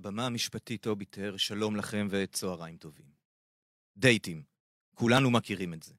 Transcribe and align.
הבמה 0.00 0.26
המשפטית 0.26 0.86
אוביטר, 0.86 1.36
שלום 1.36 1.76
לכם 1.76 2.08
וצהריים 2.10 2.76
טובים. 2.76 3.06
דייטים, 3.96 4.42
כולנו 4.94 5.30
מכירים 5.30 5.74
את 5.74 5.82
זה. 5.82 5.94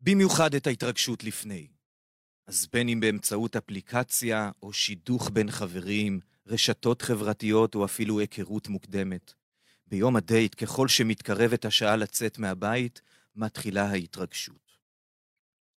במיוחד 0.00 0.54
את 0.54 0.66
ההתרגשות 0.66 1.24
לפני. 1.24 1.68
אז 2.46 2.68
בין 2.72 2.88
אם 2.88 3.00
באמצעות 3.00 3.56
אפליקציה 3.56 4.50
או 4.62 4.72
שידוך 4.72 5.30
בין 5.32 5.50
חברים, 5.50 6.20
רשתות 6.46 7.02
חברתיות 7.02 7.74
או 7.74 7.84
אפילו 7.84 8.20
היכרות 8.20 8.68
מוקדמת. 8.68 9.32
ביום 9.86 10.16
הדייט, 10.16 10.64
ככל 10.64 10.88
שמתקרבת 10.88 11.64
השעה 11.64 11.96
לצאת 11.96 12.38
מהבית, 12.38 13.00
מתחילה 13.36 13.84
ההתרגשות. 13.84 14.72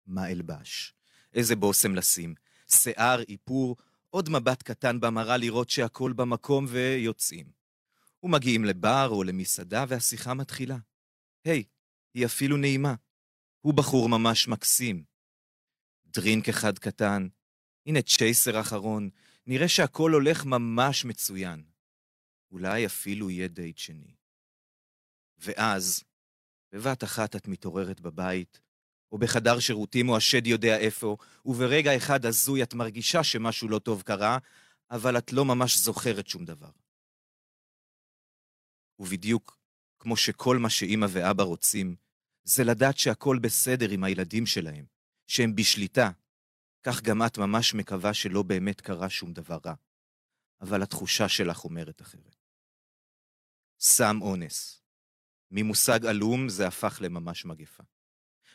מה 0.07 0.31
אלבש? 0.31 0.93
איזה 1.33 1.55
בושם 1.55 1.95
לשים? 1.95 2.35
שיער, 2.67 3.21
איפור, 3.29 3.75
עוד 4.15 4.29
מבט 4.29 4.63
קטן 4.63 4.99
במראה 4.99 5.37
לראות 5.37 5.69
שהכל 5.69 6.13
במקום 6.13 6.65
ויוצאים. 6.69 7.51
ומגיעים 8.23 8.65
לבר 8.65 9.07
או 9.09 9.23
למסעדה 9.23 9.85
והשיחה 9.87 10.33
מתחילה. 10.33 10.77
היי, 11.45 11.61
hey, 11.61 11.63
היא 12.13 12.25
אפילו 12.25 12.57
נעימה. 12.57 12.95
הוא 13.61 13.73
בחור 13.73 14.09
ממש 14.09 14.47
מקסים. 14.47 15.03
דרינק 16.05 16.49
אחד 16.49 16.79
קטן, 16.79 17.27
הנה 17.85 18.01
צ'ייסר 18.01 18.61
אחרון, 18.61 19.09
נראה 19.47 19.67
שהכל 19.67 20.11
הולך 20.13 20.45
ממש 20.45 21.05
מצוין. 21.05 21.63
אולי 22.51 22.85
אפילו 22.85 23.29
יהיה 23.29 23.47
דייט 23.47 23.77
שני. 23.77 24.15
ואז, 25.37 26.03
בבת 26.71 27.03
אחת 27.03 27.35
את 27.35 27.47
מתעוררת 27.47 28.01
בבית, 28.01 28.61
או 29.13 29.17
בחדר 29.17 29.59
שירותים 29.59 30.09
או 30.09 30.17
השד 30.17 30.47
יודע 30.47 30.77
איפה, 30.77 31.17
וברגע 31.45 31.97
אחד 31.97 32.25
הזוי 32.25 32.63
את 32.63 32.73
מרגישה 32.73 33.23
שמשהו 33.23 33.69
לא 33.69 33.79
טוב 33.79 34.01
קרה, 34.01 34.37
אבל 34.91 35.17
את 35.17 35.33
לא 35.33 35.45
ממש 35.45 35.77
זוכרת 35.77 36.27
שום 36.27 36.45
דבר. 36.45 36.71
ובדיוק 38.99 39.57
כמו 39.99 40.17
שכל 40.17 40.57
מה 40.57 40.69
שאימא 40.69 41.07
ואבא 41.09 41.43
רוצים, 41.43 41.95
זה 42.43 42.63
לדעת 42.63 42.97
שהכל 42.97 43.39
בסדר 43.41 43.89
עם 43.89 44.03
הילדים 44.03 44.45
שלהם, 44.45 44.85
שהם 45.27 45.55
בשליטה. 45.55 46.11
כך 46.83 47.01
גם 47.01 47.21
את 47.25 47.37
ממש 47.37 47.73
מקווה 47.73 48.13
שלא 48.13 48.43
באמת 48.43 48.81
קרה 48.81 49.09
שום 49.09 49.33
דבר 49.33 49.57
רע. 49.65 49.73
אבל 50.61 50.83
התחושה 50.83 51.29
שלך 51.29 51.63
אומרת 51.63 52.01
אחרת. 52.01 52.35
סם 53.79 54.17
אונס. 54.21 54.81
ממושג 55.51 56.05
עלום 56.05 56.49
זה 56.49 56.67
הפך 56.67 56.97
לממש 57.01 57.45
מגפה. 57.45 57.83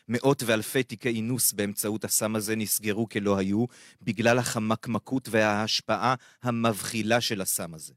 מאות 0.09 0.43
ואלפי 0.45 0.83
תיקי 0.83 1.09
אינוס 1.09 1.53
באמצעות 1.53 2.03
הסם 2.03 2.35
הזה 2.35 2.55
נסגרו 2.55 3.09
כלא 3.09 3.37
היו, 3.37 3.65
בגלל 4.01 4.39
החמקמקות 4.39 5.29
וההשפעה 5.31 6.15
המבחילה 6.43 7.21
של 7.21 7.41
הסם 7.41 7.73
הזה. 7.73 7.93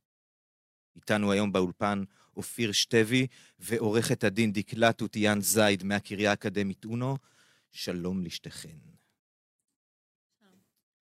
איתנו 0.96 1.32
היום 1.32 1.52
באולפן 1.52 2.04
אופיר 2.36 2.72
שטבי 2.72 3.26
ועורכת 3.58 4.24
הדין 4.24 4.52
דקלה 4.52 4.92
טוטיאן 4.92 5.40
זייד 5.40 5.82
מהקריה 5.84 6.30
האקדמית 6.30 6.84
אונו. 6.84 7.16
שלום 7.70 8.22
לשתיכן. 8.22 8.76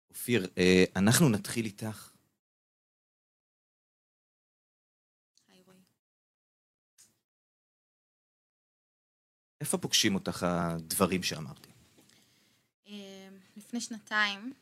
אופיר, 0.10 0.48
אה, 0.58 0.84
אנחנו 0.96 1.30
נתחיל 1.30 1.66
איתך. 1.66 2.17
איפה 9.62 9.78
פוגשים 9.78 10.16
אותך 10.16 10.44
הדברים 10.44 11.24
שאמרתי? 11.24 11.70
אה, 12.88 13.28
לפני 13.58 13.82
שנתיים 13.82 14.54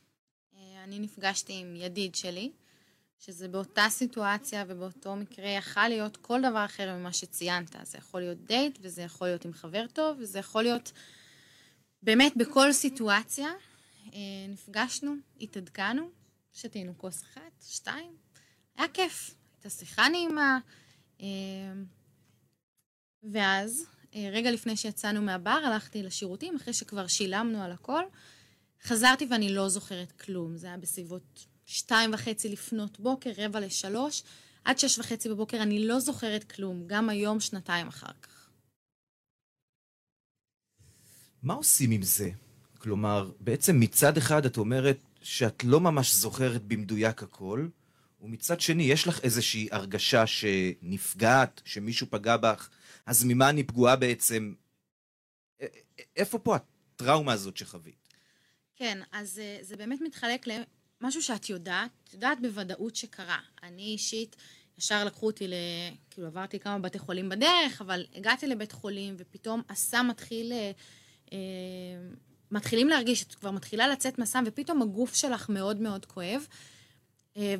אה, 0.57 0.83
אני 0.83 0.99
נפגשתי 0.99 1.53
עם 1.53 1.75
ידיד 1.75 2.15
שלי, 2.15 2.51
שזה 3.19 3.47
באותה 3.47 3.85
סיטואציה 3.89 4.65
ובאותו 4.67 5.15
מקרה 5.15 5.47
יכל 5.47 5.87
להיות 5.87 6.17
כל 6.17 6.41
דבר 6.41 6.65
אחר 6.65 6.97
ממה 6.97 7.13
שציינת. 7.13 7.75
זה 7.83 7.97
יכול 7.97 8.21
להיות 8.21 8.37
דייט, 8.45 8.79
וזה 8.81 9.01
יכול 9.01 9.27
להיות 9.27 9.45
עם 9.45 9.53
חבר 9.53 9.85
טוב, 9.93 10.17
וזה 10.19 10.39
יכול 10.39 10.63
להיות 10.63 10.91
באמת 12.03 12.33
בכל 12.37 12.73
סיטואציה. 12.73 13.49
אה, 14.13 14.19
נפגשנו, 14.49 15.15
התעדכנו, 15.41 16.09
שתינו 16.53 16.97
כוס 16.97 17.23
אחת, 17.23 17.63
שתיים, 17.67 18.15
היה 18.77 18.87
כיף, 18.87 19.35
הייתה 19.53 19.69
שיחה 19.69 20.09
נעימה. 20.09 20.59
ואז 23.23 23.87
אה, 23.87 23.94
רגע 24.15 24.51
לפני 24.51 24.77
שיצאנו 24.77 25.21
מהבר, 25.21 25.59
הלכתי 25.65 26.03
לשירותים, 26.03 26.55
אחרי 26.55 26.73
שכבר 26.73 27.07
שילמנו 27.07 27.61
על 27.61 27.71
הכל. 27.71 28.03
חזרתי 28.83 29.27
ואני 29.29 29.53
לא 29.53 29.69
זוכרת 29.69 30.11
כלום. 30.11 30.57
זה 30.57 30.67
היה 30.67 30.77
בסביבות 30.77 31.45
שתיים 31.65 32.13
וחצי 32.13 32.49
לפנות 32.49 32.99
בוקר, 32.99 33.31
רבע 33.37 33.59
לשלוש. 33.59 34.23
עד 34.65 34.79
שש 34.79 34.99
וחצי 34.99 35.29
בבוקר 35.29 35.61
אני 35.61 35.87
לא 35.87 35.99
זוכרת 35.99 36.43
כלום, 36.51 36.83
גם 36.87 37.09
היום, 37.09 37.39
שנתיים 37.39 37.87
אחר 37.87 38.11
כך. 38.21 38.49
מה 41.43 41.53
עושים 41.53 41.91
עם 41.91 42.01
זה? 42.01 42.29
כלומר, 42.77 43.31
בעצם 43.39 43.79
מצד 43.79 44.17
אחד 44.17 44.45
את 44.45 44.57
אומרת 44.57 44.97
שאת 45.21 45.63
לא 45.63 45.79
ממש 45.79 46.15
זוכרת 46.15 46.63
במדויק 46.63 47.23
הכל, 47.23 47.67
ומצד 48.21 48.61
שני, 48.61 48.83
יש 48.83 49.07
לך 49.07 49.19
איזושהי 49.19 49.67
הרגשה 49.71 50.27
שנפגעת, 50.27 51.61
שמישהו 51.65 52.07
פגע 52.09 52.37
בך, 52.37 52.69
אז 53.05 53.23
ממה 53.23 53.49
אני 53.49 53.63
פגועה 53.63 53.95
בעצם? 53.95 54.53
איפה 56.15 56.39
פה 56.39 56.55
הטראומה 56.55 57.33
הזאת 57.33 57.57
שחווית? 57.57 58.09
כן, 58.75 59.01
אז 59.11 59.39
אה, 59.39 59.57
זה 59.61 59.75
באמת 59.75 60.01
מתחלק 60.01 60.45
למשהו 61.01 61.21
שאת 61.21 61.49
יודעת, 61.49 61.91
את 62.03 62.13
יודעת 62.13 62.41
בוודאות 62.41 62.95
שקרה. 62.95 63.39
אני 63.63 63.83
אישית, 63.83 64.35
ישר 64.77 65.05
לקחו 65.05 65.25
אותי 65.25 65.47
ל... 65.47 65.53
כאילו 66.09 66.27
עברתי 66.27 66.59
כמה 66.59 66.79
בתי 66.79 66.99
חולים 66.99 67.29
בדרך, 67.29 67.81
אבל 67.81 68.05
הגעתי 68.15 68.47
לבית 68.47 68.71
חולים, 68.71 69.15
ופתאום 69.17 69.61
הסם 69.69 70.07
מתחיל... 70.09 70.51
אה, 70.51 70.71
אה 71.33 71.37
מתחילים 72.51 72.89
להרגיש, 72.89 73.23
את 73.23 73.35
כבר 73.35 73.51
מתחילה 73.51 73.87
לצאת 73.87 74.19
מהסם, 74.19 74.43
ופתאום 74.47 74.81
הגוף 74.81 75.15
שלך 75.15 75.49
מאוד 75.49 75.81
מאוד 75.81 76.05
כואב. 76.05 76.47
אה, 77.37 77.55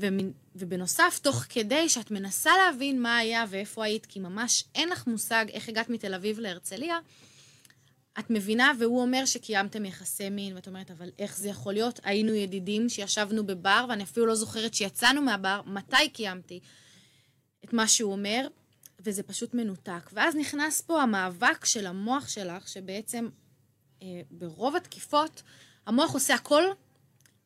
ובנוסף, 0.56 1.20
תוך 1.24 1.46
כדי 1.50 1.90
שאת 1.90 2.12
מנסה 2.12 2.52
להבין 2.58 3.02
מה 3.02 3.18
היה 3.18 3.46
ואיפה 3.50 3.86
היית, 3.86 4.06
כי 4.06 4.20
ממש 4.20 4.64
אין 4.76 4.90
לך 4.90 5.08
מושג 5.08 5.46
איך 5.50 5.70
הגעת 5.70 5.90
מתל 5.90 6.14
אביב 6.14 6.40
להרצליה, 6.40 7.00
את 8.20 8.30
מבינה, 8.30 8.72
והוא 8.80 9.02
אומר 9.02 9.26
שקיימתם 9.26 9.86
יחסי 9.86 10.30
מין, 10.30 10.56
ואת 10.56 10.68
אומרת, 10.68 10.92
אבל 10.92 11.10
איך 11.20 11.38
זה 11.38 11.50
יכול 11.50 11.74
להיות? 11.74 12.00
היינו 12.04 12.34
ידידים 12.34 12.90
שישבנו 12.90 13.46
בבר, 13.46 13.86
ואני 13.90 14.04
אפילו 14.04 14.26
לא 14.26 14.36
זוכרת 14.36 14.74
שיצאנו 14.74 15.22
מהבר, 15.22 15.62
מתי 15.66 16.10
קיימתי 16.14 16.60
את 17.66 17.74
מה 17.74 17.88
שהוא 17.88 18.12
אומר, 18.12 18.48
וזה 19.00 19.24
פשוט 19.24 19.54
מנותק. 19.54 20.10
ואז 20.14 20.36
נכנס 20.36 20.82
פה 20.82 21.02
המאבק 21.02 21.66
של 21.66 21.88
המוח 21.88 22.28
שלך, 22.28 22.68
שבעצם 22.68 23.30
אה, 24.02 24.22
ברוב 24.32 24.76
התקיפות, 24.76 25.44
המוח 25.86 26.14
עושה 26.14 26.34
הכל 26.34 26.64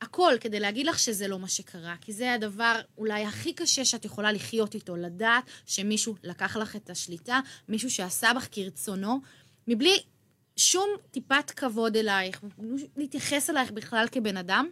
הכל 0.01 0.33
כדי 0.41 0.59
להגיד 0.59 0.87
לך 0.87 0.99
שזה 0.99 1.27
לא 1.27 1.39
מה 1.39 1.47
שקרה, 1.47 1.95
כי 2.01 2.13
זה 2.13 2.33
הדבר 2.33 2.81
אולי 2.97 3.25
הכי 3.25 3.53
קשה 3.53 3.85
שאת 3.85 4.05
יכולה 4.05 4.31
לחיות 4.31 4.75
איתו, 4.75 4.95
לדעת 4.95 5.43
שמישהו 5.65 6.15
לקח 6.23 6.55
לך 6.55 6.75
את 6.75 6.89
השליטה, 6.89 7.39
מישהו 7.69 7.91
שעשה 7.91 8.33
בך 8.35 8.47
כרצונו, 8.51 9.21
מבלי 9.67 10.03
שום 10.57 10.89
טיפת 11.11 11.51
כבוד 11.51 11.97
אלייך, 11.97 12.41
להתייחס 12.97 13.49
אלייך 13.49 13.71
בכלל 13.71 14.05
כבן 14.11 14.37
אדם. 14.37 14.69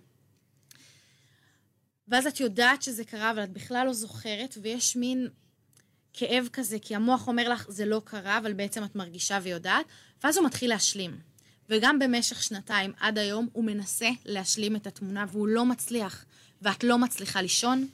ואז 2.07 2.27
את 2.27 2.39
יודעת 2.39 2.81
שזה 2.81 3.03
קרה, 3.03 3.31
אבל 3.31 3.43
את 3.43 3.53
בכלל 3.53 3.85
לא 3.85 3.93
זוכרת, 3.93 4.57
ויש 4.61 4.95
מין 4.95 5.27
כאב 6.13 6.49
כזה, 6.53 6.79
כי 6.79 6.95
המוח 6.95 7.27
אומר 7.27 7.49
לך, 7.49 7.65
זה 7.69 7.85
לא 7.85 8.01
קרה, 8.05 8.37
אבל 8.37 8.53
בעצם 8.53 8.83
את 8.83 8.95
מרגישה 8.95 9.39
ויודעת, 9.43 9.85
ואז 10.23 10.37
הוא 10.37 10.45
מתחיל 10.45 10.69
להשלים. 10.69 11.19
וגם 11.69 11.99
במשך 11.99 12.43
שנתיים 12.43 12.93
עד 12.99 13.17
היום 13.17 13.47
הוא 13.53 13.63
מנסה 13.63 14.09
להשלים 14.25 14.75
את 14.75 14.87
התמונה 14.87 15.25
והוא 15.31 15.47
לא 15.47 15.65
מצליח, 15.65 16.25
ואת 16.61 16.83
לא 16.83 16.97
מצליחה 16.97 17.41
לישון. 17.41 17.87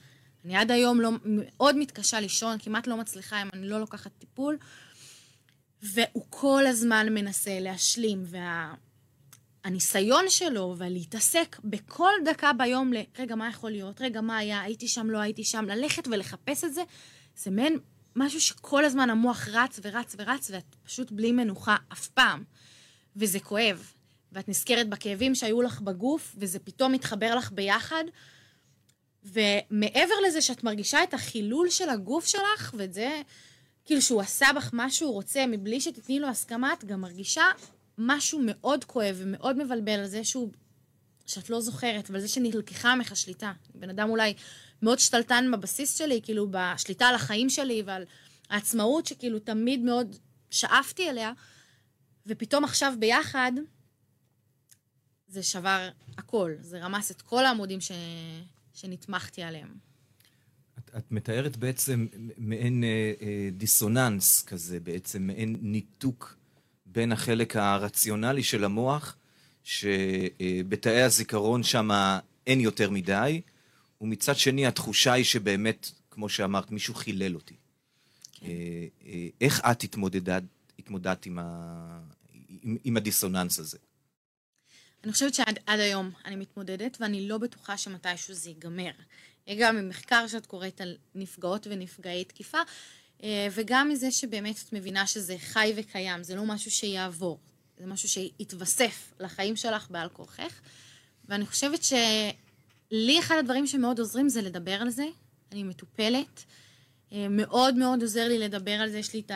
אני 0.45 0.55
עד 0.55 0.71
היום 0.71 1.01
לא, 1.01 1.09
מאוד 1.25 1.77
מתקשה 1.77 2.19
לישון, 2.19 2.57
כמעט 2.59 2.87
לא 2.87 2.97
מצליחה 2.97 3.41
אם 3.41 3.47
אני 3.53 3.69
לא 3.69 3.79
לוקחת 3.79 4.11
טיפול, 4.19 4.57
והוא 5.81 6.25
כל 6.29 6.65
הזמן 6.67 7.07
מנסה 7.11 7.59
להשלים, 7.59 8.23
והניסיון 9.65 10.23
וה... 10.23 10.29
שלו 10.29 10.75
ולהתעסק 10.77 11.59
בכל 11.63 12.11
דקה 12.25 12.53
ביום 12.53 12.93
ל... 12.93 12.97
רגע, 13.19 13.35
מה 13.35 13.49
יכול 13.49 13.71
להיות? 13.71 14.01
רגע, 14.01 14.21
מה 14.21 14.37
היה? 14.37 14.61
הייתי 14.61 14.87
שם, 14.87 15.09
לא 15.09 15.17
הייתי 15.17 15.43
שם? 15.43 15.65
ללכת 15.67 16.07
ולחפש 16.07 16.63
את 16.63 16.73
זה, 16.73 16.81
זה 17.35 17.51
מעין 17.51 17.79
משהו 18.15 18.41
שכל 18.41 18.85
הזמן 18.85 19.09
המוח 19.09 19.47
רץ 19.47 19.79
ורץ 19.83 20.15
ורץ, 20.19 20.51
ואת 20.53 20.75
פשוט 20.83 21.11
בלי 21.11 21.31
מנוחה 21.31 21.75
אף 21.91 22.07
פעם. 22.07 22.43
וזה 23.15 23.39
כואב. 23.39 23.91
ואת 24.31 24.49
נזכרת 24.49 24.89
בכאבים 24.89 25.35
שהיו 25.35 25.61
לך 25.61 25.81
בגוף, 25.81 26.35
וזה 26.37 26.59
פתאום 26.59 26.91
מתחבר 26.91 27.35
לך 27.35 27.51
ביחד. 27.51 28.03
ומעבר 29.23 30.15
לזה 30.27 30.41
שאת 30.41 30.63
מרגישה 30.63 31.03
את 31.03 31.13
החילול 31.13 31.69
של 31.69 31.89
הגוף 31.89 32.25
שלך, 32.25 32.73
ואת 32.77 32.93
זה, 32.93 33.21
כאילו 33.85 34.01
שהוא 34.01 34.21
עשה 34.21 34.47
בך 34.55 34.69
מה 34.73 34.89
שהוא 34.89 35.13
רוצה, 35.13 35.45
מבלי 35.47 35.81
שתתני 35.81 36.19
לו 36.19 36.27
הסכמה, 36.27 36.73
את 36.73 36.85
גם 36.85 37.01
מרגישה 37.01 37.43
משהו 37.97 38.41
מאוד 38.45 38.83
כואב 38.83 39.15
ומאוד 39.19 39.63
מבלבל 39.63 39.91
על 39.99 40.05
זה 40.05 40.23
שהוא 40.23 40.49
שאת 41.25 41.49
לא 41.49 41.61
זוכרת, 41.61 42.09
אבל 42.09 42.19
זה 42.19 42.27
שנלקחה 42.27 42.95
ממך 42.95 43.15
שליטה. 43.15 43.51
בן 43.75 43.89
אדם 43.89 44.09
אולי 44.09 44.33
מאוד 44.81 44.99
שתלטן 44.99 45.51
בבסיס 45.51 45.97
שלי, 45.97 46.21
כאילו 46.23 46.47
בשליטה 46.51 47.05
על 47.05 47.15
החיים 47.15 47.49
שלי 47.49 47.83
ועל 47.85 48.03
העצמאות 48.49 49.05
שכאילו 49.05 49.39
תמיד 49.39 49.79
מאוד 49.79 50.15
שאפתי 50.51 51.09
אליה, 51.09 51.31
ופתאום 52.25 52.63
עכשיו 52.63 52.93
ביחד, 52.99 53.51
זה 55.27 55.43
שבר 55.43 55.89
הכל, 56.17 56.51
זה 56.61 56.79
רמס 56.79 57.11
את 57.11 57.21
כל 57.21 57.45
העמודים 57.45 57.81
ש... 57.81 57.91
שנתמכתי 58.73 59.43
עליהם. 59.43 59.73
את, 60.79 60.91
את 60.97 61.11
מתארת 61.11 61.57
בעצם 61.57 62.07
מעין 62.37 62.83
אה, 62.83 63.13
אה, 63.21 63.49
דיסוננס 63.51 64.41
כזה, 64.41 64.79
בעצם 64.79 65.27
מעין 65.27 65.55
ניתוק 65.61 66.37
בין 66.85 67.11
החלק 67.11 67.55
הרציונלי 67.55 68.43
של 68.43 68.63
המוח, 68.63 69.17
שבתאי 69.63 71.01
הזיכרון 71.01 71.63
שם 71.63 71.89
אין 72.47 72.59
יותר 72.59 72.89
מדי, 72.89 73.41
ומצד 74.01 74.35
שני 74.35 74.67
התחושה 74.67 75.13
היא 75.13 75.25
שבאמת, 75.25 75.91
כמו 76.11 76.29
שאמרת, 76.29 76.71
מישהו 76.71 76.93
חילל 76.93 77.35
אותי. 77.35 77.55
כן. 78.33 78.45
אה, 78.45 78.51
אה, 79.05 79.27
איך 79.41 79.61
את 79.71 79.83
התמודדת, 79.83 80.43
התמודדת 80.83 81.25
עם, 81.25 81.39
ה, 81.39 81.99
עם, 82.61 82.77
עם 82.83 82.97
הדיסוננס 82.97 83.59
הזה? 83.59 83.77
אני 85.03 85.11
חושבת 85.11 85.33
שעד 85.33 85.59
היום 85.67 86.11
אני 86.25 86.35
מתמודדת, 86.35 86.97
ואני 86.99 87.27
לא 87.27 87.37
בטוחה 87.37 87.77
שמתישהו 87.77 88.33
זה 88.33 88.49
ייגמר. 88.49 88.91
גם 89.59 89.75
ממחקר 89.75 90.27
שאת 90.27 90.45
קוראת 90.45 90.81
על 90.81 90.97
נפגעות 91.15 91.67
ונפגעי 91.69 92.23
תקיפה, 92.23 92.57
אה, 93.23 93.47
וגם 93.51 93.89
מזה 93.89 94.11
שבאמת 94.11 94.55
את 94.67 94.73
מבינה 94.73 95.07
שזה 95.07 95.35
חי 95.37 95.73
וקיים, 95.75 96.23
זה 96.23 96.35
לא 96.35 96.45
משהו 96.45 96.71
שיעבור, 96.71 97.39
זה 97.79 97.85
משהו 97.85 98.09
שיתווסף 98.09 99.13
לחיים 99.19 99.55
שלך 99.55 99.91
בעל 99.91 100.09
כורכך. 100.09 100.61
ואני 101.29 101.45
חושבת 101.45 101.83
שלי 101.83 103.19
אחד 103.19 103.35
הדברים 103.39 103.67
שמאוד 103.67 103.99
עוזרים 103.99 104.29
זה 104.29 104.41
לדבר 104.41 104.81
על 104.81 104.89
זה. 104.89 105.05
אני 105.51 105.63
מטופלת. 105.63 106.43
אה, 107.11 107.27
מאוד 107.29 107.75
מאוד 107.75 108.01
עוזר 108.01 108.27
לי 108.27 108.39
לדבר 108.39 108.71
על 108.71 108.89
זה, 108.89 108.97
יש 108.97 109.13
לי 109.13 109.19
את 109.19 109.31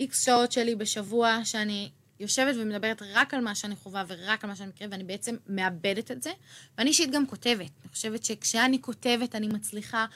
ה-X 0.00 0.14
שעות 0.14 0.52
שלי 0.52 0.74
בשבוע 0.74 1.40
שאני 1.44 1.90
יושבת 2.20 2.54
ומדברת 2.58 3.02
רק 3.12 3.34
על 3.34 3.40
מה 3.40 3.54
שאני 3.54 3.76
חווה 3.76 4.04
ורק 4.08 4.44
על 4.44 4.50
מה 4.50 4.56
שאני 4.56 4.68
מכירה, 4.68 4.90
ואני 4.90 5.04
בעצם 5.04 5.36
מאבדת 5.46 6.10
את 6.10 6.22
זה. 6.22 6.30
ואני 6.78 6.90
אישית 6.90 7.10
גם 7.10 7.26
כותבת. 7.26 7.70
אני 7.82 7.88
חושבת 7.92 8.24
שכשאני 8.24 8.82
כותבת, 8.82 9.34
אני 9.34 9.48
מצליחה 9.48 10.06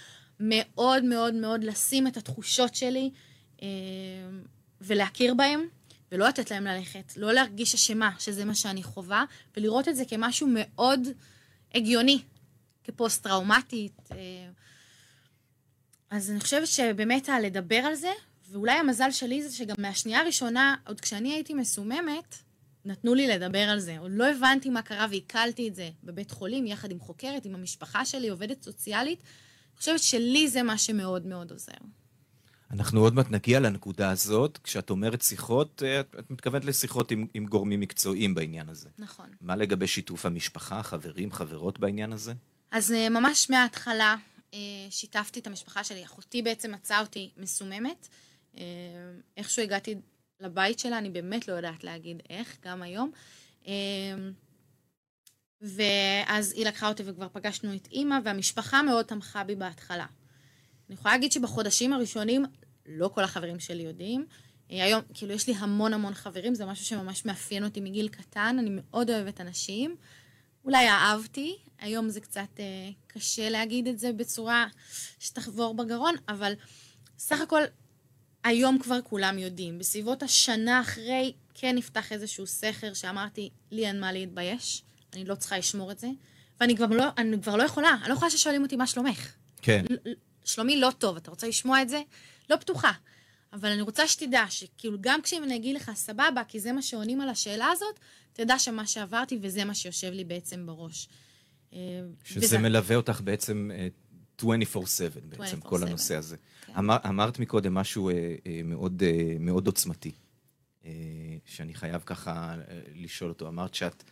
מאוד 0.41 1.05
מאוד 1.05 1.35
מאוד 1.35 1.65
לשים 1.65 2.07
את 2.07 2.17
התחושות 2.17 2.75
שלי 2.75 3.11
אה, 3.63 3.69
ולהכיר 4.81 5.35
בהן, 5.35 5.61
ולא 6.13 6.29
לתת 6.29 6.51
להם 6.51 6.65
ללכת, 6.65 7.13
לא 7.17 7.33
להרגיש 7.33 7.75
אשמה 7.75 8.11
שזה 8.19 8.45
מה 8.45 8.55
שאני 8.55 8.83
חווה, 8.83 9.25
ולראות 9.57 9.89
את 9.89 9.97
זה 9.97 10.05
כמשהו 10.05 10.49
מאוד 10.51 11.09
הגיוני, 11.75 12.23
כפוסט-טראומטית. 12.85 14.01
אה. 14.13 14.17
אז 16.11 16.31
אני 16.31 16.41
חושבת 16.41 16.67
שבאמת 16.67 17.29
לדבר 17.43 17.77
על 17.77 17.95
זה, 17.95 18.11
ואולי 18.51 18.73
המזל 18.73 19.11
שלי 19.11 19.43
זה 19.43 19.57
שגם 19.57 19.75
מהשנייה 19.79 20.21
הראשונה, 20.21 20.77
עוד 20.87 21.01
כשאני 21.01 21.33
הייתי 21.33 21.55
מסוממת, 21.55 22.37
נתנו 22.85 23.15
לי 23.15 23.29
לדבר 23.29 23.69
על 23.69 23.81
זה. 23.81 23.99
עוד 23.99 24.11
לא 24.15 24.31
הבנתי 24.31 24.71
מה 24.71 24.83
קרה 24.83 25.07
ועיכלתי 25.11 25.69
את 25.69 25.75
זה 25.75 25.91
בבית 26.05 26.31
חולים, 26.31 26.67
יחד 26.67 26.91
עם 26.91 27.01
חוקרת, 27.01 27.45
עם 27.45 27.55
המשפחה 27.55 28.05
שלי, 28.05 28.29
עובדת 28.29 28.63
סוציאלית. 28.63 29.19
אני 29.23 29.79
חושבת 29.79 29.99
שלי 30.03 30.49
זה 30.49 30.63
מה 30.63 30.79
שמאוד 30.79 31.27
מאוד 31.27 31.51
עוזר. 31.51 31.73
אנחנו 32.71 33.01
עוד 33.01 33.15
מעט 33.15 33.31
נגיע 33.31 33.61
לנקודה 33.61 34.11
הזאת. 34.11 34.59
כשאת 34.65 34.91
אומרת 34.91 35.23
שיחות, 35.23 35.83
אה, 35.87 36.01
את, 36.01 36.17
את 36.19 36.31
מתכוונת 36.31 36.65
לשיחות 36.65 37.11
עם, 37.11 37.27
עם 37.35 37.47
גורמים 37.47 37.81
מקצועיים 37.81 38.35
בעניין 38.35 38.69
הזה. 38.69 38.89
נכון. 38.99 39.27
מה 39.41 39.57
לגבי 39.57 39.87
שיתוף 39.87 40.27
המשפחה, 40.27 40.83
חברים, 40.83 41.33
חברות 41.33 41.79
בעניין 41.79 42.13
הזה? 42.13 42.33
אז 42.71 42.93
אה, 42.93 43.09
ממש 43.09 43.51
מההתחלה 43.51 44.17
אה, 44.55 44.59
שיתפתי 44.91 45.41
את 45.41 45.47
המשפחה 45.47 45.85
שלי. 45.85 46.05
אחותי 46.05 46.43
בעצם 46.43 46.73
מצאה 46.73 47.01
אותי 47.01 47.31
מסוממת. 47.37 48.09
איכשהו 49.37 49.63
הגעתי 49.63 49.95
לבית 50.41 50.79
שלה, 50.79 50.99
אני 50.99 51.11
באמת 51.11 51.49
לא 51.49 51.53
יודעת 51.53 51.85
להגיד 51.85 52.23
איך, 52.31 52.59
גם 52.65 52.83
היום. 52.83 53.11
ואז 55.61 56.53
היא 56.53 56.67
לקחה 56.67 56.89
אותי 56.89 57.03
וכבר 57.07 57.29
פגשנו 57.33 57.75
את 57.75 57.89
אימא, 57.93 58.19
והמשפחה 58.25 58.83
מאוד 58.83 59.05
תמכה 59.05 59.45
בי 59.45 59.55
בהתחלה. 59.55 60.07
אני 60.89 60.95
יכולה 60.95 61.15
להגיד 61.15 61.33
שבחודשים 61.33 61.93
הראשונים, 61.93 62.45
לא 62.87 63.09
כל 63.09 63.25
החברים 63.25 63.61
שלי 63.61 63.83
יודעים. 63.83 64.27
אה, 64.71 64.85
היום, 64.85 65.03
כאילו, 65.15 65.33
יש 65.33 65.47
לי 65.47 65.55
המון 65.59 65.95
המון 65.95 66.15
חברים, 66.15 66.55
זה 66.55 66.67
משהו 66.67 66.85
שממש 66.85 67.25
מאפיין 67.25 67.65
אותי 67.65 67.81
מגיל 67.81 68.09
קטן, 68.09 68.57
אני 68.59 68.71
מאוד 68.73 69.11
אוהבת 69.11 69.41
אנשים. 69.41 69.97
אולי 70.65 70.89
אהבתי, 70.89 71.57
היום 71.79 72.09
זה 72.09 72.21
קצת 72.21 72.49
אה, 72.59 72.91
קשה 73.07 73.51
להגיד 73.51 73.89
את 73.89 73.99
זה 73.99 74.13
בצורה 74.13 74.67
שתחבור 75.19 75.75
בגרון, 75.75 76.15
אבל 76.29 76.53
סך 77.19 77.41
הכל, 77.41 77.63
היום 78.45 78.79
כבר 78.79 78.99
כולם 79.05 79.39
יודעים. 79.39 79.79
בסביבות 79.79 80.23
השנה 80.23 80.81
אחרי, 80.81 81.33
כן 81.55 81.77
נפתח 81.77 82.13
איזשהו 82.13 82.47
סכר 82.47 82.95
שאמרתי, 82.95 83.51
לי 83.71 83.87
אין 83.87 84.01
מה 84.01 84.13
להתבייש, 84.13 84.83
אני 85.15 85.25
לא 85.25 85.35
צריכה 85.35 85.59
לשמור 85.59 85.93
את 85.93 85.99
זה, 85.99 86.09
ואני 86.61 86.77
כבר 86.77 86.87
לא, 86.87 87.05
אני 87.19 87.43
כבר 87.43 87.57
לא 87.57 87.63
יכולה, 87.63 87.97
אני 88.01 88.09
לא 88.09 88.15
יכולה 88.15 88.31
ששואלים 88.31 88.63
אותי 88.63 88.77
מה 88.77 88.87
שלומך. 88.87 89.33
כן. 89.63 89.85
שלומי 90.45 90.81
לא 90.81 90.91
טוב, 90.99 91.17
אתה 91.17 91.31
רוצה 91.31 91.49
לשמוע 91.49 91.83
את 91.83 91.89
זה? 91.89 92.01
לא 92.51 92.57
פתוחה. 92.57 92.93
אבל 93.53 93.69
אני 93.69 93.83
רוצה 93.83 94.09
שתדע 94.09 94.45
שכאילו 94.51 94.99
גם 95.01 95.23
כשאני 95.23 95.57
אגיד 95.57 95.77
לך 95.77 95.91
סבבה, 95.95 96.43
כי 96.49 96.61
זה 96.61 96.73
מה 96.73 96.83
שעונים 96.83 97.21
על 97.21 97.29
השאלה 97.29 97.67
הזאת, 97.73 97.99
תדע 98.33 98.59
שמה 98.59 98.87
שעברתי 98.87 99.39
וזה 99.43 99.65
מה 99.65 99.75
שיושב 99.75 100.11
לי 100.11 100.25
בעצם 100.25 100.67
בראש. 100.67 101.09
אה, 101.73 101.79
שזה 102.25 102.47
וזה... 102.47 102.59
מלווה 102.59 102.97
אותך 102.97 103.21
בעצם 103.25 103.71
24/7 104.43 104.45
אה, 104.47 105.09
בעצם, 105.29 105.61
כל 105.61 105.83
הנושא 105.83 106.17
הזה. 106.17 106.37
כן. 106.67 106.73
אמר, 106.79 106.97
אמרת 107.09 107.39
מקודם 107.39 107.75
משהו 107.75 108.11
אה, 108.11 108.15
מאוד, 108.65 109.03
מאוד 109.41 109.67
עוצמתי, 109.67 110.13
שאני 111.47 111.75
חייב 111.75 112.03
ככה 112.07 112.57
לשאול 112.95 113.31
אותו. 113.31 113.49
אמרת 113.49 113.75
שאת 113.75 114.05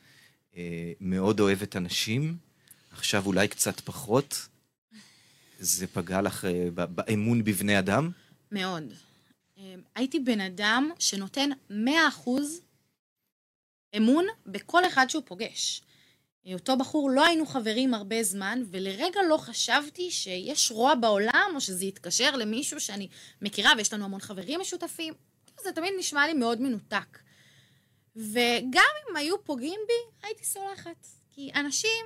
מאוד 1.01 1.41
אוהבת 1.41 1.77
אנשים, 1.77 2.37
עכשיו 2.93 3.27
אולי 3.27 3.49
קצת 3.49 3.81
פחות. 3.81 4.49
זה 5.59 5.87
פגע 5.87 6.23
לך 6.23 6.45
אה, 6.45 6.69
באמון 6.71 7.45
בבני 7.45 7.79
אדם? 7.79 8.11
מאוד. 8.53 8.93
אה, 9.59 9.75
הייתי 9.95 10.21
בן 10.21 10.41
אדם 10.41 10.91
שנותן 10.99 11.51
100% 11.71 11.75
אמון 13.97 14.27
בכל 14.47 14.87
אחד 14.87 15.07
שהוא 15.09 15.23
פוגש. 15.27 15.83
אותו 16.55 16.77
בחור 16.77 17.11
לא 17.11 17.25
היינו 17.25 17.47
חברים 17.47 17.95
הרבה 17.95 18.23
זמן, 18.23 18.63
ולרגע 18.71 19.21
לא 19.29 19.37
חשבתי 19.37 20.11
שיש 20.11 20.71
רוע 20.71 20.95
בעולם, 20.95 21.51
או 21.55 21.61
שזה 21.61 21.85
יתקשר 21.85 22.37
למישהו 22.37 22.81
שאני 22.81 23.09
מכירה, 23.43 23.73
ויש 23.77 23.93
לנו 23.93 24.05
המון 24.05 24.21
חברים 24.21 24.61
משותפים. 24.61 25.15
זה 25.65 25.73
תמיד 25.73 25.93
נשמע 25.99 26.27
לי 26.27 26.33
מאוד 26.33 26.61
מנותק. 26.61 27.19
וגם 28.17 28.93
אם 29.11 29.17
היו 29.17 29.45
פוגעים 29.45 29.81
בי, 29.87 30.27
הייתי 30.27 30.45
סולחת. 30.45 31.07
כי 31.31 31.51
אנשים 31.55 32.05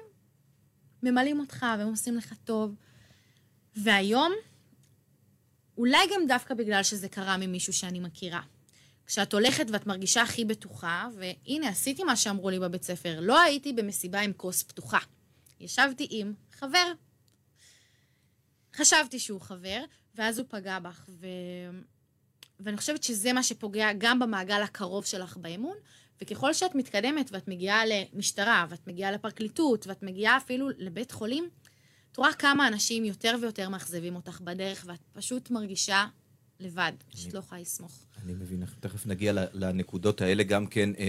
ממלאים 1.02 1.40
אותך 1.40 1.66
והם 1.78 1.88
עושים 1.88 2.16
לך 2.16 2.34
טוב. 2.44 2.74
והיום, 3.76 4.32
אולי 5.78 5.98
גם 6.14 6.26
דווקא 6.28 6.54
בגלל 6.54 6.82
שזה 6.82 7.08
קרה 7.08 7.36
ממישהו 7.36 7.72
שאני 7.72 8.00
מכירה. 8.00 8.40
כשאת 9.10 9.32
הולכת 9.32 9.66
ואת 9.72 9.86
מרגישה 9.86 10.22
הכי 10.22 10.44
בטוחה, 10.44 11.08
והנה, 11.16 11.68
עשיתי 11.68 12.04
מה 12.04 12.16
שאמרו 12.16 12.50
לי 12.50 12.58
בבית 12.58 12.82
ספר, 12.82 13.20
לא 13.20 13.40
הייתי 13.40 13.72
במסיבה 13.72 14.20
עם 14.20 14.32
כוס 14.32 14.62
פתוחה. 14.62 14.98
ישבתי 15.60 16.06
עם 16.10 16.32
חבר. 16.52 16.92
חשבתי 18.76 19.18
שהוא 19.18 19.40
חבר, 19.40 19.84
ואז 20.14 20.38
הוא 20.38 20.46
פגע 20.50 20.78
בך, 20.78 21.04
ו... 21.08 21.26
ואני 22.60 22.76
חושבת 22.76 23.02
שזה 23.02 23.32
מה 23.32 23.42
שפוגע 23.42 23.88
גם 23.98 24.18
במעגל 24.18 24.62
הקרוב 24.62 25.04
שלך 25.04 25.36
באמון, 25.36 25.76
וככל 26.22 26.54
שאת 26.54 26.74
מתקדמת 26.74 27.30
ואת 27.32 27.48
מגיעה 27.48 27.82
למשטרה, 27.86 28.66
ואת 28.68 28.86
מגיעה 28.86 29.12
לפרקליטות, 29.12 29.86
ואת 29.86 30.02
מגיעה 30.02 30.36
אפילו 30.36 30.68
לבית 30.78 31.10
חולים, 31.10 31.48
את 32.12 32.16
רואה 32.16 32.32
כמה 32.32 32.68
אנשים 32.68 33.04
יותר 33.04 33.36
ויותר 33.40 33.68
מאכזבים 33.68 34.16
אותך 34.16 34.40
בדרך, 34.40 34.84
ואת 34.86 35.00
פשוט 35.12 35.50
מרגישה 35.50 36.06
לבד, 36.60 36.92
פשוט 37.12 37.34
לא 37.34 37.38
יכולה 37.38 37.60
לסמוך. 37.60 38.06
אני 38.24 38.32
מבין, 38.32 38.62
אנחנו 38.62 38.76
תכף 38.80 39.06
נגיע 39.06 39.32
לנקודות 39.52 40.20
האלה 40.20 40.42
גם 40.42 40.66
כן. 40.66 40.90
אה, 40.98 41.04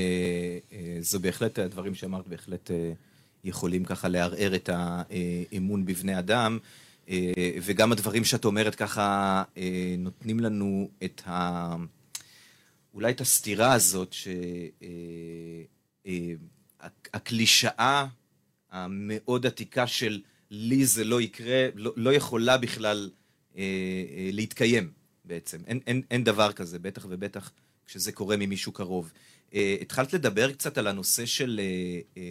אה, 0.72 0.98
זו 1.00 1.20
בהחלט, 1.20 1.60
הדברים 1.60 1.96
שאמרת 1.96 2.28
בהחלט 2.28 2.72
אה, 2.72 2.94
יכולים 3.44 3.86
ככה 3.86 4.08
לערער 4.08 4.56
את 4.56 4.70
האמון 4.74 5.86
בבני 5.86 6.20
אדם, 6.20 6.60
אה, 7.10 7.32
וגם 7.62 7.92
הדברים 7.92 8.24
שאת 8.24 8.46
אומרת 8.46 8.76
ככה 8.76 9.44
אה, 9.58 9.96
נותנים 9.98 10.40
לנו 10.40 10.90
את 11.04 11.22
ה... 11.28 11.76
אולי 12.94 13.12
את 13.12 13.22
הסתירה 13.22 13.74
הזאת, 13.74 14.16
שהקלישאה 16.04 17.76
אה, 17.80 18.04
אה, 18.04 18.08
המאוד 18.72 19.46
עתיקה 19.46 19.88
של 19.88 20.22
לי 20.52 20.86
זה 20.86 21.04
לא 21.04 21.22
יקרה, 21.22 21.68
לא, 21.76 21.94
לא 21.96 22.14
יכולה 22.14 22.58
בכלל 22.58 23.10
אה, 23.58 23.62
אה, 23.62 24.30
להתקיים 24.34 25.01
בעצם. 25.32 25.58
אין, 25.68 25.80
אין, 25.88 26.02
אין 26.12 26.24
דבר 26.24 26.52
כזה, 26.52 26.80
בטח 26.80 27.06
ובטח 27.10 27.52
כשזה 27.86 28.12
קורה 28.12 28.38
ממישהו 28.38 28.72
קרוב. 28.72 29.12
אה, 29.54 29.78
התחלת 29.82 30.14
לדבר 30.14 30.52
קצת 30.52 30.78
על 30.78 30.88
הנושא 30.88 31.26
של 31.26 31.60
אה, 31.64 32.00
אה, 32.18 32.24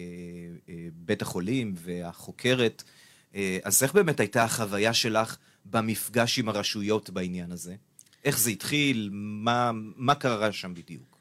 אה, 0.69 0.87
בית 0.93 1.21
החולים 1.21 1.73
והחוקרת, 1.75 2.83
אה, 3.35 3.57
אז 3.63 3.83
איך 3.83 3.93
באמת 3.93 4.19
הייתה 4.19 4.43
החוויה 4.43 4.93
שלך 4.93 5.37
במפגש 5.65 6.39
עם 6.39 6.49
הרשויות 6.49 7.09
בעניין 7.09 7.51
הזה? 7.51 7.75
איך 8.25 8.39
זה 8.39 8.49
התחיל? 8.49 9.09
מה, 9.13 9.71
מה 9.95 10.15
קרה 10.15 10.51
שם 10.51 10.73
בדיוק? 10.73 11.17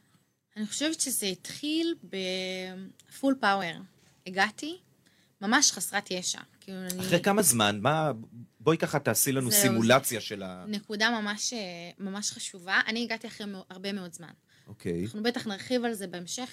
אני 0.56 0.66
חושבת 0.66 1.00
שזה 1.00 1.26
התחיל 1.26 1.94
בפול 2.04 3.34
פאוור. 3.40 3.76
הגעתי, 4.26 4.78
ממש 5.40 5.72
חסרת 5.72 6.10
ישע. 6.10 6.40
כאילו, 6.60 6.78
אני... 6.78 7.00
אחרי 7.00 7.22
כמה 7.22 7.42
זמן? 7.42 7.78
מה... 7.82 8.12
בואי 8.61 8.76
ככה 8.76 8.99
תעשי 8.99 9.33
לנו 9.33 9.50
זהו, 9.50 9.61
סימולציה 9.61 10.21
של 10.21 10.43
ה... 10.43 10.64
נקודה 10.69 11.11
ממש, 11.11 11.52
אה, 11.52 11.59
ממש 11.99 12.31
חשובה. 12.31 12.81
אני 12.87 13.02
הגעתי 13.02 13.26
אחרי 13.26 13.47
הרבה 13.71 13.93
מאוד 13.93 14.12
זמן. 14.12 14.31
אוקיי. 14.71 15.05
אנחנו 15.05 15.23
בטח 15.23 15.47
נרחיב 15.47 15.85
על 15.85 15.95
זה 15.95 16.07
בהמשך, 16.07 16.49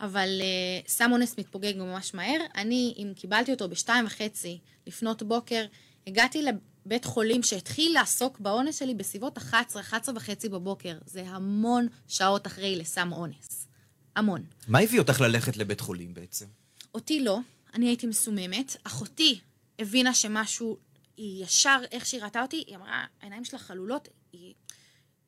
אבל 0.00 0.28
uh, 0.40 0.88
סם 0.88 1.12
אונס 1.12 1.38
מתפוגג 1.38 1.74
ממש 1.76 2.14
מהר. 2.14 2.40
אני, 2.54 2.94
אם 2.98 3.12
קיבלתי 3.16 3.52
אותו 3.52 3.68
בשתיים 3.68 4.06
וחצי 4.06 4.58
לפנות 4.86 5.22
בוקר, 5.22 5.64
הגעתי 6.06 6.42
לבית 6.42 7.04
חולים 7.04 7.42
שהתחיל 7.42 7.94
לעסוק 7.94 8.40
באונס 8.40 8.78
שלי 8.78 8.94
בסביבות 8.94 9.38
11, 9.38 9.82
11 9.82 10.16
וחצי 10.16 10.48
בבוקר. 10.48 10.98
זה 11.06 11.22
המון 11.26 11.86
שעות 12.08 12.46
אחרי 12.46 12.76
לסם 12.76 13.12
אונס. 13.12 13.68
המון. 14.16 14.44
מה 14.68 14.78
הביא 14.78 14.98
אותך 14.98 15.20
ללכת 15.20 15.56
לבית 15.56 15.80
חולים 15.80 16.14
בעצם? 16.14 16.46
אותי 16.94 17.24
לא, 17.24 17.38
אני 17.74 17.88
הייתי 17.88 18.06
מסוממת. 18.06 18.76
אחותי 18.84 19.40
הבינה 19.78 20.14
שמשהו, 20.14 20.76
היא 21.20 21.44
ישר, 21.44 21.80
איך 21.90 22.06
שהיא 22.06 22.22
ראתה 22.22 22.42
אותי, 22.42 22.64
היא 22.66 22.76
אמרה, 22.76 23.04
העיניים 23.20 23.44
שלה 23.44 23.58
חלולות, 23.58 24.08
היא, 24.32 24.54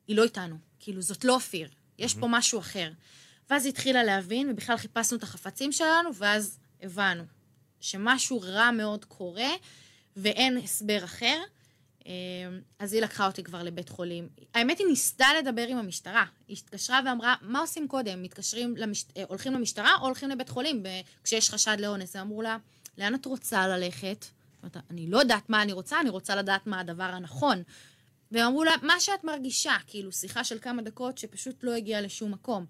היא 0.07 0.15
לא 0.15 0.23
איתנו. 0.23 0.55
כאילו, 0.79 1.01
זאת 1.01 1.25
לא 1.25 1.35
אופיר, 1.35 1.69
יש 1.97 2.13
פה 2.13 2.27
משהו 2.29 2.59
אחר. 2.59 2.91
ואז 3.49 3.65
היא 3.65 3.73
התחילה 3.73 4.03
להבין, 4.03 4.49
ובכלל 4.49 4.77
חיפשנו 4.77 5.17
את 5.17 5.23
החפצים 5.23 5.71
שלנו, 5.71 6.15
ואז 6.15 6.59
הבנו 6.81 7.23
שמשהו 7.79 8.41
רע 8.41 8.71
מאוד 8.71 9.05
קורה, 9.05 9.49
ואין 10.15 10.57
הסבר 10.57 11.03
אחר. 11.03 11.41
אה, 12.07 12.11
אז 12.79 12.93
היא 12.93 13.01
לקחה 13.01 13.27
אותי 13.27 13.43
כבר 13.43 13.63
לבית 13.63 13.89
חולים. 13.89 14.29
האמת, 14.53 14.79
היא 14.79 14.87
ניסתה 14.87 15.27
לדבר 15.39 15.67
עם 15.67 15.77
המשטרה. 15.77 16.25
היא 16.47 16.57
התקשרה 16.57 16.99
ואמרה, 17.05 17.35
מה 17.41 17.59
עושים 17.59 17.87
קודם? 17.87 18.23
מתקשרים, 18.23 18.77
למש... 18.77 19.05
אה, 19.17 19.23
הולכים 19.27 19.53
למשטרה 19.53 19.95
או 19.95 20.05
הולכים 20.05 20.29
לבית 20.29 20.49
חולים 20.49 20.83
ב... 20.83 20.87
כשיש 21.23 21.49
חשד 21.49 21.77
לאונס? 21.79 22.15
אמרו 22.15 22.41
לה, 22.41 22.57
לאן 22.97 23.15
את 23.15 23.25
רוצה 23.25 23.67
ללכת? 23.67 24.25
אמרת, 24.63 24.77
אני 24.89 25.07
לא 25.07 25.17
יודעת 25.17 25.49
מה 25.49 25.61
אני 25.61 25.73
רוצה, 25.73 26.01
אני 26.01 26.09
רוצה 26.09 26.35
לדעת 26.35 26.67
מה 26.67 26.79
הדבר 26.79 27.03
הנכון. 27.03 27.63
והם 28.31 28.47
אמרו 28.47 28.63
לה, 28.63 28.71
מה 28.81 28.99
שאת 28.99 29.23
מרגישה, 29.23 29.75
כאילו, 29.87 30.11
שיחה 30.11 30.43
של 30.43 30.59
כמה 30.59 30.81
דקות 30.81 31.17
שפשוט 31.17 31.63
לא 31.63 31.73
הגיעה 31.73 32.01
לשום 32.01 32.31
מקום. 32.31 32.65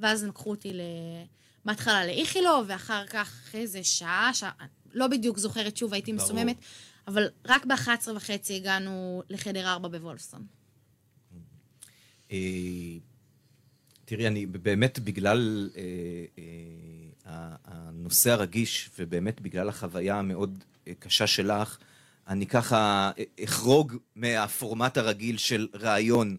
ואז 0.00 0.22
הם 0.22 0.28
לקחו 0.28 0.50
אותי 0.50 0.72
ל... 0.72 0.80
בהתחלה 1.64 2.06
לאיכילוב, 2.06 2.64
ואחר 2.68 3.06
כך 3.06 3.54
איזה 3.54 3.84
שעה, 3.84 4.30
שעה, 4.34 4.52
לא 4.92 5.06
בדיוק 5.06 5.38
זוכרת, 5.38 5.76
שוב, 5.76 5.92
הייתי 5.92 6.12
ברור. 6.12 6.24
מסוממת, 6.24 6.56
אבל 7.08 7.28
רק 7.44 7.66
ב-11 7.66 8.10
וחצי 8.16 8.56
הגענו 8.56 9.22
לחדר 9.30 9.68
4 9.68 9.88
בוולפסון. 9.88 10.46
אה, 12.32 12.38
תראי, 14.04 14.26
אני 14.26 14.46
באמת 14.46 14.98
בגלל 14.98 15.70
אה, 15.76 15.82
אה, 16.38 17.56
הנושא 17.64 18.30
הרגיש, 18.30 18.90
ובאמת 18.98 19.40
בגלל 19.40 19.68
החוויה 19.68 20.18
המאוד 20.18 20.64
קשה 20.98 21.26
שלך, 21.26 21.78
אני 22.28 22.46
ככה 22.46 23.10
אחרוג 23.44 23.96
מהפורמט 24.16 24.96
הרגיל 24.96 25.36
של 25.38 25.68
ראיון, 25.74 26.36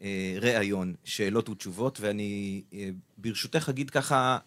אה, 0.00 0.36
ראיון, 0.40 0.94
שאלות 1.04 1.48
ותשובות, 1.48 2.00
ואני 2.00 2.62
אה, 2.72 2.90
ברשותך 3.18 3.68
אגיד 3.68 3.90
ככה, 3.90 4.38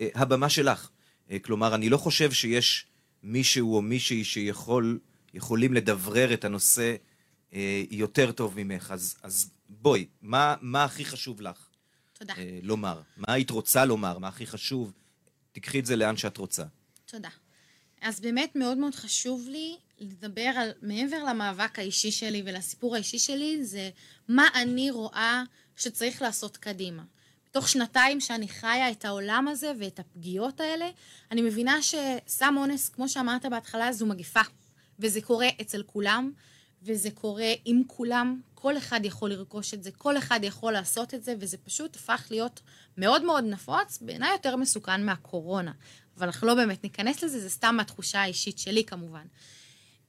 אה, 0.00 0.08
הבמה 0.14 0.48
שלך. 0.48 0.90
כלומר, 1.42 1.74
אני 1.74 1.88
לא 1.88 1.96
חושב 1.96 2.32
שיש 2.32 2.86
מישהו 3.22 3.74
או 3.74 3.82
מישהי 3.82 4.24
שיכול, 4.24 4.98
יכולים 5.34 5.74
לדברר 5.74 6.34
את 6.34 6.44
הנושא 6.44 6.94
יותר 7.90 8.32
טוב 8.32 8.54
ממך. 8.56 8.90
אז, 8.90 9.16
אז 9.22 9.50
בואי, 9.68 10.06
מה, 10.22 10.54
מה 10.60 10.84
הכי 10.84 11.04
חשוב 11.04 11.40
לך 11.40 11.68
תודה. 12.12 12.34
לומר? 12.62 13.00
מה 13.16 13.32
היית 13.32 13.50
רוצה 13.50 13.84
לומר? 13.84 14.18
מה 14.18 14.28
הכי 14.28 14.46
חשוב? 14.46 14.92
תיקחי 15.52 15.80
את 15.80 15.86
זה 15.86 15.96
לאן 15.96 16.16
שאת 16.16 16.36
רוצה. 16.36 16.64
תודה. 17.06 17.28
אז 18.00 18.20
באמת 18.20 18.56
מאוד 18.56 18.78
מאוד 18.78 18.94
חשוב 18.94 19.48
לי 19.48 19.76
לדבר 19.98 20.50
על, 20.56 20.70
מעבר 20.82 21.24
למאבק 21.24 21.78
האישי 21.78 22.10
שלי 22.10 22.42
ולסיפור 22.46 22.94
האישי 22.94 23.18
שלי, 23.18 23.64
זה 23.64 23.90
מה 24.28 24.48
אני 24.54 24.90
רואה 24.90 25.42
שצריך 25.76 26.22
לעשות 26.22 26.56
קדימה. 26.56 27.02
בתוך 27.50 27.68
שנתיים 27.68 28.20
שאני 28.20 28.48
חיה 28.48 28.90
את 28.90 29.04
העולם 29.04 29.48
הזה 29.48 29.72
ואת 29.80 29.98
הפגיעות 29.98 30.60
האלה, 30.60 30.90
אני 31.30 31.42
מבינה 31.42 31.78
שסם 31.82 32.54
אונס, 32.56 32.88
כמו 32.88 33.08
שאמרת 33.08 33.46
בהתחלה, 33.46 33.92
זו 33.92 34.06
מגיפה. 34.06 34.40
וזה 34.98 35.20
קורה 35.20 35.48
אצל 35.60 35.82
כולם, 35.82 36.32
וזה 36.82 37.10
קורה 37.10 37.52
עם 37.64 37.82
כולם. 37.86 38.40
כל 38.54 38.76
אחד 38.76 39.00
יכול 39.04 39.30
לרכוש 39.30 39.74
את 39.74 39.82
זה, 39.82 39.90
כל 39.90 40.18
אחד 40.18 40.40
יכול 40.42 40.72
לעשות 40.72 41.14
את 41.14 41.24
זה, 41.24 41.34
וזה 41.40 41.56
פשוט 41.56 41.96
הפך 41.96 42.26
להיות 42.30 42.60
מאוד 42.96 43.24
מאוד 43.24 43.44
נפוץ, 43.44 43.98
בעיניי 44.00 44.32
יותר 44.32 44.56
מסוכן 44.56 45.06
מהקורונה. 45.06 45.72
אבל 46.18 46.26
אנחנו 46.26 46.46
לא 46.46 46.54
באמת 46.54 46.84
ניכנס 46.84 47.24
לזה, 47.24 47.40
זה 47.40 47.50
סתם 47.50 47.74
מהתחושה 47.76 48.20
האישית 48.20 48.58
שלי 48.58 48.84
כמובן. 48.84 49.24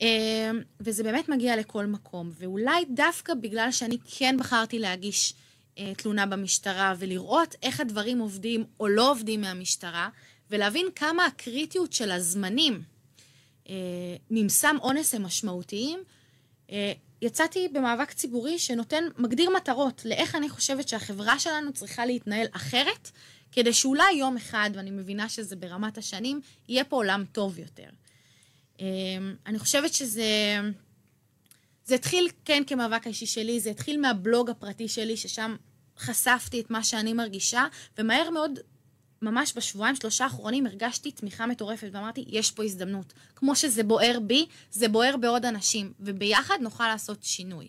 אה, 0.02 0.52
וזה 0.80 1.04
באמת 1.04 1.30
מגיע 1.30 1.56
לכל 1.56 1.86
מקום, 1.86 2.32
ואולי 2.40 2.86
דווקא 2.90 3.34
בגלל 3.34 3.72
שאני 3.72 3.98
כן 4.18 4.36
בחרתי 4.40 4.80
להגיש 4.80 5.34
אה, 5.78 5.94
תלונה 5.98 6.26
במשטרה 6.26 6.94
ולראות 7.00 7.56
איך 7.64 7.80
הדברים 7.80 8.20
עובדים 8.20 8.66
או 8.80 8.88
לא 8.88 9.12
עובדים 9.12 9.42
מהמשטרה, 9.42 10.10
ולהבין 10.52 10.86
כמה 10.96 11.26
הקריטיות 11.26 11.94
של 11.94 12.12
הזמנים 12.12 12.82
אה, 13.70 13.76
ממסם 14.32 14.76
אונס 14.82 15.14
הם 15.14 15.24
משמעותיים, 15.24 16.00
אה, 16.00 16.04
יצאתי 17.22 17.68
במאבק 17.68 18.12
ציבורי 18.12 18.60
שנותן, 18.60 19.04
מגדיר 19.18 19.50
מטרות 19.50 20.02
לאיך 20.06 20.36
אני 20.36 20.50
חושבת 20.50 20.88
שהחברה 20.88 21.40
שלנו 21.40 21.74
צריכה 21.74 22.06
להתנהל 22.06 22.48
אחרת, 22.52 23.12
כדי 23.52 23.74
שאולי 23.74 24.12
יום 24.14 24.38
אחד, 24.38 24.70
ואני 24.74 24.92
מבינה 24.92 25.30
שזה 25.30 25.56
ברמת 25.56 25.98
השנים, 25.98 26.42
יהיה 26.68 26.84
פה 26.84 26.96
עולם 26.96 27.26
טוב 27.32 27.60
יותר. 27.60 27.90
אה, 28.82 28.86
אני 29.46 29.60
חושבת 29.60 29.94
שזה... 29.94 30.26
זה 31.86 31.96
התחיל 31.96 32.30
כן 32.46 32.64
כמאבק 32.68 33.06
האישי 33.06 33.26
שלי, 33.26 33.60
זה 33.60 33.70
התחיל 33.70 34.02
מהבלוג 34.02 34.50
הפרטי 34.50 34.88
שלי, 34.88 35.18
ששם 35.18 35.56
חשפתי 35.98 36.62
את 36.62 36.70
מה 36.70 36.84
שאני 36.84 37.14
מרגישה, 37.14 37.66
ומהר 37.98 38.30
מאוד, 38.30 38.60
ממש 39.22 39.54
בשבועיים, 39.56 39.96
שלושה 39.96 40.24
האחרונים, 40.24 40.66
הרגשתי 40.66 41.12
תמיכה 41.12 41.46
מטורפת, 41.46 41.90
ואמרתי, 41.92 42.26
יש 42.28 42.52
פה 42.52 42.64
הזדמנות. 42.64 43.14
כמו 43.36 43.56
שזה 43.56 43.84
בוער 43.84 44.20
בי, 44.20 44.46
זה 44.72 44.88
בוער 44.88 45.18
בעוד 45.18 45.46
אנשים, 45.46 45.94
וביחד 46.00 46.58
נוכל 46.62 46.88
לעשות 46.88 47.24
שינוי. 47.24 47.68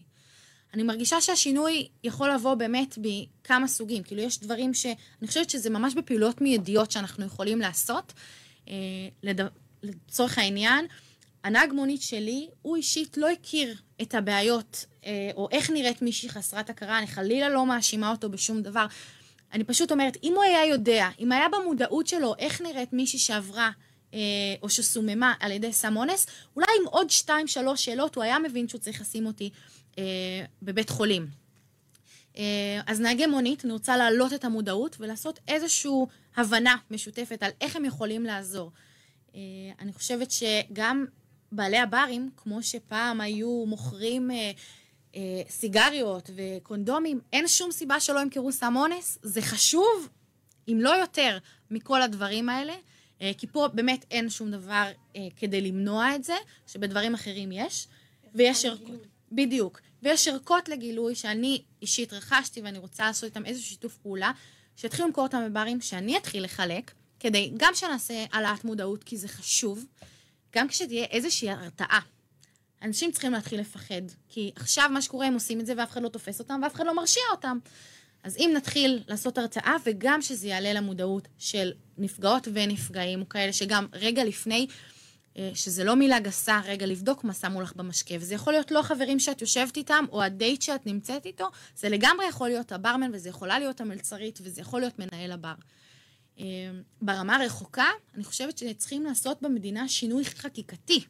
אני 0.75 0.83
מרגישה 0.83 1.21
שהשינוי 1.21 1.89
יכול 2.05 2.31
לבוא 2.31 2.55
באמת 2.55 2.99
בכמה 2.99 3.69
סוגים. 3.69 4.03
כאילו, 4.03 4.23
יש 4.23 4.41
דברים 4.41 4.75
ש... 4.75 4.87
אני 4.87 5.29
חושבת 5.29 5.51
שזה 5.51 5.71
ממש 5.71 5.95
בפעולות 5.95 6.41
מיידיות 6.41 6.91
שאנחנו 6.91 7.27
יכולים 7.27 7.59
לעשות. 7.59 8.13
אה, 8.69 8.75
לד... 9.23 9.41
לצורך 9.83 10.39
העניין, 10.39 10.87
הנהג 11.45 11.73
מונית 11.73 12.03
שלי, 12.03 12.49
הוא 12.63 12.77
אישית 12.77 13.17
לא 13.17 13.31
הכיר 13.31 13.77
את 14.03 14.15
הבעיות, 14.15 14.85
אה, 15.07 15.31
או 15.35 15.49
איך 15.53 15.71
נראית 15.71 16.03
מישהי 16.03 16.29
חסרת 16.29 16.71
הכרה, 16.71 16.99
אני 16.99 17.07
חלילה 17.07 17.49
לא 17.49 17.67
מאשימה 17.67 18.11
אותו 18.11 18.31
בשום 18.31 18.63
דבר. 18.63 18.87
אני 19.53 19.65
פשוט 19.65 19.93
אומרת, 19.93 20.17
אם 20.23 20.33
הוא 20.35 20.43
היה 20.43 20.67
יודע, 20.67 21.09
אם 21.19 21.33
היה 21.33 21.47
במודעות 21.49 22.07
שלו 22.07 22.35
איך 22.39 22.61
נראית 22.61 22.93
מישהי 22.93 23.19
שעברה 23.19 23.71
אה, 24.15 24.19
או 24.63 24.71
שסוממה 24.71 25.35
על 25.41 25.53
ידי 25.53 25.73
סם 25.73 25.97
אונס, 25.97 26.27
אולי 26.57 26.67
עם 26.81 26.87
עוד 26.87 27.11
שתיים, 27.11 27.47
שלוש 27.47 27.85
שאלות, 27.85 28.15
הוא 28.15 28.25
היה 28.25 28.39
מבין 28.39 28.69
שהוא 28.69 28.81
צריך 28.81 29.01
לשים 29.01 29.27
אותי 29.27 29.51
אה, 29.99 30.05
בבית 30.63 30.91
חולים. 30.91 31.27
אה, 32.37 32.81
אז 32.87 33.01
נהגי 33.01 33.27
מונית, 33.27 33.65
אני 33.65 33.73
רוצה 33.73 33.97
להעלות 33.97 34.33
את 34.33 34.45
המודעות 34.45 34.97
ולעשות 35.01 35.41
איזושהי 35.49 35.91
הבנה 36.37 36.77
משותפת 36.91 37.43
על 37.43 37.51
איך 37.61 37.77
הם 37.77 37.85
יכולים 37.85 38.25
לעזור. 38.25 38.71
אה, 39.35 39.41
אני 39.81 39.93
חושבת 39.93 40.31
שגם 40.31 41.05
בעלי 41.53 41.79
הברים, 41.79 42.31
כמו 42.37 42.63
שפעם 42.63 43.21
היו 43.21 43.65
מוכרים 43.67 44.31
אה, 44.31 44.51
אה, 45.17 45.43
סיגריות 45.49 46.31
וקונדומים, 46.37 47.21
אין 47.33 47.49
שום 47.49 47.73
סיבה 47.73 48.01
שלא 48.01 48.21
ימכרו 48.21 48.53
סם 48.53 48.77
אונס. 48.77 49.19
זה 49.23 49.43
חשוב, 49.43 50.09
אם 50.69 50.79
לא 50.81 50.91
יותר, 50.91 51.39
מכל 51.71 52.03
הדברים 52.03 52.49
האלה, 52.49 52.75
אה, 53.21 53.31
כי 53.39 53.47
פה 53.47 53.69
באמת 53.75 54.05
אין 54.11 54.31
שום 54.31 54.51
דבר 54.51 54.87
אה, 55.17 55.29
כדי 55.37 55.61
למנוע 55.61 56.17
את 56.17 56.25
זה, 56.25 56.37
שבדברים 56.67 57.15
אחרים 57.15 57.53
יש, 57.53 57.89
ויש 58.35 58.65
ערכות. 58.65 59.07
בדיוק. 59.33 59.81
ויש 60.03 60.29
ערכות 60.29 60.69
לגילוי 60.69 61.15
שאני 61.15 61.63
אישית 61.83 62.13
רכשתי 62.13 62.61
ואני 62.61 62.79
רוצה 62.79 63.07
לעשות 63.07 63.25
איתם 63.25 63.47
איזשהו 63.47 63.69
שיתוף 63.69 63.97
פעולה, 63.97 64.33
שיתחילו 64.77 65.09
למכור 65.09 65.25
אותם 65.25 65.43
בברים, 65.51 65.81
שאני 65.81 66.17
אתחיל 66.17 66.45
לחלק, 66.45 66.93
כדי 67.21 67.53
גם 67.57 67.73
שנעשה 67.75 68.25
העלאת 68.33 68.65
מודעות, 68.65 69.05
כי 69.05 69.17
זה 69.17 69.29
חשוב, 69.29 69.85
גם 70.55 70.69
כשתהיה 70.69 71.05
איזושהי 71.05 71.51
הרתעה. 71.51 72.01
אנשים 72.83 73.13
צריכים 73.13 73.33
להתחיל 73.33 73.61
לפחד, 73.61 74.03
כי 74.29 74.51
עכשיו 74.57 74.91
מה 74.93 75.03
שקורה, 75.03 75.27
הם 75.27 75.35
עושים 75.35 75.61
את 75.61 75.67
זה 75.67 75.75
ואף 75.77 75.91
אחד 75.91 76.03
לא 76.03 76.09
תופס 76.09 76.39
אותם 76.39 76.61
ואף 76.63 76.75
אחד 76.75 76.87
לא 76.87 76.97
מרשיע 76.97 77.23
אותם. 77.31 77.59
אז 78.23 78.37
אם 78.37 78.51
נתחיל 78.57 79.03
לעשות 79.09 79.39
הרצאה, 79.39 79.77
וגם 79.85 80.23
שזה 80.23 80.49
יעלה 80.49 80.73
למודעות 80.73 81.29
של 81.39 81.73
נפגעות 81.99 82.49
ונפגעים, 82.53 83.21
או 83.21 83.29
כאלה 83.29 83.53
שגם 83.53 83.87
רגע 83.93 84.25
לפני, 84.25 84.67
אה, 85.37 85.51
שזה 85.55 85.85
לא 85.85 85.97
מילה 85.97 86.21
גסה, 86.21 86.61
רגע 86.65 86.87
לבדוק 86.87 87.25
מה 87.25 87.33
שמו 87.33 87.61
לך 87.61 87.73
במשקה, 87.77 88.15
וזה 88.21 88.35
יכול 88.35 88.53
להיות 88.53 88.71
לא 88.71 88.83
חברים 88.83 89.21
שאת 89.21 89.41
יושבת 89.41 89.77
איתם, 89.77 90.05
או 90.13 90.23
הדייט 90.23 90.63
שאת 90.63 90.87
נמצאת 90.87 91.27
איתו, 91.27 91.49
זה 91.77 91.89
לגמרי 91.89 92.27
יכול 92.27 92.49
להיות 92.49 92.73
הברמן, 92.73 93.11
וזה 93.15 93.29
יכולה 93.29 93.59
להיות 93.59 93.81
המלצרית, 93.81 94.39
וזה 94.43 94.61
יכול 94.61 94.81
להיות 94.81 94.99
מנהל 94.99 95.33
הבר. 95.33 95.55
אה, 96.39 96.45
ברמה 97.03 97.37
הרחוקה, 97.37 97.87
אני 98.15 98.25
חושבת 98.25 98.59
שצריכים 98.59 99.05
לעשות 99.05 99.43
במדינה 99.43 99.89
שינוי 99.89 100.25
חקיקתי. 100.25 101.05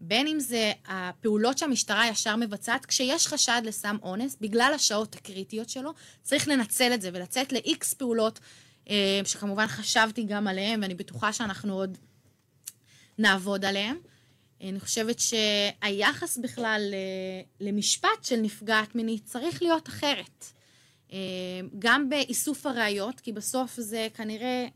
בין 0.00 0.26
אם 0.26 0.40
זה 0.40 0.72
הפעולות 0.86 1.58
שהמשטרה 1.58 2.08
ישר 2.08 2.36
מבצעת, 2.36 2.86
כשיש 2.86 3.26
חשד 3.26 3.62
לסם 3.64 3.96
אונס, 4.02 4.36
בגלל 4.40 4.72
השעות 4.74 5.14
הקריטיות 5.14 5.68
שלו, 5.68 5.92
צריך 6.22 6.48
לנצל 6.48 6.94
את 6.94 7.02
זה 7.02 7.10
ולצאת 7.12 7.52
ל-X 7.52 7.94
פעולות, 7.98 8.40
אה, 8.90 9.20
שכמובן 9.24 9.66
חשבתי 9.66 10.24
גם 10.24 10.48
עליהן, 10.48 10.82
ואני 10.82 10.94
בטוחה 10.94 11.32
שאנחנו 11.32 11.74
עוד 11.74 11.98
נעבוד 13.18 13.64
עליהן. 13.64 13.96
אני 14.60 14.80
חושבת 14.80 15.18
שהיחס 15.18 16.38
בכלל 16.38 16.90
אה, 16.92 17.66
למשפט 17.66 18.24
של 18.24 18.36
נפגעת 18.36 18.94
מינית 18.94 19.24
צריך 19.24 19.62
להיות 19.62 19.88
אחרת. 19.88 20.44
אה, 21.12 21.18
גם 21.78 22.08
באיסוף 22.08 22.66
הראיות, 22.66 23.20
כי 23.20 23.32
בסוף 23.32 23.80
זה 23.80 24.08
כנראה 24.14 24.66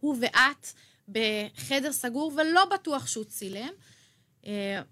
הוא 0.00 0.16
ואת 0.20 0.66
בחדר 1.08 1.92
סגור 1.92 2.32
ולא 2.36 2.64
בטוח 2.64 3.06
שהוא 3.06 3.24
צילם. 3.24 3.70
אה, 4.46 4.82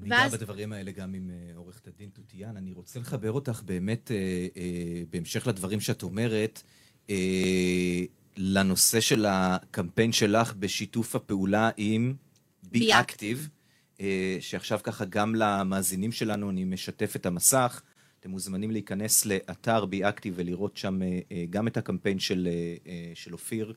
ניגע 0.00 0.16
ואז... 0.16 0.32
בדברים 0.32 0.72
האלה 0.72 0.90
גם 0.90 1.14
עם 1.14 1.30
uh, 1.30 1.56
עורכת 1.56 1.88
הדין 1.88 2.10
תותיאן. 2.10 2.56
אני 2.56 2.72
רוצה 2.72 3.00
לחבר 3.00 3.32
אותך 3.32 3.62
באמת, 3.64 4.10
uh, 4.10 4.58
בהמשך 5.10 5.46
לדברים 5.46 5.80
שאת 5.80 6.02
אומרת, 6.02 6.62
לנושא 8.36 9.00
של 9.00 9.26
הקמפיין 9.28 10.12
שלך 10.12 10.54
בשיתוף 10.54 11.16
הפעולה 11.16 11.70
עם 11.76 12.14
בי-אקטיב, 12.62 13.48
uh, 13.96 14.00
שעכשיו 14.40 14.80
ככה 14.82 15.04
גם 15.04 15.34
למאזינים 15.34 16.12
שלנו 16.12 16.50
אני 16.50 16.64
משתף 16.64 17.16
את 17.16 17.26
המסך. 17.26 17.82
אתם 18.20 18.30
מוזמנים 18.30 18.70
להיכנס 18.70 19.26
לאתר 19.26 19.84
בי-אקטיב 19.84 20.34
ולראות 20.36 20.76
שם 20.76 21.00
גם 21.50 21.68
את 21.68 21.76
הקמפיין 21.76 22.18
של, 22.18 22.48
של 23.14 23.32
אופיר 23.32 23.74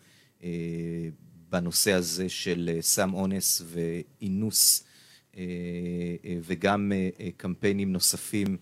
בנושא 1.50 1.94
הזה 1.94 2.30
של 2.30 2.78
סם 2.82 3.14
אונס 3.14 3.62
ואינוס. 3.66 4.85
אה, 5.38 5.42
אה, 6.26 6.38
וגם 6.42 6.92
אה, 6.96 7.30
קמפיינים 7.38 7.94
נוספים 7.94 8.58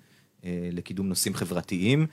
לקידום 0.72 1.08
נושאים 1.08 1.34
חברתיים. 1.34 2.08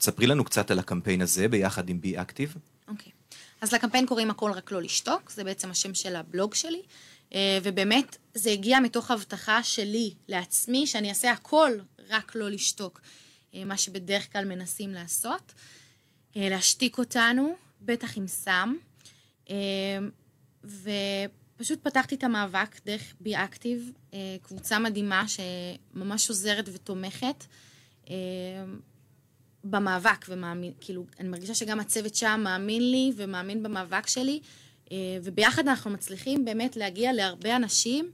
ספרי 0.00 0.26
לנו 0.26 0.44
קצת 0.44 0.70
על 0.70 0.78
הקמפיין 0.78 1.22
הזה 1.22 1.48
ביחד 1.48 1.88
עם 1.88 2.00
בי 2.00 2.20
אקטיב. 2.20 2.54
אוקיי. 2.88 3.12
אז 3.60 3.72
לקמפיין 3.72 4.06
קוראים 4.06 4.30
הכל 4.30 4.50
רק 4.50 4.72
לא 4.72 4.82
לשתוק, 4.82 5.30
זה 5.30 5.44
בעצם 5.44 5.70
השם 5.70 5.94
של 5.94 6.16
הבלוג 6.16 6.54
שלי. 6.54 6.82
ובאמת, 7.62 8.16
זה 8.34 8.50
הגיע 8.50 8.80
מתוך 8.80 9.10
הבטחה 9.10 9.62
שלי 9.62 10.14
לעצמי, 10.28 10.86
שאני 10.86 11.08
אעשה 11.08 11.30
הכל 11.32 11.72
רק 12.08 12.34
לא 12.34 12.50
לשתוק. 12.50 13.00
מה 13.54 13.76
שבדרך 13.76 14.32
כלל 14.32 14.44
מנסים 14.44 14.90
לעשות. 14.90 15.52
להשתיק 16.36 16.98
אותנו, 16.98 17.56
בטח 17.82 18.18
עם 18.18 18.26
סם. 18.26 18.74
ו... 20.64 20.90
פשוט 21.56 21.82
פתחתי 21.82 22.14
את 22.14 22.24
המאבק 22.24 22.80
דרך 22.86 23.14
בי 23.20 23.36
אקטיב, 23.36 23.92
אה, 24.14 24.36
קבוצה 24.42 24.78
מדהימה 24.78 25.24
שממש 25.28 26.28
עוזרת 26.28 26.68
ותומכת 26.72 27.44
אה, 28.10 28.14
במאבק, 29.64 30.26
ומאמין, 30.28 30.72
כאילו, 30.80 31.04
אני 31.20 31.28
מרגישה 31.28 31.54
שגם 31.54 31.80
הצוות 31.80 32.14
שם 32.14 32.40
מאמין 32.44 32.90
לי 32.90 33.12
ומאמין 33.16 33.62
במאבק 33.62 34.06
שלי, 34.06 34.40
אה, 34.92 34.96
וביחד 35.22 35.68
אנחנו 35.68 35.90
מצליחים 35.90 36.44
באמת 36.44 36.76
להגיע 36.76 37.12
להרבה 37.12 37.56
אנשים. 37.56 38.10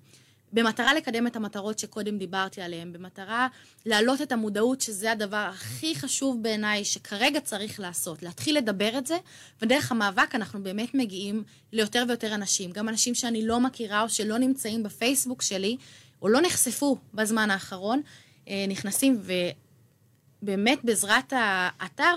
במטרה 0.52 0.94
לקדם 0.94 1.26
את 1.26 1.36
המטרות 1.36 1.78
שקודם 1.78 2.18
דיברתי 2.18 2.62
עליהן, 2.62 2.92
במטרה 2.92 3.48
להעלות 3.86 4.22
את 4.22 4.32
המודעות, 4.32 4.80
שזה 4.80 5.12
הדבר 5.12 5.36
הכי 5.52 5.94
חשוב 5.94 6.42
בעיניי 6.42 6.84
שכרגע 6.84 7.40
צריך 7.40 7.80
לעשות, 7.80 8.22
להתחיל 8.22 8.56
לדבר 8.56 8.98
את 8.98 9.06
זה, 9.06 9.16
ודרך 9.62 9.92
המאבק 9.92 10.34
אנחנו 10.34 10.62
באמת 10.62 10.94
מגיעים 10.94 11.42
ליותר 11.72 12.04
ויותר 12.08 12.34
אנשים, 12.34 12.70
גם 12.70 12.88
אנשים 12.88 13.14
שאני 13.14 13.46
לא 13.46 13.60
מכירה 13.60 14.02
או 14.02 14.08
שלא 14.08 14.38
נמצאים 14.38 14.82
בפייסבוק 14.82 15.42
שלי, 15.42 15.76
או 16.22 16.28
לא 16.28 16.40
נחשפו 16.40 16.98
בזמן 17.14 17.50
האחרון, 17.50 18.02
אה, 18.48 18.64
נכנסים 18.68 19.22
ובאמת 20.42 20.78
בעזרת 20.84 21.32
האתר 21.36 22.14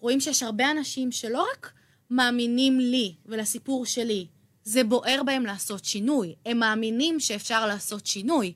רואים 0.00 0.20
שיש 0.20 0.42
הרבה 0.42 0.70
אנשים 0.70 1.12
שלא 1.12 1.46
רק 1.52 1.72
מאמינים 2.10 2.80
לי 2.80 3.14
ולסיפור 3.26 3.86
שלי, 3.86 4.26
זה 4.64 4.84
בוער 4.84 5.22
בהם 5.26 5.46
לעשות 5.46 5.84
שינוי. 5.84 6.34
הם 6.46 6.58
מאמינים 6.58 7.20
שאפשר 7.20 7.66
לעשות 7.66 8.06
שינוי. 8.06 8.52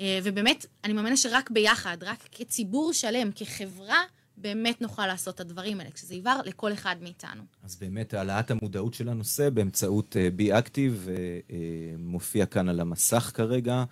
אה, 0.00 0.18
ובאמת, 0.22 0.66
אני 0.84 0.92
מאמינה 0.92 1.16
שרק 1.16 1.50
ביחד, 1.50 1.96
רק 2.02 2.28
כציבור 2.32 2.92
שלם, 2.92 3.30
כחברה, 3.34 4.02
באמת 4.36 4.80
נוכל 4.80 5.06
לעשות 5.06 5.34
את 5.34 5.40
הדברים 5.40 5.80
האלה, 5.80 5.90
כשזה 5.90 6.14
יבער 6.14 6.40
לכל 6.44 6.72
אחד 6.72 6.96
מאיתנו. 7.02 7.42
אז 7.64 7.76
באמת, 7.76 8.14
העלאת 8.14 8.50
המודעות 8.50 8.94
של 8.94 9.08
הנושא 9.08 9.50
באמצעות 9.50 10.16
בי 10.36 10.52
uh, 10.52 10.58
אקטיב, 10.58 11.06
uh, 11.06 11.50
uh, 11.50 11.54
מופיע 11.98 12.46
כאן 12.46 12.68
על 12.68 12.80
המסך 12.80 13.30
כרגע. 13.34 13.84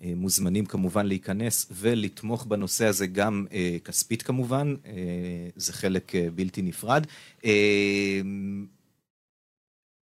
מוזמנים 0.00 0.66
כמובן 0.66 1.06
להיכנס 1.06 1.66
ולתמוך 1.70 2.46
בנושא 2.46 2.86
הזה 2.86 3.06
גם 3.06 3.46
uh, 3.48 3.52
כספית 3.84 4.22
כמובן, 4.22 4.74
uh, 4.84 4.88
זה 5.56 5.72
חלק 5.72 6.12
uh, 6.14 6.30
בלתי 6.34 6.62
נפרד. 6.62 7.06
Uh, 7.40 7.44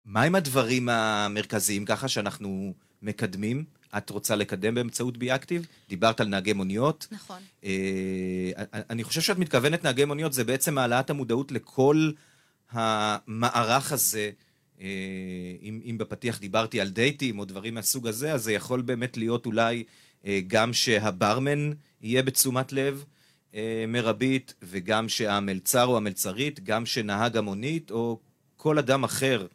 מהם 0.07 0.35
הדברים 0.35 0.89
המרכזיים 0.89 1.85
ככה 1.85 2.09
שאנחנו 2.09 2.75
מקדמים? 3.03 3.65
את 3.97 4.11
רוצה 4.11 4.37
לקדם 4.37 4.75
באמצעות 4.75 5.17
בי-אקטיב? 5.17 5.67
דיברת 5.89 6.21
על 6.21 6.29
נהגי 6.29 6.53
מוניות. 6.53 7.07
נכון. 7.11 7.43
אה, 7.65 8.51
אני 8.91 9.05
חושב 9.05 9.21
שאת 9.21 9.39
מתכוונת 9.39 9.85
נהגי 9.85 10.05
מוניות, 10.05 10.33
זה 10.33 10.45
בעצם 10.45 10.79
העלאת 10.79 11.11
המודעות 11.11 11.53
לכל 11.53 12.11
המערך 12.71 13.93
הזה. 13.93 14.31
אה, 14.81 14.87
אם, 15.63 15.81
אם 15.85 15.99
בפתיח 15.99 16.39
דיברתי 16.39 16.81
על 16.81 16.89
דייטים 16.89 17.39
או 17.39 17.45
דברים 17.45 17.75
מהסוג 17.75 18.07
הזה, 18.07 18.33
אז 18.33 18.45
זה 18.45 18.53
יכול 18.53 18.83
באמת 18.83 19.17
להיות 19.17 19.47
אולי 19.47 19.85
אה, 20.27 20.41
גם 20.47 20.73
שהברמן 20.73 21.71
יהיה 22.03 22.23
בתשומת 22.23 22.73
לב 22.73 23.05
אה, 23.55 23.85
מרבית, 23.89 24.55
וגם 24.63 25.09
שהמלצר 25.09 25.85
או 25.85 25.97
המלצרית, 25.97 26.61
גם 26.61 26.87
שנהג 26.87 27.37
המונית, 27.37 27.91
או 27.91 28.19
כל 28.57 28.79
אדם 28.79 29.05
אחר 29.05 29.47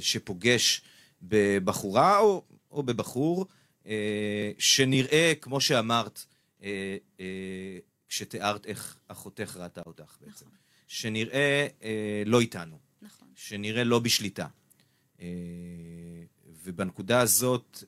שפוגש 0.00 0.82
בבחורה 1.22 2.18
או, 2.18 2.44
או 2.70 2.82
בבחור, 2.82 3.46
אה, 3.86 4.50
שנראה, 4.58 5.32
כמו 5.40 5.60
שאמרת, 5.60 6.24
כשתיארת 8.08 8.66
איך 8.66 8.96
אחותך 9.08 9.56
ראתה 9.56 9.82
אותך 9.86 10.16
בעצם. 10.20 10.46
נכון. 10.46 10.58
שנראה 10.86 11.66
לא 12.26 12.40
איתנו. 12.40 12.78
נכון. 13.02 13.28
שנראה 13.34 13.84
לא 13.84 13.98
בשליטה. 13.98 14.46
ובנקודה 16.64 17.20
הזאת 17.20 17.84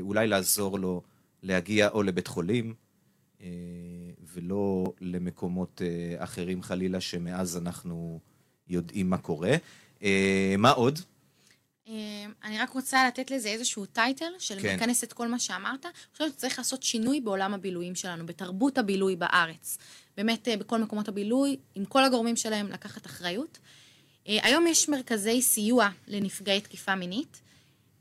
אולי 0.00 0.26
לעזור 0.26 0.78
לו 0.78 1.02
להגיע 1.42 1.88
או 1.88 2.02
לבית 2.02 2.26
חולים, 2.26 2.74
ולא 4.32 4.84
למקומות 5.00 5.82
אחרים 6.18 6.62
חלילה, 6.62 7.00
שמאז 7.00 7.56
אנחנו 7.56 8.20
יודעים 8.68 9.10
מה 9.10 9.18
קורה. 9.18 9.56
אה, 10.04 10.54
מה 10.58 10.70
עוד? 10.70 10.98
אה, 11.88 11.94
אני 12.44 12.58
רק 12.58 12.70
רוצה 12.70 13.06
לתת 13.06 13.30
לזה 13.30 13.48
איזשהו 13.48 13.86
טייטל 13.86 14.32
של 14.38 14.60
כן. 14.60 14.76
מכנס 14.76 15.04
את 15.04 15.12
כל 15.12 15.28
מה 15.28 15.38
שאמרת. 15.38 15.86
אני 15.86 15.92
חושבת 16.12 16.32
שצריך 16.32 16.58
לעשות 16.58 16.82
שינוי 16.82 17.20
בעולם 17.20 17.54
הבילויים 17.54 17.94
שלנו, 17.94 18.26
בתרבות 18.26 18.78
הבילוי 18.78 19.16
בארץ. 19.16 19.78
באמת, 20.16 20.48
אה, 20.48 20.56
בכל 20.56 20.78
מקומות 20.78 21.08
הבילוי, 21.08 21.56
עם 21.74 21.84
כל 21.84 22.04
הגורמים 22.04 22.36
שלהם 22.36 22.68
לקחת 22.68 23.06
אחריות. 23.06 23.58
היום 24.26 24.66
יש 24.66 24.88
מרכזי 24.88 25.42
סיוע 25.42 25.88
לנפגעי 26.08 26.60
תקיפה 26.60 26.94
מינית. 26.94 27.40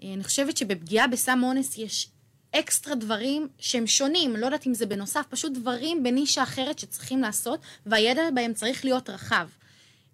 אני 0.03 0.23
חושבת 0.23 0.57
שבפגיעה 0.57 1.07
בסם 1.07 1.39
אונס 1.43 1.77
יש 1.77 2.07
אקסטרה 2.51 2.95
דברים 2.95 3.47
שהם 3.59 3.87
שונים, 3.87 4.35
לא 4.35 4.45
יודעת 4.45 4.67
אם 4.67 4.73
זה 4.73 4.85
בנוסף, 4.85 5.25
פשוט 5.29 5.51
דברים 5.53 6.03
בנישה 6.03 6.43
אחרת 6.43 6.79
שצריכים 6.79 7.21
לעשות, 7.21 7.59
והידע 7.85 8.21
בהם 8.33 8.53
צריך 8.53 8.85
להיות 8.85 9.09
רחב. 9.09 9.47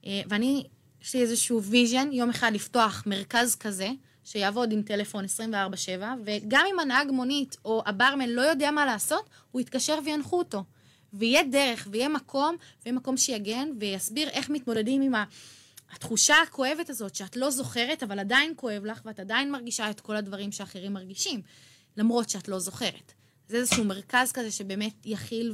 ואני 0.06 0.63
יש 1.01 1.15
לי 1.15 1.21
איזשהו 1.21 1.63
vision, 1.63 2.10
יום 2.12 2.29
אחד 2.29 2.51
לפתוח 2.53 3.03
מרכז 3.05 3.55
כזה, 3.55 3.89
שיעבוד 4.23 4.71
עם 4.71 4.81
טלפון 4.81 5.25
24-7, 5.25 5.27
וגם 6.25 6.65
אם 6.73 6.79
הנהג 6.79 7.12
מונית 7.12 7.57
או 7.65 7.83
הברמן 7.85 8.29
לא 8.29 8.41
יודע 8.41 8.71
מה 8.71 8.85
לעשות, 8.85 9.29
הוא 9.51 9.62
יתקשר 9.62 9.99
וינחו 10.05 10.38
אותו. 10.38 10.63
ויהיה 11.13 11.43
דרך, 11.43 11.88
ויהיה 11.91 12.09
מקום, 12.09 12.55
ויהיה 12.83 12.97
מקום 12.97 13.17
שיגן, 13.17 13.69
ויסביר 13.79 14.29
איך 14.29 14.49
מתמודדים 14.49 15.01
עם 15.01 15.13
התחושה 15.91 16.35
הכואבת 16.41 16.89
הזאת, 16.89 17.15
שאת 17.15 17.35
לא 17.35 17.49
זוכרת, 17.49 18.03
אבל 18.03 18.19
עדיין 18.19 18.53
כואב 18.55 18.85
לך, 18.85 19.01
ואת 19.05 19.19
עדיין 19.19 19.51
מרגישה 19.51 19.89
את 19.89 19.99
כל 19.99 20.15
הדברים 20.15 20.51
שאחרים 20.51 20.93
מרגישים, 20.93 21.41
למרות 21.97 22.29
שאת 22.29 22.47
לא 22.47 22.59
זוכרת. 22.59 23.13
זה 23.47 23.57
איזשהו 23.57 23.83
מרכז 23.83 24.31
כזה 24.31 24.51
שבאמת 24.51 24.93
יכיל 25.05 25.53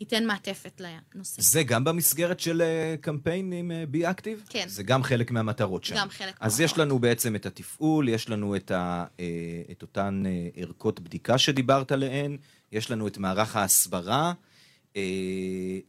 ייתן 0.00 0.26
מעטפת 0.26 0.80
לנושא. 0.80 1.42
זה 1.42 1.62
גם 1.62 1.84
במסגרת 1.84 2.40
של 2.40 2.62
אה, 2.62 2.94
קמפיין 3.00 3.52
עם 3.52 3.72
בי 3.88 4.10
אקטיב? 4.10 4.44
כן. 4.48 4.64
זה 4.68 4.82
גם 4.82 5.02
חלק 5.02 5.30
מהמטרות 5.30 5.84
שם. 5.84 5.94
גם 5.96 6.08
חלק 6.10 6.34
אז 6.40 6.60
יש 6.60 6.78
לנו 6.78 6.98
בעצם 6.98 7.36
את 7.36 7.46
התפעול, 7.46 8.08
יש 8.08 8.28
לנו 8.28 8.56
את, 8.56 8.70
ה, 8.70 9.04
אה, 9.20 9.26
את 9.70 9.82
אותן 9.82 10.22
אה, 10.26 10.48
ערכות 10.56 11.00
בדיקה 11.00 11.38
שדיברת 11.38 11.92
עליהן, 11.92 12.36
יש 12.72 12.90
לנו 12.90 13.06
את 13.06 13.18
מערך 13.18 13.56
ההסברה. 13.56 14.32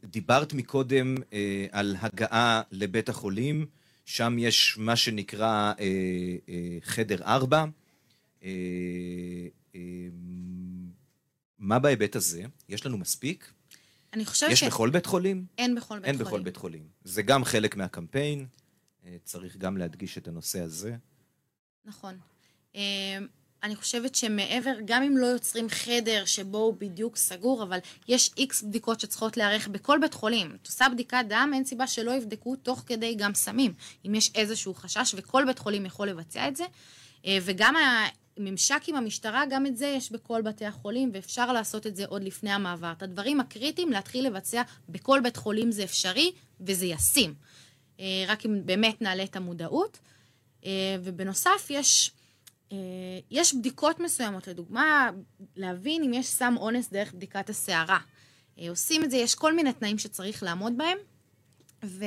דיברת 0.04 0.54
מקודם 0.54 1.16
על 1.72 1.96
הגעה 2.00 2.62
לבית 2.72 3.10
החולים, 3.10 3.66
שם 4.06 4.36
יש 4.40 4.78
מה 4.78 4.96
שנקרא 4.96 5.74
חדר 6.84 7.24
4. 7.24 7.66
מה 11.60 11.80
בהיבט 11.80 12.16
הזה? 12.16 12.44
יש 12.70 12.86
לנו 12.86 12.98
מספיק? 12.98 13.53
אני 14.14 14.26
חושבת 14.26 14.52
יש 14.52 14.60
ש... 14.60 14.64
בכל 14.64 14.90
בית 14.90 15.06
חולים? 15.06 15.46
אין 15.58 15.76
בכל 15.76 16.00
בית 16.00 16.06
אין 16.06 16.16
חולים. 16.16 16.22
אין 16.22 16.28
בכל 16.28 16.44
בית 16.44 16.58
חולים. 16.58 16.84
זה 17.04 17.22
גם 17.22 17.46
חלק 17.46 17.76
מהקמפיין, 17.76 18.46
אה, 19.06 19.16
צריך 19.24 19.58
גם 19.58 19.78
להדגיש 19.78 20.18
את 20.18 20.28
הנושא 20.28 20.60
הזה. 20.60 20.96
נכון. 21.86 22.18
אה, 22.76 22.82
אני 23.64 23.76
חושבת 23.76 24.16
שמעבר, 24.16 24.74
גם 24.86 25.04
אם 25.04 25.18
לא 25.18 25.26
יוצרים 25.26 25.70
חדר 25.70 26.26
שבו 26.26 26.58
הוא 26.58 26.76
בדיוק 26.80 27.18
סגור, 27.18 27.64
אבל 27.64 27.80
יש 28.08 28.32
איקס 28.38 28.62
בדיקות 28.62 29.00
שצריכות 29.00 29.38
להיערך 29.38 29.68
בכל 29.68 29.98
בית 30.02 30.14
חולים. 30.14 30.58
את 30.62 30.68
עושה 30.68 30.86
בדיקת 30.94 31.26
דם, 31.30 31.52
אין 31.54 31.66
סיבה 31.66 31.88
שלא 31.88 32.12
יבדקו 32.12 32.56
תוך 32.56 32.84
כדי 32.86 33.16
גם 33.16 33.34
סמים, 33.34 33.74
אם 34.08 34.16
יש 34.16 34.32
איזשהו 34.36 34.74
חשש, 34.74 35.16
וכל 35.18 35.46
בית 35.46 35.60
חולים 35.60 35.86
יכול 35.86 36.08
לבצע 36.08 36.48
את 36.48 36.56
זה. 36.56 36.64
אה, 37.26 37.38
וגם 37.42 37.76
ממשק 38.38 38.82
עם 38.88 38.96
המשטרה, 38.96 39.44
גם 39.50 39.66
את 39.66 39.78
זה 39.78 39.88
יש 39.88 40.12
בכל 40.12 40.42
בתי 40.42 40.66
החולים, 40.66 41.10
ואפשר 41.14 41.52
לעשות 41.54 41.88
את 41.88 41.96
זה 41.96 42.06
עוד 42.06 42.24
לפני 42.24 42.52
המעבר. 42.52 42.92
את 42.92 43.04
הדברים 43.04 43.40
הקריטיים 43.40 43.92
להתחיל 43.92 44.28
לבצע 44.28 44.62
בכל 44.90 45.20
בית 45.24 45.38
חולים 45.38 45.72
זה 45.72 45.84
אפשרי, 45.84 46.32
וזה 46.62 46.86
ישים. 46.86 47.34
אה, 48.00 48.26
רק 48.28 48.46
אם 48.46 48.66
באמת 48.66 49.02
נעלה 49.02 49.24
את 49.24 49.36
המודעות. 49.36 50.00
אה, 50.66 50.96
ובנוסף, 51.04 51.68
יש, 51.70 52.12
אה, 52.72 52.78
יש 53.32 53.54
בדיקות 53.54 54.00
מסוימות, 54.00 54.48
לדוגמה, 54.48 55.10
להבין 55.56 56.04
אם 56.04 56.14
יש 56.14 56.28
סם 56.28 56.56
אונס 56.58 56.90
דרך 56.90 57.14
בדיקת 57.14 57.50
השערה. 57.50 58.00
עושים 58.70 59.04
את 59.04 59.12
זה, 59.12 59.18
יש 59.18 59.36
כל 59.36 59.56
מיני 59.56 59.74
תנאים 59.74 59.98
שצריך 59.98 60.44
לעמוד 60.44 60.78
בהם, 60.78 60.98
ו... 61.84 62.06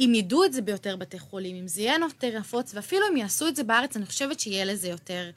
אם 0.00 0.12
ידעו 0.14 0.44
את 0.44 0.52
זה 0.52 0.62
ביותר 0.62 0.96
בתי 0.96 1.18
חולים, 1.18 1.56
אם 1.56 1.68
זה 1.68 1.80
יהיה 1.80 1.96
יותר 2.00 2.38
נפוץ, 2.38 2.74
ואפילו 2.74 3.06
אם 3.12 3.16
יעשו 3.16 3.48
את 3.48 3.56
זה 3.56 3.64
בארץ, 3.64 3.96
אני 3.96 4.06
חושבת 4.06 4.40
שיהיה 4.40 4.64
לזה 4.64 4.88
יותר, 4.88 5.30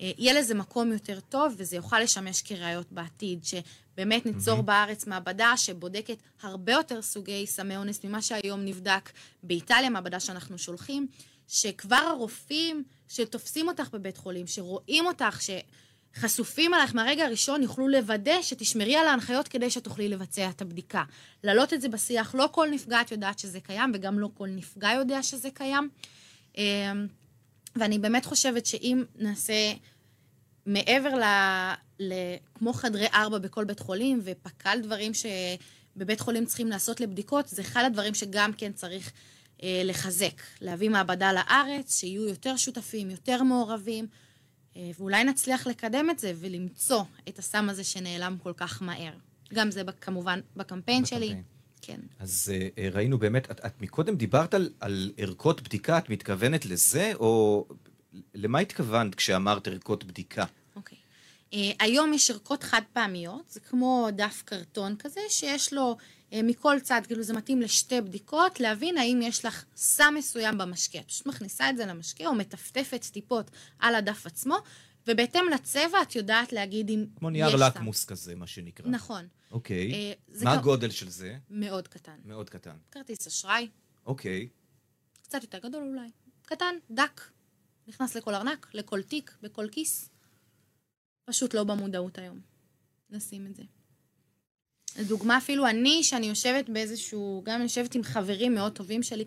אה, 0.00 0.10
יהיה 0.18 0.40
לזה 0.40 0.54
מקום 0.54 0.92
יותר 0.92 1.20
טוב, 1.20 1.54
וזה 1.56 1.76
יוכל 1.76 2.00
לשמש 2.00 2.42
כראיות 2.42 2.92
בעתיד, 2.92 3.44
שבאמת 3.44 4.26
ניצור 4.26 4.58
mm-hmm. 4.58 4.62
בארץ 4.62 5.06
מעבדה 5.06 5.52
שבודקת 5.56 6.16
הרבה 6.42 6.72
יותר 6.72 7.02
סוגי 7.02 7.46
סמי 7.46 7.76
אונס 7.76 8.04
ממה 8.04 8.22
שהיום 8.22 8.64
נבדק 8.64 9.10
באיטליה, 9.42 9.90
מעבדה 9.90 10.20
שאנחנו 10.20 10.58
שולחים, 10.58 11.06
שכבר 11.48 11.96
הרופאים 11.96 12.84
שתופסים 13.08 13.68
אותך 13.68 13.88
בבית 13.92 14.16
חולים, 14.16 14.46
שרואים 14.46 15.06
אותך, 15.06 15.42
ש... 15.42 15.50
חשופים 16.18 16.74
עלייך 16.74 16.94
מהרגע 16.94 17.24
הראשון 17.24 17.62
יוכלו 17.62 17.88
לוודא 17.88 18.42
שתשמרי 18.42 18.96
על 18.96 19.06
ההנחיות 19.06 19.48
כדי 19.48 19.70
שתוכלי 19.70 20.08
לבצע 20.08 20.50
את 20.50 20.62
הבדיקה. 20.62 21.04
להעלות 21.44 21.72
את 21.72 21.80
זה 21.80 21.88
בשיח, 21.88 22.34
לא 22.34 22.48
כל 22.52 22.68
נפגעת 22.70 23.12
יודעת 23.12 23.38
שזה 23.38 23.60
קיים, 23.60 23.92
וגם 23.94 24.18
לא 24.18 24.28
כל 24.34 24.48
נפגע 24.48 24.92
יודע 24.92 25.22
שזה 25.22 25.50
קיים. 25.50 25.88
אמ, 26.56 27.06
ואני 27.76 27.98
באמת 27.98 28.24
חושבת 28.24 28.66
שאם 28.66 29.04
נעשה 29.16 29.72
מעבר 30.66 31.14
ל... 31.14 31.24
ל... 32.00 32.12
כמו 32.54 32.72
חדרי 32.72 33.06
ארבע 33.14 33.38
בכל 33.38 33.64
בית 33.64 33.80
חולים, 33.80 34.20
ופק"ל 34.24 34.78
דברים 34.82 35.12
שבבית 35.14 36.20
חולים 36.20 36.46
צריכים 36.46 36.68
לעשות 36.68 37.00
לבדיקות, 37.00 37.48
זה 37.48 37.62
אחד 37.62 37.84
הדברים 37.86 38.14
שגם 38.14 38.52
כן 38.52 38.72
צריך 38.72 39.12
אה, 39.62 39.82
לחזק. 39.84 40.42
להביא 40.60 40.90
מעבדה 40.90 41.32
לארץ, 41.32 42.00
שיהיו 42.00 42.28
יותר 42.28 42.56
שותפים, 42.56 43.10
יותר 43.10 43.42
מעורבים. 43.42 44.06
אה, 44.78 44.90
ואולי 44.98 45.24
נצליח 45.24 45.66
לקדם 45.66 46.10
את 46.10 46.18
זה 46.18 46.32
ולמצוא 46.36 47.02
את 47.28 47.38
הסם 47.38 47.68
הזה 47.68 47.84
שנעלם 47.84 48.36
כל 48.42 48.52
כך 48.56 48.82
מהר. 48.82 49.12
גם 49.54 49.70
זה 49.70 49.82
כמובן 50.00 50.40
בקמפיין, 50.56 51.02
בקמפיין. 51.02 51.04
שלי. 51.04 51.42
כן. 51.82 52.00
אז 52.18 52.52
uh, 52.54 52.80
ראינו 52.94 53.18
באמת, 53.18 53.50
את, 53.50 53.60
את 53.66 53.82
מקודם 53.82 54.16
דיברת 54.16 54.54
על, 54.54 54.70
על 54.80 55.12
ערכות 55.16 55.62
בדיקה, 55.62 55.98
את 55.98 56.10
מתכוונת 56.10 56.66
לזה, 56.66 57.12
או 57.14 57.64
למה 58.34 58.58
התכוונת 58.58 59.14
כשאמרת 59.14 59.68
ערכות 59.68 60.04
בדיקה? 60.04 60.44
Uh, 61.52 61.56
היום 61.80 62.12
יש 62.12 62.30
ערכות 62.30 62.62
חד 62.62 62.82
פעמיות, 62.92 63.48
זה 63.48 63.60
כמו 63.60 64.08
דף 64.12 64.42
קרטון 64.44 64.96
כזה, 64.96 65.20
שיש 65.28 65.72
לו 65.72 65.96
אה, 66.32 66.42
מכל 66.42 66.80
צד, 66.82 67.02
כאילו 67.06 67.22
זה 67.22 67.32
מתאים 67.32 67.60
לשתי 67.60 68.00
בדיקות, 68.00 68.60
להבין 68.60 68.98
האם 68.98 69.20
יש 69.22 69.44
לך 69.44 69.64
סם 69.76 70.14
מסוים 70.18 70.58
במשקה. 70.58 70.98
את 70.98 71.08
פשוט 71.08 71.26
מכניסה 71.26 71.70
את 71.70 71.76
זה 71.76 71.86
למשקה 71.86 72.26
או 72.26 72.34
מטפטפת 72.34 73.04
טיפות 73.12 73.50
על 73.78 73.94
הדף 73.94 74.26
עצמו, 74.26 74.56
ובהתאם 75.06 75.44
לצבע 75.54 76.02
את 76.02 76.16
יודעת 76.16 76.52
להגיד 76.52 76.90
אם 76.90 77.02
יש 77.02 77.08
סם. 77.08 77.18
כמו 77.18 77.30
נייר 77.30 77.56
לקמוס 77.56 78.04
כזה, 78.04 78.34
מה 78.34 78.46
שנקרא. 78.46 78.86
נכון. 78.88 79.28
אוקיי. 79.50 79.92
אה, 79.92 80.12
מה 80.44 80.52
הגודל 80.52 80.90
של 80.90 81.08
זה? 81.08 81.36
מאוד 81.50 81.88
קטן. 81.88 82.16
מאוד 82.24 82.50
קטן. 82.50 82.76
כרטיס 82.90 83.26
אשראי. 83.26 83.68
אוקיי. 84.06 84.48
קצת 85.22 85.42
יותר 85.42 85.58
גדול 85.58 85.82
אולי. 85.82 86.08
קטן, 86.42 86.74
דק. 86.90 87.20
נכנס 87.86 88.16
לכל 88.16 88.34
ארנק, 88.34 88.66
לכל 88.74 89.02
תיק, 89.02 89.36
בכל 89.42 89.68
כיס. 89.72 90.10
פשוט 91.28 91.54
לא 91.54 91.64
במודעות 91.64 92.18
היום. 92.18 92.40
לשים 93.10 93.46
את 93.46 93.56
זה. 93.56 93.62
לדוגמה, 94.98 95.38
אפילו 95.38 95.66
אני, 95.66 96.04
שאני 96.04 96.26
יושבת 96.26 96.68
באיזשהו, 96.68 97.42
גם 97.44 97.62
יושבת 97.62 97.94
עם 97.94 98.02
חברים 98.02 98.54
מאוד 98.54 98.72
טובים 98.72 99.02
שלי, 99.02 99.24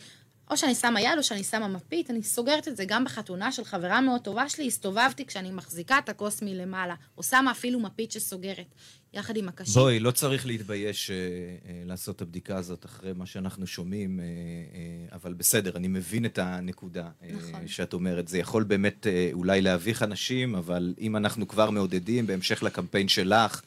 או 0.51 0.57
שאני 0.57 0.75
שמה 0.75 1.01
יד 1.01 1.17
או 1.17 1.23
שאני 1.23 1.43
שמה 1.43 1.67
מפית, 1.67 2.09
אני 2.09 2.23
סוגרת 2.23 2.67
את 2.67 2.77
זה 2.77 2.85
גם 2.85 3.03
בחתונה 3.03 3.51
של 3.51 3.63
חברה 3.63 4.01
מאוד 4.01 4.21
טובה 4.21 4.49
שלי, 4.49 4.67
הסתובבתי 4.67 5.25
כשאני 5.25 5.51
מחזיקה 5.51 5.97
את 5.97 6.09
הכוס 6.09 6.41
מלמעלה, 6.41 6.95
או 7.17 7.23
שמה 7.23 7.51
אפילו 7.51 7.79
מפית 7.79 8.11
שסוגרת, 8.11 8.75
יחד 9.13 9.37
עם 9.37 9.47
הקשים. 9.47 9.81
בואי, 9.81 9.99
לא 9.99 10.11
צריך 10.11 10.45
להתבייש 10.45 11.11
אה, 11.11 11.15
אה, 11.15 11.81
לעשות 11.85 12.15
את 12.15 12.21
הבדיקה 12.21 12.57
הזאת 12.57 12.85
אחרי 12.85 13.13
מה 13.13 13.25
שאנחנו 13.25 13.67
שומעים, 13.67 14.19
אה, 14.19 14.25
אה, 14.25 15.15
אבל 15.15 15.33
בסדר, 15.33 15.71
אני 15.75 15.87
מבין 15.87 16.25
את 16.25 16.39
הנקודה 16.39 17.09
אה, 17.23 17.29
נכון. 17.31 17.67
שאת 17.67 17.93
אומרת. 17.93 18.27
זה 18.27 18.37
יכול 18.37 18.63
באמת 18.63 19.07
אה, 19.07 19.29
אולי 19.33 19.61
להביך 19.61 20.03
אנשים, 20.03 20.55
אבל 20.55 20.93
אם 20.99 21.15
אנחנו 21.15 21.47
כבר 21.47 21.69
מעודדים, 21.69 22.27
בהמשך 22.27 22.63
לקמפיין 22.63 23.07
שלך, 23.07 23.61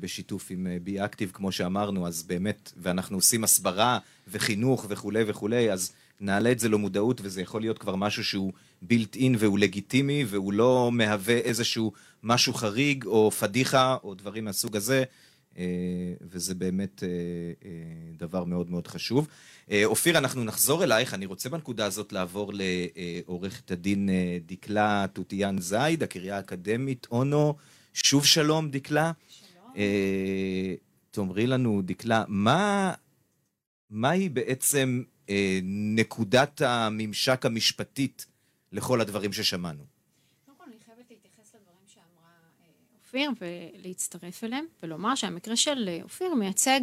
בשיתוף 0.00 0.50
עם 0.50 0.66
בי 0.82 1.00
אה, 1.00 1.04
אקטיב, 1.04 1.30
כמו 1.34 1.52
שאמרנו, 1.52 2.06
אז 2.06 2.22
באמת, 2.22 2.72
ואנחנו 2.76 3.16
עושים 3.16 3.44
הסברה 3.44 3.98
וחינוך 4.28 4.86
וכולי 4.88 5.22
וכולי, 5.26 5.72
אז 5.72 5.92
נעלה 6.20 6.52
את 6.52 6.58
זה 6.58 6.68
למודעות, 6.68 7.20
וזה 7.24 7.42
יכול 7.42 7.60
להיות 7.60 7.78
כבר 7.78 7.96
משהו 7.96 8.24
שהוא 8.24 8.52
בילט 8.82 9.16
אין 9.16 9.36
והוא 9.38 9.58
לגיטימי, 9.58 10.24
והוא 10.28 10.52
לא 10.52 10.90
מהווה 10.92 11.36
איזשהו 11.36 11.92
משהו 12.22 12.54
חריג 12.54 13.06
או 13.06 13.30
פדיחה 13.30 13.96
או 14.04 14.14
דברים 14.14 14.44
מהסוג 14.44 14.76
הזה, 14.76 15.04
אה, 15.58 15.64
וזה 16.20 16.54
באמת 16.54 17.02
דבר 18.16 18.44
מאוד 18.44 18.70
מאוד 18.70 18.86
חשוב. 18.86 19.28
אופיר, 19.84 20.18
אנחנו 20.18 20.44
נחזור 20.44 20.84
אלייך, 20.84 21.14
אני 21.14 21.26
רוצה 21.26 21.48
בנקודה 21.48 21.86
הזאת 21.86 22.12
לעבור 22.12 22.52
לעורכת 22.54 23.70
הדין 23.70 24.08
דקלה 24.46 25.06
תותיאן 25.12 25.58
זייד, 25.58 26.02
הקריה 26.02 26.36
האקדמית 26.36 27.06
אונו. 27.10 27.54
שוב 27.94 28.24
שלום, 28.24 28.70
דקלה. 28.70 29.06
אה, 29.06 29.12
תאמרי 31.10 31.46
לנו, 31.46 31.82
דקלה, 31.82 32.24
מה, 32.28 32.94
מהי 33.90 34.28
בעצם 34.28 35.02
אה, 35.30 35.58
נקודת 35.62 36.60
הממשק 36.60 37.46
המשפטית 37.46 38.26
לכל 38.72 39.00
הדברים 39.00 39.32
ששמענו? 39.32 39.84
קודם 40.46 40.58
כל, 40.58 40.64
אני 40.66 40.76
חייבת 40.86 41.10
להתייחס 41.10 41.54
לדברים 41.54 41.86
שאמרה 41.86 42.30
אה, 42.60 42.66
אופיר 43.04 43.30
ולהצטרף 43.40 44.44
אליהם, 44.44 44.64
ולומר 44.82 45.14
שהמקרה 45.14 45.56
של 45.56 45.88
אה, 45.88 46.00
אופיר 46.02 46.34
מייצג 46.34 46.80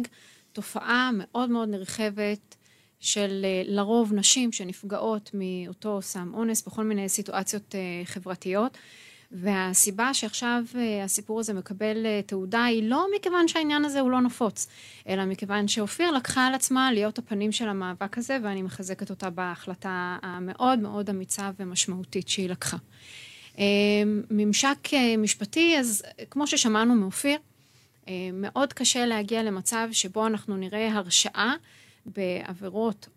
תופעה 0.52 1.10
מאוד 1.14 1.50
מאוד 1.50 1.68
נרחבת 1.68 2.56
של 3.00 3.42
אה, 3.44 3.62
לרוב 3.64 4.12
נשים 4.12 4.52
שנפגעות 4.52 5.30
מאותו 5.34 6.02
סם 6.02 6.30
אונס 6.34 6.66
בכל 6.66 6.84
מיני 6.84 7.08
סיטואציות 7.08 7.74
חברתיות. 8.04 8.78
והסיבה 9.32 10.14
שעכשיו 10.14 10.62
אה, 10.74 11.04
הסיפור 11.04 11.40
הזה 11.40 11.52
מקבל 11.52 12.06
אה, 12.06 12.20
תעודה 12.26 12.64
היא 12.64 12.88
לא 12.88 13.06
מכיוון 13.16 13.48
שהעניין 13.48 13.84
הזה 13.84 14.00
הוא 14.00 14.10
לא 14.10 14.20
נפוץ, 14.20 14.66
אלא 15.08 15.24
מכיוון 15.24 15.68
שאופיר 15.68 16.10
לקחה 16.10 16.46
על 16.46 16.54
עצמה 16.54 16.92
להיות 16.92 17.18
הפנים 17.18 17.52
של 17.52 17.68
המאבק 17.68 18.18
הזה, 18.18 18.38
ואני 18.42 18.62
מחזקת 18.62 19.10
אותה 19.10 19.30
בהחלטה 19.30 20.18
המאוד 20.22 20.78
מאוד 20.78 21.10
אמיצה 21.10 21.50
ומשמעותית 21.58 22.28
שהיא 22.28 22.48
לקחה. 22.48 22.76
אה, 23.58 23.64
ממשק 24.30 24.88
משפטי, 25.18 25.78
אז 25.78 26.02
כמו 26.30 26.46
ששמענו 26.46 26.94
מאופיר, 26.94 27.38
מאוד 28.32 28.72
קשה 28.72 29.06
להגיע 29.06 29.42
למצב 29.42 29.88
שבו 29.92 30.26
אנחנו 30.26 30.56
נראה 30.56 30.92
הרשעה 30.92 31.54
בעבירות 32.06 33.08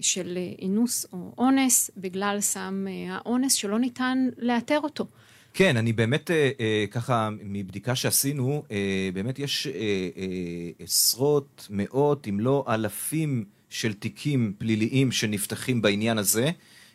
של 0.00 0.38
אינוס 0.58 1.06
או 1.12 1.32
אונס 1.38 1.90
בגלל 1.96 2.40
סם 2.40 2.86
האונס 3.10 3.52
שלא 3.52 3.78
ניתן 3.78 4.28
לאתר 4.38 4.80
אותו. 4.80 5.06
כן, 5.54 5.76
אני 5.76 5.92
באמת, 5.92 6.30
אה, 6.30 6.50
אה, 6.60 6.84
ככה, 6.90 7.28
מבדיקה 7.42 7.94
שעשינו, 7.94 8.64
אה, 8.70 9.10
באמת 9.14 9.38
יש 9.38 9.66
אה, 9.66 9.72
אה, 10.16 10.70
עשרות, 10.78 11.66
מאות, 11.70 12.28
אם 12.28 12.40
לא 12.40 12.64
אלפים 12.68 13.44
של 13.68 13.92
תיקים 13.92 14.52
פליליים 14.58 15.12
שנפתחים 15.12 15.82
בעניין 15.82 16.18
הזה, 16.18 16.50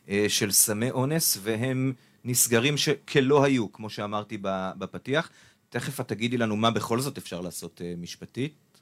אה, 0.10 0.26
של 0.28 0.52
סמי 0.52 0.92
אונס, 0.92 1.38
והם 1.42 1.94
נסגרים 2.26 2.78
ש... 2.78 2.90
כלא 2.90 3.44
היו, 3.44 3.72
כמו 3.72 3.90
שאמרתי 3.90 4.38
בפתיח. 4.78 5.30
תכף 5.70 6.00
את 6.00 6.08
תגידי 6.08 6.38
לנו 6.38 6.56
מה 6.56 6.72
בכל 6.72 7.00
זאת 7.00 7.18
אפשר 7.18 7.42
לעשות 7.42 7.82
אה, 7.86 7.94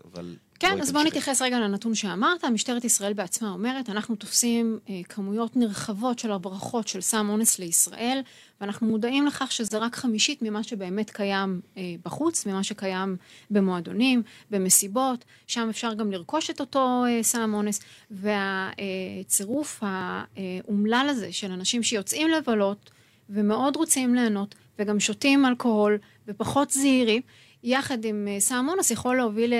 אבל... 0.06 0.36
כן, 0.60 0.82
אז 0.82 0.92
בואו 0.92 1.04
נתייחס 1.04 1.42
רגע 1.42 1.60
לנתון 1.60 1.96
שאמרת. 1.96 2.46
משטרת 2.46 2.84
ישראל 2.84 3.14
בעצמה 3.14 3.50
אומרת, 3.50 3.90
אנחנו 3.90 4.16
תופסים 4.16 4.80
אה, 4.90 5.02
כמויות 5.10 5.56
נרחבות 5.56 6.20
של 6.20 6.32
הברחות 6.32 6.88
של 6.88 7.02
סם 7.02 7.30
אונס 7.30 7.60
לישראל, 7.60 8.22
ואנחנו 8.62 8.88
מודעים 8.88 9.26
לכך 9.26 9.52
שזה 9.52 9.78
רק 9.78 9.96
חמישית 9.96 10.42
ממה 10.42 10.64
שבאמת 10.64 11.10
קיים 11.10 11.62
אה, 11.78 11.82
בחוץ, 12.06 12.46
ממה 12.46 12.64
שקיים 12.64 13.18
במועדונים, 13.52 14.24
במסיבות, 14.52 15.26
שם 15.48 15.68
אפשר 15.70 15.94
גם 15.94 16.12
לרכוש 16.12 16.50
את 16.50 16.60
אותו 16.60 17.04
אה, 17.08 17.24
סם 17.24 17.54
אונס, 17.54 17.80
והצירוף 18.12 19.84
האומלל 19.84 21.08
הזה 21.10 21.32
של 21.32 21.52
אנשים 21.52 21.84
שיוצאים 21.84 22.30
לבלות 22.30 22.92
ומאוד 23.30 23.76
רוצים 23.76 24.16
ליהנות, 24.16 24.56
וגם 24.80 25.00
שותים 25.00 25.46
אלכוהול 25.46 25.98
ופחות 26.28 26.70
זהירים, 26.72 27.22
יחד 27.64 28.06
עם 28.06 28.28
אה, 28.28 28.40
סם 28.40 28.66
אונס 28.70 28.92
יכול 28.92 29.18
להוביל 29.18 29.54
אה, 29.54 29.60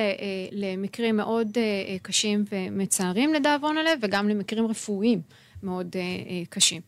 למקרים 0.52 1.18
מאוד 1.18 1.58
אה, 1.58 1.98
קשים 2.02 2.46
ומצערים 2.52 3.34
לדאבון 3.34 3.78
הלב, 3.78 4.00
וגם 4.02 4.30
למקרים 4.30 4.68
רפואיים 4.68 5.22
מאוד 5.64 5.96
קשים. 6.50 6.82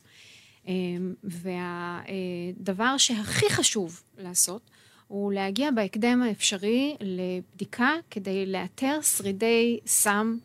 והדבר 1.23 2.97
שהכי 2.97 3.49
חשוב 3.49 4.01
לעשות, 4.17 4.62
הוא 5.08 5.34
להגיע 5.34 5.71
בהקדם 5.71 6.23
האפשרי 6.23 6.95
לבדיקה 7.01 7.91
כדי 8.12 8.45
לאתר 8.45 9.01
שרידי 9.01 9.80
סם 9.86 10.38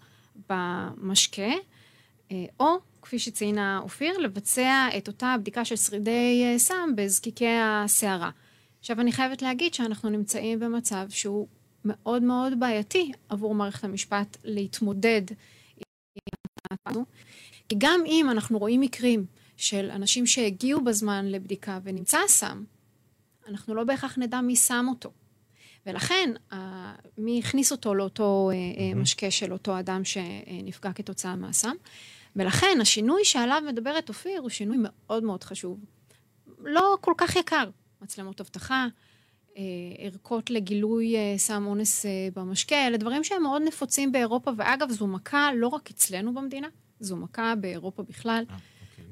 במשקה, 0.49 1.53
או, 2.61 2.67
כפי 3.03 3.19
שציינה 3.19 3.81
אופיר, 3.83 4.19
לבצע 4.19 4.89
את 4.97 5.09
אותה 5.09 5.35
בדיקה 5.41 5.65
של 5.65 5.77
שרידי 5.77 6.55
סם 6.59 6.91
בזקיקי 6.97 7.57
הסערה. 7.63 8.31
עכשיו, 8.81 9.01
אני 9.01 9.13
חייבת 9.13 9.43
להגיד 9.43 9.75
שאנחנו 9.75 10.11
נמצאים 10.11 10.61
במצב 10.61 11.07
שהוא 11.09 11.49
מאוד 11.85 12.23
מאוד 12.23 12.61
בעייתי 12.61 13.13
עבור 13.29 13.55
מערכת 13.55 13.85
המשפט 13.85 14.37
להתמודד 14.45 15.23
עם 15.77 17.05
כי 17.69 17.77
גם 17.79 18.01
אם 18.07 18.27
אנחנו 18.31 18.59
רואים 18.59 18.81
מקרים 18.81 19.27
של 19.57 19.91
אנשים 19.91 20.27
שהגיעו 20.27 20.85
בזמן 20.85 21.27
לבדיקה 21.27 21.79
ונמצא 21.83 22.19
סם, 22.27 22.65
אנחנו 23.49 23.75
לא 23.75 23.85
בהכרח 23.85 24.19
נדע 24.19 24.41
מי 24.41 24.57
שם 24.57 24.87
אותו. 24.89 25.11
ולכן, 25.87 26.31
מי 27.19 27.39
הכניס 27.39 27.73
אותו 27.73 27.95
לאותו 27.95 28.51
mm-hmm. 28.51 28.97
משקה 28.97 29.31
של 29.31 29.53
אותו 29.53 29.79
אדם 29.79 30.05
שנפגע 30.05 30.93
כתוצאה 30.93 31.37
מהסם. 31.37 31.75
ולכן, 32.37 32.79
השינוי 32.81 33.25
שעליו 33.25 33.63
מדברת 33.67 34.09
אופיר 34.09 34.41
הוא 34.41 34.51
שינוי 34.51 34.77
מאוד 34.81 35.25
מאוד 35.25 35.45
חשוב. 35.45 35.79
לא 36.59 36.97
כל 37.01 37.13
כך 37.17 37.37
יקר. 37.37 37.71
מצלמות 38.03 38.41
אבטחה, 38.41 38.87
אה, 39.57 39.63
ערכות 39.99 40.51
לגילוי 40.51 41.17
אה, 41.17 41.35
סם 41.39 41.67
אונס 41.67 42.07
אה, 42.07 42.29
במשקה, 42.37 42.87
אלה 42.87 42.97
דברים 42.97 43.25
שהם 43.25 43.43
מאוד 43.43 43.63
נפוצים 43.63 44.13
באירופה, 44.13 44.51
ואגב, 44.57 44.91
זו 44.91 45.07
מכה 45.07 45.51
לא 45.55 45.69
רק 45.69 45.91
אצלנו 45.91 46.35
במדינה, 46.35 46.69
זו 47.01 47.17
מכה 47.17 47.55
באירופה 47.55 48.03
בכלל. 48.03 48.43
אוקיי. 48.43 48.57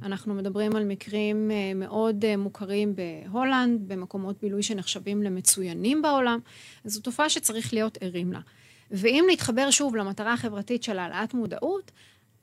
אנחנו 0.02 0.34
מדברים 0.34 0.76
על 0.76 0.84
מקרים 0.84 1.50
מאוד 1.74 2.36
מוכרים 2.36 2.94
בהולנד, 2.96 3.88
במקומות 3.88 4.40
בילוי 4.40 4.62
שנחשבים 4.62 5.22
למצוינים 5.22 6.02
בעולם. 6.02 6.38
זו 6.84 7.00
תופעה 7.00 7.30
שצריך 7.30 7.72
להיות 7.74 7.98
ערים 8.00 8.32
לה. 8.32 8.40
ואם 8.90 9.24
להתחבר 9.28 9.70
שוב 9.70 9.96
למטרה 9.96 10.32
החברתית 10.32 10.82
של 10.82 10.98
העלאת 10.98 11.34
מודעות, 11.34 11.90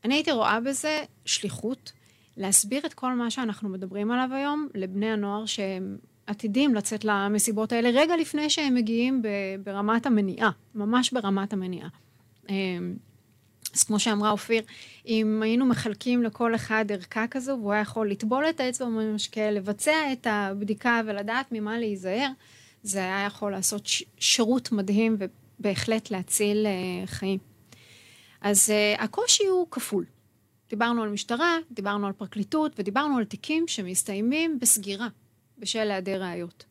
אני 0.04 0.14
הייתי 0.16 0.32
רואה 0.32 0.60
בזה 0.60 1.04
שליחות, 1.26 1.92
להסביר 2.38 2.86
את 2.86 2.94
כל 2.94 3.14
מה 3.14 3.32
שאנחנו 3.32 3.70
מדברים 3.70 4.12
עליו 4.12 4.30
היום 4.34 4.68
לבני 4.74 5.12
הנוער 5.12 5.46
שהם 5.46 5.98
עתידים 6.28 6.76
לצאת 6.76 7.06
למסיבות 7.06 7.72
האלה 7.72 7.90
רגע 7.90 8.18
לפני 8.18 8.50
שהם 8.50 8.76
מגיעים 8.76 9.22
ברמת 9.64 10.06
המניעה, 10.06 10.52
ממש 10.76 11.14
ברמת 11.14 11.54
המניעה. 11.54 11.90
אמ, 12.50 12.96
אז 13.76 13.84
כמו 13.84 14.00
שאמרה 14.00 14.32
אופיר, 14.32 14.64
אם 15.08 15.42
היינו 15.44 15.66
מחלקים 15.66 16.24
לכל 16.24 16.56
אחד 16.56 16.86
ערכה 16.92 17.28
כזו, 17.28 17.52
והוא 17.52 17.74
היה 17.74 17.82
יכול 17.82 18.12
לטבול 18.12 18.50
את 18.50 18.60
האצבע 18.60 18.86
במשקה, 18.86 19.52
לבצע 19.52 20.14
את 20.14 20.28
הבדיקה 20.30 21.02
ולדעת 21.06 21.52
ממה 21.52 21.80
להיזהר, 21.80 22.30
זה 22.84 23.00
היה 23.00 23.26
יכול 23.26 23.52
לעשות 23.52 23.88
שירות 24.20 24.72
מדהים 24.72 25.18
ובהחלט 25.60 26.12
להציל 26.12 26.66
uh, 26.66 27.08
חיים. 27.08 27.40
אז 28.42 28.70
uh, 28.70 29.02
הקושי 29.02 29.46
הוא 29.46 29.68
כפול. 29.72 30.06
דיברנו 30.70 31.04
על 31.04 31.10
משטרה, 31.10 31.58
דיברנו 31.72 32.08
על 32.08 32.14
פרקליטות 32.14 32.72
ודיברנו 32.80 33.18
על 33.18 33.24
תיקים 33.24 33.68
שמסתיימים 33.68 34.60
בסגירה. 34.60 35.08
בשל 35.60 35.92
היעדר 35.92 36.24
ראיות. 36.24 36.66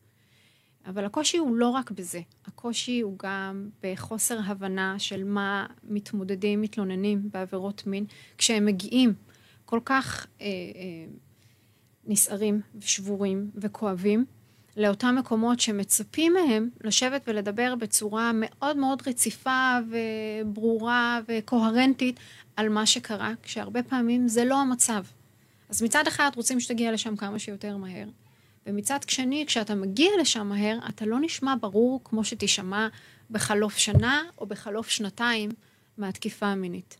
אבל 0.85 1.05
הקושי 1.05 1.37
הוא 1.37 1.55
לא 1.55 1.69
רק 1.69 1.91
בזה, 1.91 2.19
הקושי 2.45 2.99
הוא 2.99 3.15
גם 3.23 3.69
בחוסר 3.83 4.39
הבנה 4.45 4.99
של 4.99 5.23
מה 5.23 5.65
מתמודדים, 5.83 6.61
מתלוננים 6.61 7.29
בעבירות 7.31 7.87
מין, 7.87 8.05
כשהם 8.37 8.65
מגיעים 8.65 9.13
כל 9.65 9.79
כך 9.85 10.27
אה, 10.41 10.45
אה, 10.45 10.51
נסערים 12.05 12.61
ושבורים 12.75 13.51
וכואבים 13.55 14.25
לאותם 14.77 15.15
מקומות 15.19 15.59
שמצפים 15.59 16.33
מהם 16.33 16.69
לשבת 16.83 17.21
ולדבר 17.27 17.75
בצורה 17.75 18.31
מאוד 18.33 18.77
מאוד 18.77 19.01
רציפה 19.07 19.77
וברורה 19.89 21.19
וקוהרנטית 21.27 22.19
על 22.55 22.69
מה 22.69 22.85
שקרה, 22.85 23.33
כשהרבה 23.43 23.83
פעמים 23.83 24.27
זה 24.27 24.45
לא 24.45 24.61
המצב. 24.61 25.03
אז 25.69 25.83
מצד 25.83 26.07
אחד 26.07 26.31
רוצים 26.35 26.59
שתגיע 26.59 26.91
לשם 26.91 27.15
כמה 27.15 27.39
שיותר 27.39 27.77
מהר. 27.77 28.07
ומצד 28.65 28.99
שני, 29.07 29.43
כשאתה 29.47 29.75
מגיע 29.75 30.11
לשם 30.21 30.47
מהר, 30.47 30.77
אתה 30.89 31.05
לא 31.05 31.19
נשמע 31.19 31.55
ברור 31.61 32.01
כמו 32.03 32.23
שתישמע 32.23 32.87
בחלוף 33.31 33.77
שנה 33.77 34.23
או 34.37 34.45
בחלוף 34.45 34.89
שנתיים 34.89 35.49
מהתקיפה 35.97 36.45
המינית. 36.45 36.97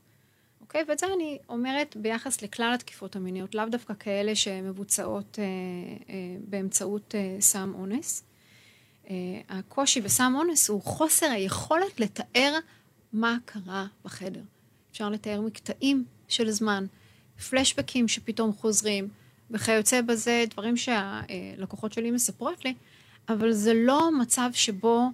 אוקיי? 0.62 0.84
ואת 0.88 1.00
זה 1.00 1.06
אני 1.16 1.38
אומרת 1.50 1.98
ביחס 1.98 2.42
לכלל 2.42 2.72
התקיפות 2.74 3.16
המיניות, 3.16 3.56
לאו 3.56 3.66
דווקא 3.72 3.94
כאלה 4.00 4.36
שמבוצעות 4.36 5.40
אה, 5.40 5.44
אה, 6.10 6.38
באמצעות 6.50 7.16
אה, 7.16 7.38
סם 7.40 7.74
אונס. 7.76 8.24
אה, 9.10 9.16
הקושי 9.50 10.02
בסם 10.02 10.34
אונס 10.36 10.70
הוא 10.70 10.82
חוסר 10.82 11.26
היכולת 11.26 12.00
לתאר 12.00 12.58
מה 13.14 13.38
קרה 13.46 13.86
בחדר. 14.06 14.42
אפשר 14.92 15.10
לתאר 15.10 15.42
מקטעים 15.42 16.06
של 16.28 16.52
זמן, 16.52 16.86
פלשבקים 17.50 18.08
שפתאום 18.08 18.54
חוזרים, 18.54 19.08
וכיוצא 19.52 20.02
בזה, 20.02 20.46
דברים 20.50 20.78
שהלקוחות 20.78 21.94
שלי 21.94 22.12
מספרות 22.12 22.66
לי, 22.66 22.74
אבל 23.30 23.52
זה 23.52 23.74
לא 23.74 24.10
מצב 24.20 24.50
שבו 24.54 25.10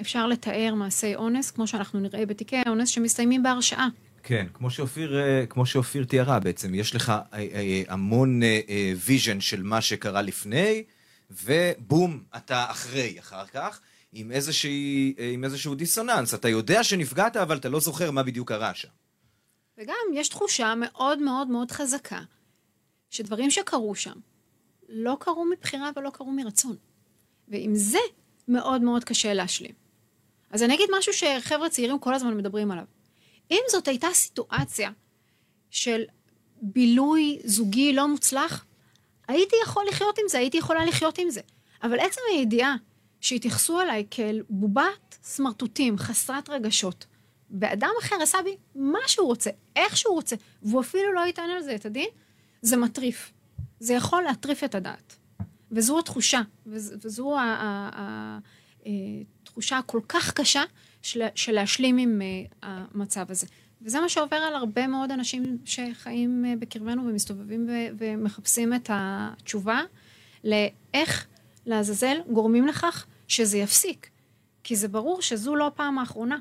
אפשר 0.00 0.26
לתאר 0.26 0.74
מעשי 0.74 1.14
אונס, 1.14 1.50
כמו 1.50 1.66
שאנחנו 1.66 2.00
נראה 2.00 2.26
בתיקי 2.26 2.56
האונס, 2.56 2.88
שמסתיימים 2.88 3.42
בהרשעה. 3.42 3.88
כן, 4.22 4.46
כמו 4.54 4.70
שאופיר, 4.70 5.18
אה, 5.18 5.46
כמו 5.46 5.66
שאופיר 5.66 6.04
תיארה 6.04 6.40
בעצם, 6.40 6.74
יש 6.74 6.94
לך 6.94 7.10
אה, 7.10 7.38
אה, 7.38 7.82
המון 7.88 8.40
vision 9.04 9.40
של 9.40 9.62
מה 9.62 9.80
שקרה 9.80 10.22
לפני, 10.22 10.84
ובום, 11.30 12.22
אתה 12.36 12.66
אחרי 12.70 13.16
אחר 13.18 13.46
כך, 13.46 13.80
עם, 14.12 14.30
איזושהי, 14.30 15.14
עם 15.34 15.44
איזשהו 15.44 15.74
דיסוננס. 15.74 16.34
אתה 16.34 16.48
יודע 16.48 16.84
שנפגעת, 16.84 17.36
אבל 17.36 17.56
אתה 17.56 17.68
לא 17.68 17.80
זוכר 17.80 18.10
מה 18.10 18.22
בדיוק 18.22 18.48
קרה 18.48 18.74
שם. 18.74 18.88
וגם 19.78 19.94
יש 20.14 20.28
תחושה 20.28 20.74
מאוד 20.76 21.22
מאוד 21.22 21.48
מאוד 21.48 21.70
חזקה 21.70 22.20
שדברים 23.10 23.50
שקרו 23.50 23.94
שם 23.94 24.14
לא 24.88 25.16
קרו 25.20 25.44
מבחירה 25.44 25.90
ולא 25.96 26.10
קרו 26.10 26.30
מרצון. 26.30 26.76
ועם 27.48 27.74
זה 27.74 27.98
מאוד 28.48 28.82
מאוד 28.82 29.04
קשה 29.04 29.34
להשלים. 29.34 29.72
אז 30.50 30.62
אני 30.62 30.74
אגיד 30.74 30.90
משהו 30.98 31.12
שחבר'ה 31.12 31.68
צעירים 31.68 31.98
כל 31.98 32.14
הזמן 32.14 32.36
מדברים 32.36 32.70
עליו. 32.70 32.84
אם 33.50 33.60
זאת 33.70 33.88
הייתה 33.88 34.08
סיטואציה 34.12 34.90
של 35.70 36.02
בילוי 36.62 37.38
זוגי 37.44 37.92
לא 37.92 38.08
מוצלח, 38.08 38.64
הייתי 39.28 39.56
יכול 39.62 39.84
לחיות 39.88 40.18
עם 40.18 40.24
זה, 40.28 40.38
הייתי 40.38 40.56
יכולה 40.56 40.84
לחיות 40.84 41.18
עם 41.18 41.30
זה. 41.30 41.40
אבל 41.82 41.98
עצם 41.98 42.20
הידיעה 42.30 42.76
שהתייחסו 43.20 43.80
אליי 43.80 44.06
כאל 44.10 44.42
בובת 44.50 45.18
סמרטוטים, 45.22 45.98
חסרת 45.98 46.48
רגשות, 46.48 47.06
ואדם 47.60 47.90
אחר 48.00 48.16
עשה 48.22 48.38
בי 48.44 48.56
מה 48.74 48.98
שהוא 49.06 49.26
רוצה, 49.26 49.50
איך 49.76 49.96
שהוא 49.96 50.14
רוצה, 50.14 50.36
והוא 50.62 50.80
אפילו 50.80 51.12
לא 51.12 51.20
ייתן 51.20 51.42
על 51.42 51.62
זה 51.62 51.74
את 51.74 51.86
הדין, 51.86 52.08
זה 52.62 52.76
מטריף. 52.76 53.32
זה 53.80 53.94
יכול 53.94 54.22
להטריף 54.22 54.64
את 54.64 54.74
הדעת. 54.74 55.16
וזו 55.70 55.98
התחושה, 55.98 56.40
וזו 56.66 57.36
התחושה 59.42 59.74
אה, 59.74 59.80
הכל 59.80 60.00
כך 60.08 60.32
קשה 60.32 60.62
של, 61.02 61.22
של 61.34 61.52
להשלים 61.52 61.98
עם 61.98 62.22
אה, 62.22 62.84
המצב 62.94 63.30
הזה. 63.30 63.46
וזה 63.82 64.00
מה 64.00 64.08
שעובר 64.08 64.36
על 64.36 64.54
הרבה 64.54 64.86
מאוד 64.86 65.10
אנשים 65.10 65.58
שחיים 65.64 66.44
אה, 66.44 66.54
בקרבנו 66.58 67.06
ומסתובבים 67.06 67.68
ומחפשים 67.98 68.74
את 68.74 68.90
התשובה 68.92 69.80
לאיך 70.44 71.26
לעזאזל 71.66 72.16
גורמים 72.32 72.66
לכך 72.66 73.06
שזה 73.28 73.58
יפסיק. 73.58 74.10
כי 74.64 74.76
זה 74.76 74.88
ברור 74.88 75.22
שזו 75.22 75.56
לא 75.56 75.66
הפעם 75.66 75.98
האחרונה. 75.98 76.38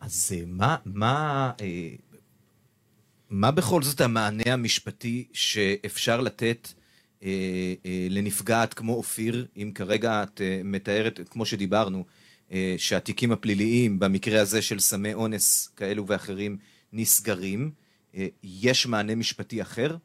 אז 0.00 0.32
מה, 0.46 0.76
מה, 0.84 1.52
מה 3.30 3.50
בכל 3.50 3.82
זאת 3.82 4.00
המענה 4.00 4.52
המשפטי 4.52 5.28
שאפשר 5.32 6.20
לתת 6.20 6.68
אה, 7.22 7.28
אה, 7.86 8.06
לנפגעת 8.10 8.74
כמו 8.74 8.94
אופיר, 8.94 9.46
אם 9.56 9.70
כרגע 9.74 10.22
את 10.22 10.40
אה, 10.40 10.60
מתארת, 10.64 11.20
כמו 11.30 11.46
שדיברנו, 11.46 12.04
אה, 12.52 12.74
שהתיקים 12.78 13.32
הפליליים, 13.32 13.98
במקרה 13.98 14.40
הזה 14.40 14.62
של 14.62 14.78
סמי 14.78 15.14
אונס 15.14 15.72
כאלו 15.76 16.06
ואחרים, 16.06 16.56
נסגרים, 16.92 17.70
אה, 18.14 18.26
יש 18.42 18.86
מענה 18.86 19.14
משפטי 19.14 19.62
אחר? 19.62 19.96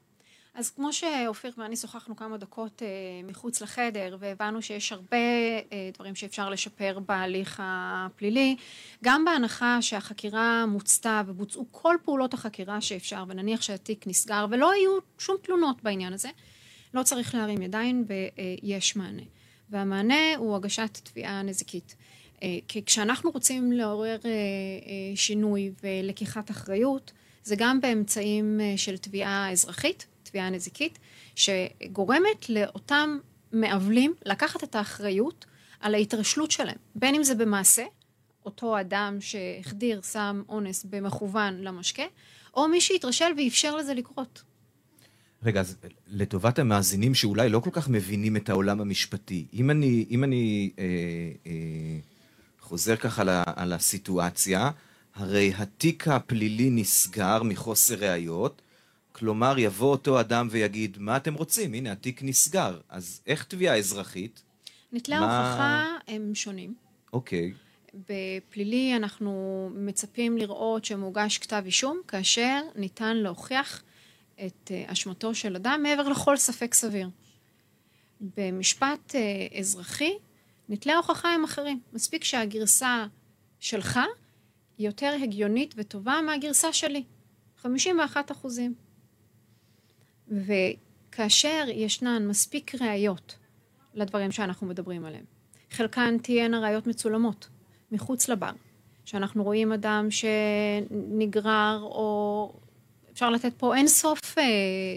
אז 0.56 0.70
כמו 0.70 0.94
שאופיר 0.94 1.52
ואני 1.58 1.76
שוחחנו 1.76 2.16
כמה 2.16 2.38
דקות 2.38 2.82
אה, 2.84 2.88
מחוץ 3.24 3.62
לחדר, 3.62 4.18
והבנו 4.20 4.62
שיש 4.62 4.92
הרבה 4.92 5.18
אה, 5.72 5.90
דברים 5.94 6.16
שאפשר 6.16 6.50
לשפר 6.50 7.00
בהליך 7.08 7.62
הפלילי, 7.64 8.56
גם 9.04 9.26
בהנחה 9.26 9.82
שהחקירה 9.82 10.66
מוצתה 10.66 11.22
ובוצעו 11.28 11.66
כל 11.72 11.96
פעולות 12.04 12.34
החקירה 12.34 12.82
שאפשר, 12.82 13.24
ונניח 13.28 13.62
שהתיק 13.62 14.08
נסגר 14.08 14.46
ולא 14.50 14.72
היו 14.72 15.00
שום 15.20 15.36
תלונות 15.42 15.84
בעניין 15.84 16.14
הזה, 16.14 16.30
לא 16.94 17.04
צריך 17.04 17.36
להרים 17.36 17.62
ידיים 17.62 18.06
ויש 18.08 18.96
מענה. 18.96 19.24
והמענה 19.70 20.36
הוא 20.38 20.56
הגשת 20.56 21.00
תביעה 21.04 21.42
נזיקית. 21.42 21.96
אה, 22.44 22.58
כי 22.68 22.86
כשאנחנו 22.86 23.32
רוצים 23.32 23.72
לעורר 23.72 24.18
אה, 24.26 24.30
אה, 24.30 25.16
שינוי 25.16 25.72
ולקיחת 25.84 26.52
אחריות, 26.52 27.12
זה 27.44 27.56
גם 27.58 27.82
באמצעים 27.82 28.60
של 28.78 28.98
תביעה 28.98 29.52
אזרחית, 29.52 30.08
תביעה 30.34 30.50
נזיקית, 30.50 31.00
שגורמת 31.36 32.50
לאותם 32.50 33.18
מעוולים 33.52 34.14
לקחת 34.26 34.64
את 34.64 34.76
האחריות 34.76 35.46
על 35.80 35.96
ההתרשלות 35.96 36.52
שלהם, 36.52 36.76
בין 36.96 37.16
אם 37.16 37.24
זה 37.24 37.36
במעשה, 37.36 37.84
אותו 38.46 38.80
אדם 38.80 39.18
שהחדיר 39.20 40.02
סם 40.02 40.44
אונס 40.50 40.86
במכוון 40.90 41.62
למשקה, 41.62 42.04
או 42.54 42.68
מי 42.68 42.82
שהתרשל 42.82 43.26
ואפשר 43.38 43.76
לזה 43.76 43.94
לקרות. 43.94 44.44
רגע, 45.44 45.60
אז 45.60 45.76
לטובת 46.08 46.60
המאזינים 46.60 47.16
שאולי 47.16 47.50
לא 47.50 47.60
כל 47.60 47.70
כך 47.74 47.90
מבינים 47.90 48.38
את 48.38 48.50
העולם 48.50 48.82
המשפטי, 48.82 49.46
אם 49.54 49.72
אני, 49.72 50.06
אם 50.10 50.24
אני 50.24 50.72
אה, 50.80 50.84
אה, 51.46 51.52
חוזר 52.60 52.96
ככה 52.96 53.22
על, 53.22 53.30
על 53.46 53.74
הסיטואציה, 53.74 54.72
הרי 55.16 55.54
התיק 55.58 56.08
הפלילי 56.08 56.70
נסגר 56.70 57.44
מחוסר 57.44 57.96
ראיות, 57.96 58.62
כלומר 59.14 59.56
יבוא 59.58 59.92
אותו 59.92 60.20
אדם 60.20 60.48
ויגיד, 60.52 60.98
מה 61.00 61.18
אתם 61.18 61.34
רוצים? 61.34 61.74
הנה, 61.74 61.92
התיק 61.92 62.24
נסגר. 62.24 62.80
אז 62.90 63.22
איך 63.28 63.44
תביעה 63.44 63.78
אזרחית? 63.78 64.44
נטלי 64.92 65.20
מה... 65.20 65.26
ההוכחה 65.26 65.98
הם 66.08 66.36
שונים. 66.36 66.74
אוקיי. 67.14 67.54
בפלילי 68.10 68.96
אנחנו 68.96 69.70
מצפים 69.76 70.38
לראות 70.38 70.86
שמוגש 70.86 71.38
כתב 71.38 71.62
אישום, 71.66 72.02
כאשר 72.08 72.62
ניתן 72.76 73.18
להוכיח 73.18 73.84
את 74.46 74.72
אה, 74.72 74.84
אשמתו 74.88 75.36
של 75.36 75.56
אדם 75.56 75.80
מעבר 75.84 76.10
לכל 76.10 76.38
ספק 76.38 76.74
סביר. 76.74 77.10
במשפט 78.38 79.16
אה, 79.16 79.60
אזרחי, 79.60 80.14
נטלי 80.70 80.94
ההוכחה 80.94 81.34
הם 81.34 81.44
אחרים. 81.44 81.80
מספיק 81.94 82.24
שהגרסה 82.24 83.06
שלך 83.60 84.00
היא 84.78 84.88
יותר 84.88 85.16
הגיונית 85.24 85.74
וטובה 85.78 86.20
מהגרסה 86.26 86.74
שלי. 86.74 87.04
51 87.58 88.32
אחוזים. 88.32 88.83
וכאשר 90.28 91.66
ישנן 91.74 92.28
מספיק 92.28 92.76
ראיות 92.76 93.36
לדברים 93.94 94.32
שאנחנו 94.32 94.68
מדברים 94.68 95.06
עליהם, 95.06 95.24
חלקן 95.72 96.18
תהיינה 96.18 96.60
ראיות 96.60 96.88
מצולמות, 96.88 97.50
מחוץ 97.92 98.30
לבר, 98.30 98.52
שאנחנו 99.06 99.44
רואים 99.44 99.72
אדם 99.72 100.08
שנגרר 100.12 101.80
או 101.82 102.54
אפשר 103.14 103.30
לתת 103.30 103.54
פה 103.58 103.76
אין 103.76 103.88
סוף 103.88 104.38
אה, 104.38 104.44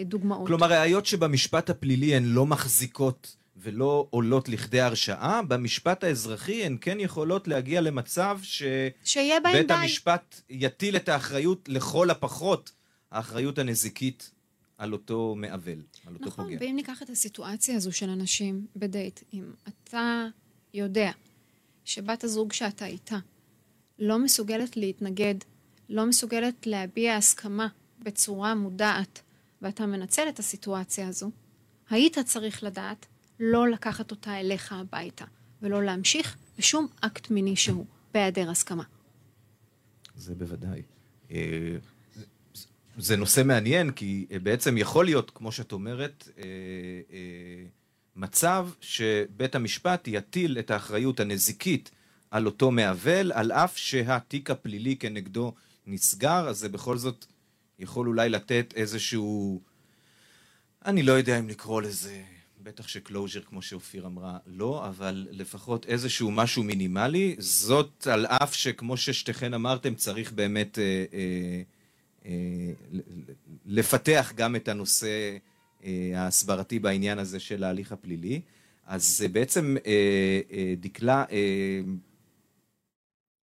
דוגמאות. 0.05 0.47
כלומר, 0.47 0.67
ראיות 0.67 1.05
שבמשפט 1.05 1.69
הפלילי 1.69 2.15
הן 2.15 2.23
לא 2.25 2.45
מחזיקות 2.45 3.35
ולא 3.57 4.07
עולות 4.09 4.49
לכדי 4.49 4.81
הרשעה, 4.81 5.41
במשפט 5.41 6.03
האזרחי 6.03 6.63
הן 6.63 6.77
כן 6.81 6.99
יכולות 6.99 7.47
להגיע 7.47 7.81
למצב 7.81 8.39
שבית 8.43 9.71
המשפט 9.71 10.41
יטיל 10.49 10.95
את 10.95 11.09
האחריות 11.09 11.69
לכל 11.69 12.09
הפחות, 12.09 12.71
האחריות 13.11 13.59
הנזיקית 13.59 14.31
על 14.77 14.93
אותו 14.93 15.35
מעוול, 15.37 15.81
על 16.05 16.13
אותו 16.13 16.25
נכון, 16.25 16.45
פוגע. 16.45 16.55
נכון, 16.55 16.67
ואם 16.67 16.75
ניקח 16.75 17.03
את 17.03 17.09
הסיטואציה 17.09 17.75
הזו 17.75 17.91
של 17.91 18.09
אנשים 18.09 18.67
בדייט, 18.75 19.19
אם 19.33 19.51
אתה 19.67 20.25
יודע 20.73 21.11
שבת 21.85 22.23
הזוג 22.23 22.53
שאתה 22.53 22.85
איתה 22.85 23.17
לא 23.99 24.19
מסוגלת 24.19 24.77
להתנגד, 24.77 25.35
לא 25.89 26.05
מסוגלת 26.05 26.67
להביע 26.67 27.15
הסכמה 27.15 27.67
בצורה 27.99 28.55
מודעת, 28.55 29.21
ואתה 29.61 29.85
מנצל 29.85 30.29
את 30.29 30.39
הסיטואציה 30.39 31.07
הזו, 31.07 31.31
היית 31.89 32.17
צריך 32.19 32.63
לדעת 32.63 33.05
לא 33.39 33.69
לקחת 33.69 34.11
אותה 34.11 34.39
אליך 34.39 34.73
הביתה, 34.73 35.25
ולא 35.61 35.83
להמשיך 35.83 36.37
בשום 36.57 36.87
אקט 37.01 37.31
מיני 37.31 37.55
שהוא, 37.55 37.85
בהיעדר 38.13 38.49
הסכמה. 38.49 38.83
זה 40.15 40.35
בוודאי. 40.35 40.81
אה, 42.97 43.01
זה 43.01 43.15
נושא 43.15 43.41
מעניין, 43.45 43.91
כי 43.91 44.25
בעצם 44.43 44.77
יכול 44.77 45.05
להיות, 45.05 45.31
כמו 45.35 45.51
שאת 45.51 45.71
אומרת, 45.71 46.29
אה, 46.37 46.43
אה, 47.11 47.63
מצב 48.15 48.69
שבית 48.81 49.55
המשפט 49.55 50.07
יטיל 50.07 50.59
את 50.59 50.71
האחריות 50.71 51.19
הנזיקית 51.19 51.91
על 52.31 52.45
אותו 52.45 52.71
מעוול, 52.71 53.31
על 53.31 53.51
אף 53.51 53.77
שהתיק 53.77 54.51
הפלילי 54.51 54.95
כנגדו 54.95 55.53
נסגר, 55.87 56.49
אז 56.49 56.57
זה 56.57 56.69
בכל 56.69 56.97
זאת 56.97 57.25
יכול 57.79 58.07
אולי 58.07 58.29
לתת 58.29 58.73
איזשהו... 58.75 59.61
אני 60.85 61.03
לא 61.03 61.11
יודע 61.11 61.39
אם 61.39 61.49
לקרוא 61.49 61.81
לזה, 61.81 62.23
בטח 62.63 62.87
שקלוז'ר, 62.87 63.41
כמו 63.41 63.61
שאופיר 63.61 64.05
אמרה, 64.05 64.37
לא, 64.47 64.87
אבל 64.87 65.27
לפחות 65.31 65.85
איזשהו 65.85 66.31
משהו 66.31 66.63
מינימלי. 66.63 67.35
זאת 67.39 68.07
על 68.07 68.25
אף 68.25 68.53
שכמו 68.53 68.97
ששתיכן 68.97 69.53
אמרתם, 69.53 69.95
צריך 69.95 70.31
באמת 70.31 70.79
אה, 70.79 70.83
אה, 70.83 70.99
אה, 71.13 71.61
לפתח 73.65 74.33
גם 74.35 74.55
את 74.55 74.67
הנושא 74.67 75.37
אה, 75.83 76.11
ההסברתי 76.15 76.79
בעניין 76.79 77.19
הזה 77.19 77.39
של 77.39 77.63
ההליך 77.63 77.91
הפלילי. 77.91 78.41
אז 78.85 79.19
אה, 79.23 79.27
בעצם 79.27 79.75
אה, 79.85 80.41
אה, 80.51 80.73
דקלה, 80.79 81.25
אה, 81.31 81.79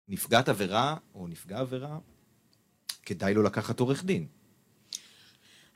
נפגעת 0.09 0.49
עבירה 0.49 0.97
או 1.15 1.29
נפגע 1.29 1.59
עבירה, 1.59 1.99
כדאי 3.03 3.35
לו 3.35 3.43
לקחת 3.43 3.81
עורך 3.81 4.05
דין. 4.05 4.27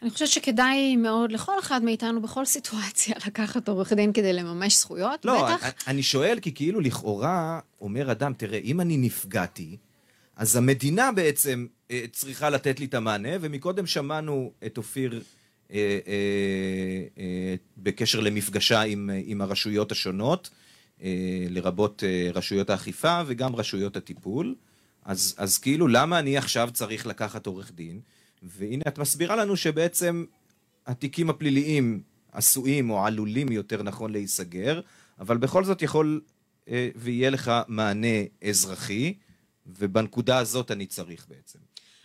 אני 0.02 0.10
חושבת 0.10 0.28
שכדאי 0.28 0.96
מאוד 0.96 1.32
לכל 1.32 1.58
אחד 1.58 1.82
מאיתנו 1.82 2.22
בכל 2.22 2.44
סיטואציה 2.44 3.14
לקחת 3.26 3.68
עורך 3.68 3.92
דין 3.92 4.12
כדי 4.12 4.32
לממש 4.32 4.80
זכויות, 4.80 5.24
לא, 5.24 5.44
בטח. 5.44 5.64
אני, 5.64 5.72
אני 5.86 6.02
שואל 6.02 6.38
כי 6.42 6.54
כאילו 6.54 6.80
לכאורה 6.80 7.60
אומר 7.80 8.12
אדם, 8.12 8.32
תראה, 8.34 8.58
אם 8.58 8.80
אני 8.80 8.96
נפגעתי, 8.96 9.76
אז 10.36 10.56
המדינה 10.56 11.12
בעצם 11.12 11.66
אה, 11.83 11.83
צריכה 12.12 12.50
לתת 12.50 12.80
לי 12.80 12.86
את 12.86 12.94
המענה, 12.94 13.28
ומקודם 13.40 13.86
שמענו 13.86 14.52
את 14.66 14.78
אופיר 14.78 15.22
אה, 15.72 15.98
אה, 16.06 17.02
אה, 17.18 17.54
בקשר 17.76 18.20
למפגשה 18.20 18.80
עם, 18.82 19.10
עם 19.24 19.40
הרשויות 19.40 19.92
השונות, 19.92 20.50
אה, 21.02 21.46
לרבות 21.50 22.04
אה, 22.06 22.30
רשויות 22.34 22.70
האכיפה 22.70 23.22
וגם 23.26 23.56
רשויות 23.56 23.96
הטיפול. 23.96 24.54
אז, 25.04 25.34
אז 25.38 25.58
כאילו, 25.58 25.88
למה 25.88 26.18
אני 26.18 26.38
עכשיו 26.38 26.68
צריך 26.72 27.06
לקחת 27.06 27.46
עורך 27.46 27.72
דין? 27.74 28.00
והנה 28.42 28.84
את 28.88 28.98
מסבירה 28.98 29.36
לנו 29.36 29.56
שבעצם 29.56 30.24
התיקים 30.86 31.30
הפליליים 31.30 32.02
עשויים 32.32 32.90
או 32.90 33.06
עלולים 33.06 33.52
יותר 33.52 33.82
נכון 33.82 34.12
להיסגר, 34.12 34.80
אבל 35.20 35.36
בכל 35.36 35.64
זאת 35.64 35.82
יכול 35.82 36.20
אה, 36.68 36.88
ויהיה 36.96 37.30
לך 37.30 37.52
מענה 37.68 38.16
אזרחי, 38.48 39.14
ובנקודה 39.66 40.38
הזאת 40.38 40.70
אני 40.70 40.86
צריך 40.86 41.26
בעצם. 41.28 41.58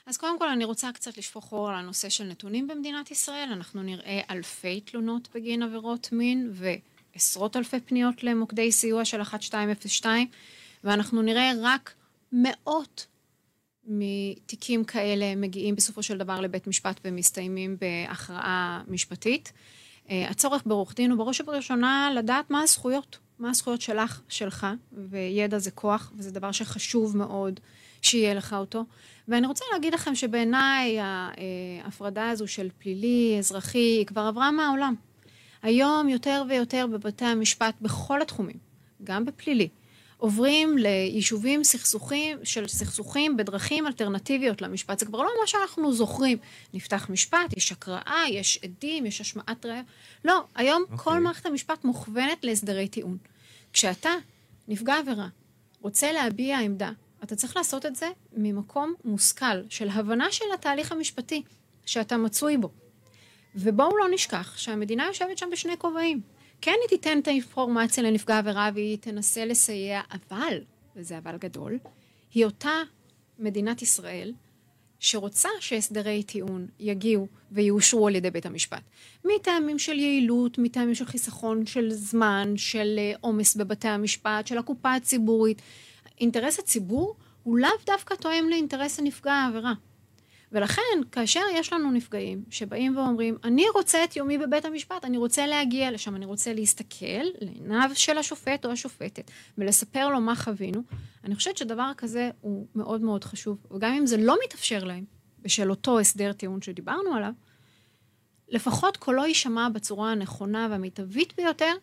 אז 0.06 0.18
קודם 0.18 0.40
כל 0.40 0.50
אני 0.50 0.66
רוצה 0.66 0.92
קצת 0.92 1.18
לשפוך 1.18 1.52
אור 1.52 1.70
על 1.70 1.76
הנושא 1.76 2.10
של 2.10 2.24
נתונים 2.24 2.68
במדינת 2.68 3.12
ישראל. 3.12 3.50
אנחנו 3.54 3.84
נראה 3.84 4.22
אלפי 4.30 4.82
תלונות 4.82 5.30
בגין 5.36 5.64
עבירות 5.64 6.10
מין 6.12 6.52
ועשרות 6.54 7.56
אלפי 7.56 7.80
פניות 7.80 8.24
למוקדי 8.24 8.72
סיוע 8.72 9.06
של 9.06 9.20
1202, 9.20 10.28
ואנחנו 10.84 11.22
נראה 11.22 11.52
רק 11.62 11.94
מאות 12.32 13.08
מתיקים 13.86 14.84
כאלה 14.84 15.36
מגיעים 15.36 15.76
בסופו 15.76 16.04
של 16.04 16.18
דבר 16.18 16.40
לבית 16.40 16.68
משפט 16.68 17.00
ומסתיימים 17.06 17.78
בהכרעה 17.82 18.84
משפטית. 18.88 19.52
אה, 20.10 20.30
הצורך 20.30 20.64
בעורך 20.66 20.96
דין 20.96 21.12
הוא 21.12 21.18
בראש 21.18 21.42
ובראשונה 21.42 22.12
לדעת 22.16 22.50
מה 22.50 22.62
הזכויות, 22.62 23.18
מה 23.40 23.50
הזכויות 23.50 23.82
שלך, 23.82 24.22
שלך, 24.30 24.68
וידע 24.92 25.60
זה 25.60 25.72
כוח, 25.72 26.12
וזה 26.16 26.32
דבר 26.32 26.52
שחשוב 26.52 27.18
מאוד 27.18 27.60
שיהיה 28.02 28.34
לך 28.34 28.54
אותו. 28.54 28.86
ואני 29.28 29.48
רוצה 29.48 29.66
להגיד 29.74 29.94
לכם 29.94 30.16
שבעיניי 30.16 30.98
ההפרדה 31.84 32.30
הזו 32.30 32.48
של 32.48 32.70
פלילי, 32.80 33.36
אזרחי, 33.40 33.78
היא 33.78 34.06
כבר 34.06 34.22
עברה 34.22 34.52
מהעולם. 34.52 34.96
היום 35.62 36.10
יותר 36.10 36.44
ויותר 36.50 36.88
בבתי 36.88 37.26
המשפט 37.26 37.74
בכל 37.82 38.22
התחומים, 38.22 38.58
גם 39.04 39.26
בפלילי, 39.26 39.68
עוברים 40.20 40.78
ליישובים 40.78 41.64
סכסוכים, 41.64 42.38
של 42.44 42.68
סכסוכים 42.68 43.38
בדרכים 43.38 43.88
אלטרנטיביות 43.88 44.62
למשפט. 44.62 45.00
זה 45.00 45.06
כבר 45.06 45.18
לא 45.18 45.30
מה 45.42 45.48
שאנחנו 45.48 45.94
זוכרים. 45.94 46.38
נפתח 46.74 47.08
משפט, 47.10 47.58
יש 47.58 47.72
הקראה, 47.72 48.24
יש 48.30 48.60
עדים, 48.64 49.06
יש 49.06 49.22
השמעת 49.22 49.66
ראייה. 49.66 49.82
לא, 50.26 50.44
היום 50.56 50.84
okay. 50.84 50.98
כל 50.98 51.10
אוקיי. 51.10 51.20
מערכת 51.20 51.46
המשפט 51.46 51.86
מוכוונת 51.86 52.44
להסדרי 52.44 52.88
טיעון. 52.88 53.18
כשאתה, 53.74 54.10
נפגע 54.68 54.96
עבירה, 54.98 55.28
רוצה 55.82 56.12
להביע 56.12 56.60
עמדה, 56.60 56.92
אתה 57.24 57.36
צריך 57.36 57.58
לעשות 57.58 57.86
את 57.86 57.96
זה 57.96 58.10
ממקום 58.34 58.94
מושכל, 59.06 59.70
של 59.70 59.90
הבנה 59.90 60.32
של 60.32 60.46
התהליך 60.54 60.92
המשפטי 60.92 61.44
שאתה 61.86 62.18
מצוי 62.18 62.58
בו. 62.58 62.70
ובואו 63.56 63.98
לא 63.98 64.06
נשכח 64.14 64.58
שהמדינה 64.58 65.06
יושבת 65.06 65.38
שם 65.38 65.50
בשני 65.52 65.78
כובעים. 65.78 66.22
כן 66.62 66.76
היא 66.82 66.90
תיתן 66.90 67.20
את 67.20 67.28
האינפורמציה 67.28 68.04
לנפגע 68.04 68.38
עבירה 68.38 68.70
והיא 68.74 68.98
תנסה 68.98 69.46
לסייע, 69.46 70.02
אבל, 70.12 70.58
וזה 70.96 71.18
אבל 71.18 71.38
גדול, 71.38 71.80
היא 72.34 72.46
אותה 72.46 72.74
מדינת 73.40 73.82
ישראל 73.82 74.34
שרוצה 75.00 75.50
שהסדרי 75.60 76.24
טיעון 76.24 76.68
יגיעו 76.80 77.28
ויאושרו 77.52 78.08
על 78.08 78.16
ידי 78.16 78.32
בית 78.32 78.46
המשפט. 78.46 78.82
מטעמים 79.26 79.80
של 79.80 80.00
יעילות, 80.00 80.58
מטעמים 80.58 80.96
של 80.96 81.06
חיסכון 81.06 81.66
של 81.66 81.92
זמן, 81.92 82.54
של 82.58 82.96
אה, 82.98 83.14
עומס 83.22 83.56
בבתי 83.56 83.88
המשפט, 83.88 84.48
של 84.48 84.58
הקופה 84.58 84.94
הציבורית. 84.94 85.62
אינטרס 86.22 86.60
הציבור 86.60 87.16
הוא 87.44 87.58
לאו 87.58 87.70
דווקא 87.86 88.16
תואם 88.16 88.50
לאינטרס 88.50 89.00
הנפגע 89.00 89.34
העבירה. 89.34 89.74
ולכן, 90.52 90.82
כאשר 91.12 91.42
יש 91.54 91.74
לנו 91.74 91.92
נפגעים 91.92 92.44
שבאים 92.50 92.98
ואומרים, 92.98 93.38
אני 93.44 93.66
רוצה 93.76 94.04
את 94.04 94.16
יומי 94.16 94.38
בבית 94.38 94.66
המשפט, 94.66 95.06
אני 95.06 95.18
רוצה 95.18 95.48
להגיע 95.48 95.92
לשם, 95.92 96.16
אני 96.16 96.26
רוצה 96.26 96.54
להסתכל 96.54 97.24
לעיניו 97.42 97.90
של 97.94 98.18
השופט 98.18 98.66
או 98.66 98.72
השופטת 98.72 99.32
ולספר 99.58 100.10
לו 100.10 100.22
מה 100.22 100.36
חווינו, 100.36 100.82
אני 101.24 101.36
חושבת 101.36 101.58
שדבר 101.58 101.92
כזה 101.98 102.30
הוא 102.42 102.68
מאוד 102.76 103.02
מאוד 103.02 103.24
חשוב. 103.24 103.58
וגם 103.72 103.94
אם 103.94 104.06
זה 104.06 104.18
לא 104.18 104.38
מתאפשר 104.46 104.84
להם, 104.84 105.04
בשל 105.42 105.70
אותו 105.70 106.00
הסדר 106.00 106.34
טיעון 106.34 106.62
שדיברנו 106.62 107.14
עליו, 107.14 107.32
לפחות 108.50 108.98
קולו 108.98 109.26
יישמע 109.26 109.70
בצורה 109.70 110.12
הנכונה 110.12 110.68
והמיטבית 110.72 111.34
ביותר, 111.38 111.74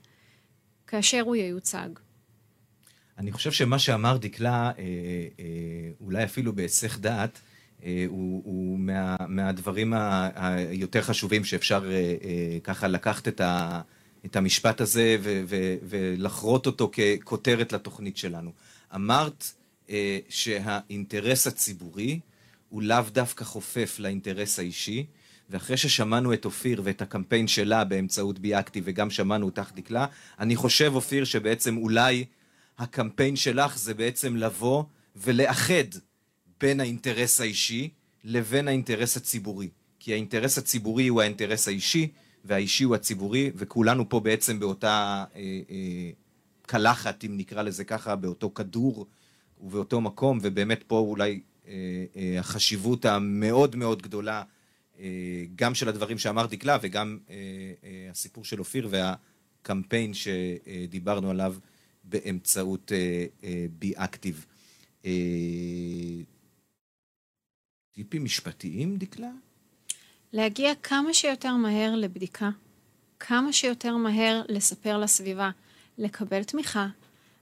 כאשר 0.86 1.20
הוא 1.20 1.36
ייוצג. 1.36 1.88
אני 3.18 3.32
חושב 3.32 3.52
שמה 3.52 3.78
שאמר 3.78 4.16
דקלה, 4.16 4.70
אה, 4.78 4.82
אה, 5.38 5.44
אולי 6.00 6.24
אפילו 6.24 6.54
בהיסח 6.54 6.98
דעת, 6.98 7.40
הוא, 7.82 8.42
הוא 8.44 8.78
מה, 8.78 9.16
מהדברים 9.28 9.92
היותר 10.34 11.02
חשובים 11.02 11.44
שאפשר 11.44 11.90
אה, 11.90 11.90
אה, 11.92 12.58
ככה 12.64 12.88
לקחת 12.88 13.28
את, 13.28 13.40
ה, 13.40 13.80
את 14.26 14.36
המשפט 14.36 14.80
הזה 14.80 15.16
ו, 15.20 15.42
ו, 15.46 15.76
ולחרות 15.82 16.66
אותו 16.66 16.90
ככותרת 16.92 17.72
לתוכנית 17.72 18.16
שלנו. 18.16 18.50
אמרת 18.94 19.44
שהאינטרס 20.28 21.46
הציבורי 21.46 22.20
הוא 22.68 22.82
לאו 22.82 23.02
דווקא 23.12 23.44
חופף 23.44 23.96
לאינטרס 23.98 24.58
האישי, 24.58 25.06
ואחרי 25.50 25.76
ששמענו 25.76 26.32
את 26.32 26.44
אופיר 26.44 26.80
ואת 26.84 27.02
הקמפיין 27.02 27.48
שלה 27.48 27.84
באמצעות 27.84 28.38
ביאקטי 28.38 28.80
וגם 28.84 29.10
שמענו 29.10 29.46
אותך 29.46 29.70
דקלה, 29.74 30.06
אני 30.38 30.56
חושב, 30.56 30.92
אופיר, 30.94 31.24
שבעצם 31.24 31.76
אולי 31.76 32.24
הקמפיין 32.78 33.36
שלך 33.36 33.78
זה 33.78 33.94
בעצם 33.94 34.36
לבוא 34.36 34.84
ולאחד 35.16 35.84
בין 36.60 36.80
האינטרס 36.80 37.40
האישי 37.40 37.88
לבין 38.24 38.68
האינטרס 38.68 39.16
הציבורי. 39.16 39.68
כי 40.00 40.12
האינטרס 40.12 40.58
הציבורי 40.58 41.08
הוא 41.08 41.20
האינטרס 41.22 41.68
האישי, 41.68 42.08
והאישי 42.44 42.84
הוא 42.84 42.94
הציבורי, 42.94 43.50
וכולנו 43.54 44.08
פה 44.08 44.20
בעצם 44.20 44.60
באותה 44.60 45.24
אה, 45.34 45.40
אה, 45.70 46.10
קלחת, 46.62 47.24
אם 47.24 47.36
נקרא 47.36 47.62
לזה 47.62 47.84
ככה, 47.84 48.16
באותו 48.16 48.54
כדור 48.54 49.06
ובאותו 49.60 50.00
מקום, 50.00 50.38
ובאמת 50.42 50.84
פה 50.86 50.98
אולי 50.98 51.40
אה, 51.68 51.72
אה, 52.16 52.40
החשיבות 52.40 53.04
המאוד 53.04 53.76
מאוד 53.76 54.02
גדולה, 54.02 54.42
אה, 54.98 55.44
גם 55.54 55.74
של 55.74 55.88
הדברים 55.88 56.18
שאמר 56.18 56.46
דקלה, 56.46 56.78
וגם 56.82 57.18
אה, 57.30 57.34
אה, 57.84 58.08
הסיפור 58.10 58.44
של 58.44 58.58
אופיר 58.58 58.88
והקמפיין 58.90 60.12
שדיברנו 60.14 61.30
עליו 61.30 61.54
באמצעות 62.04 62.92
אה, 62.92 63.26
אה, 63.44 63.66
בי 63.78 63.92
אקטיב. 63.96 64.46
אה, 65.04 65.10
טיפים 67.96 68.24
משפטיים, 68.24 68.96
דקלה? 68.96 69.30
להגיע 70.32 70.74
כמה 70.74 71.14
שיותר 71.14 71.54
מהר 71.54 71.94
לבדיקה, 71.94 72.50
כמה 73.20 73.52
שיותר 73.52 73.96
מהר 73.96 74.42
לספר 74.48 74.98
לסביבה, 74.98 75.50
לקבל 75.98 76.44
תמיכה, 76.44 76.88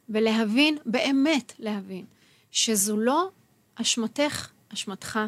ולהבין, 0.08 0.78
באמת 0.86 1.52
להבין, 1.58 2.04
שזו 2.50 2.96
לא 2.96 3.30
אשמתך, 3.74 4.50
אשמתך, 4.68 5.18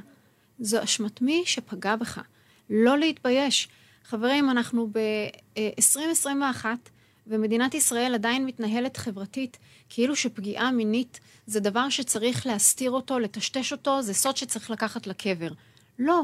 זו 0.59 0.85
אשמת 0.85 1.23
מי 1.23 1.43
שפגע 1.47 1.97
בך. 1.97 2.21
לא 2.71 2.99
להתבייש. 2.99 3.69
חברים, 4.05 4.51
אנחנו 4.51 4.91
ב-2021, 4.93 6.65
ומדינת 7.27 7.75
ישראל 7.75 8.15
עדיין 8.15 8.47
מתנהלת 8.47 8.97
חברתית 8.97 9.59
כאילו 9.89 10.17
שפגיעה 10.17 10.71
מינית 10.71 11.21
זה 11.47 11.61
דבר 11.61 11.89
שצריך 11.89 12.47
להסתיר 12.47 12.91
אותו, 12.91 13.19
לטשטש 13.19 13.73
אותו, 13.73 14.03
זה 14.03 14.15
סוד 14.15 14.37
שצריך 14.37 14.71
לקחת 14.71 15.07
לקבר. 15.07 15.49
לא. 15.99 16.23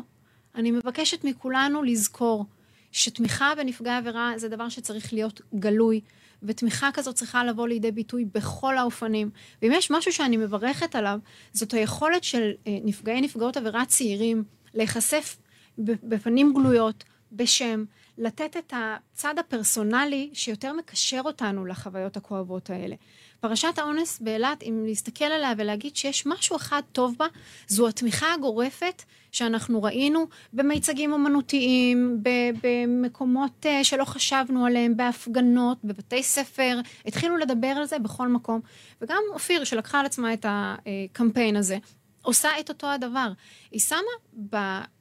אני 0.55 0.71
מבקשת 0.71 1.25
מכולנו 1.25 1.83
לזכור 1.83 2.47
שתמיכה 2.93 3.53
בנפגעי 3.57 3.97
עבירה 3.97 4.33
זה 4.37 4.49
דבר 4.49 4.69
שצריך 4.69 5.13
להיות 5.13 5.41
גלוי, 5.55 6.01
ותמיכה 6.43 6.91
כזאת 6.95 7.15
צריכה 7.15 7.45
לבוא 7.45 7.69
לידי 7.69 7.93
ביטוי 7.93 8.25
בכל 8.35 8.79
האופנים. 8.79 9.31
ואם 9.63 9.73
יש 9.75 9.91
משהו 9.91 10.13
שאני 10.13 10.37
מברכת 10.37 10.95
עליו, 10.95 11.19
זאת 11.53 11.73
היכולת 11.75 12.25
של 12.25 12.51
אה, 12.67 12.79
נפגעי 12.85 13.21
נפגעות 13.21 13.57
עבירה 13.57 13.85
צעירים 13.85 14.45
להיחשף 14.75 15.37
בפנים 15.79 16.53
גלויות, 16.55 17.05
בשם, 17.33 17.85
לתת 18.23 18.57
את 18.57 18.73
הצד 18.77 19.39
הפרסונלי 19.39 20.31
שיותר 20.33 20.73
מקשר 20.73 21.21
אותנו 21.25 21.67
לחוויות 21.67 22.17
הכואבות 22.17 22.71
האלה. 22.71 22.97
פרשת 23.41 23.79
האונס 23.79 24.21
באילת, 24.21 24.63
אם 24.63 24.83
להסתכל 24.87 25.25
עליה 25.25 25.53
ולהגיד 25.57 25.97
שיש 25.97 26.27
משהו 26.27 26.57
אחד 26.57 26.83
טוב 26.93 27.15
בה, 27.19 27.27
זו 27.69 27.89
התמיכה 27.89 28.35
הגורפת 28.35 29.03
שאנחנו 29.33 29.83
ראינו 29.83 30.27
במיצגים 30.53 31.13
אומנותיים, 31.13 32.23
במקומות 32.63 33.67
אה, 33.67 33.85
שלא 33.85 34.05
חשבנו 34.05 34.67
עליהם, 34.67 34.97
בהפגנות, 34.97 35.79
בבתי 35.85 36.23
ספר, 36.23 36.81
התחילו 37.07 37.37
לדבר 37.37 37.67
על 37.67 37.85
זה 37.85 37.99
בכל 37.99 38.29
מקום. 38.29 38.61
וגם 39.01 39.23
אופיר, 39.33 39.65
שלקחה 39.65 40.01
על 40.01 40.07
עצמה 40.07 40.33
את 40.33 40.47
הקמפיין 40.49 41.57
הזה, 41.57 41.79
עושה 42.23 42.49
את 42.61 42.69
אותו 42.69 42.87
הדבר. 42.87 43.33
היא 43.71 43.81
שמה 43.81 44.01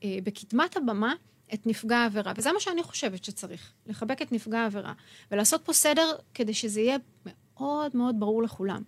אה, 0.04 0.18
בקדמת 0.24 0.78
הבמה 0.78 1.14
את 1.54 1.68
נפגע 1.68 1.98
העבירה, 1.98 2.34
וזה 2.38 2.52
מה 2.52 2.60
שאני 2.60 2.84
חושבת 2.84 3.24
שצריך, 3.24 3.72
לחבק 3.88 4.22
את 4.22 4.32
נפגע 4.32 4.60
העבירה, 4.60 4.94
ולעשות 5.32 5.62
פה 5.66 5.74
סדר 5.74 6.16
כדי 6.34 6.54
שזה 6.54 6.82
יהיה 6.82 6.98
מאוד 7.26 7.96
מאוד 7.96 8.16
ברור 8.20 8.44
לכולם, 8.44 8.84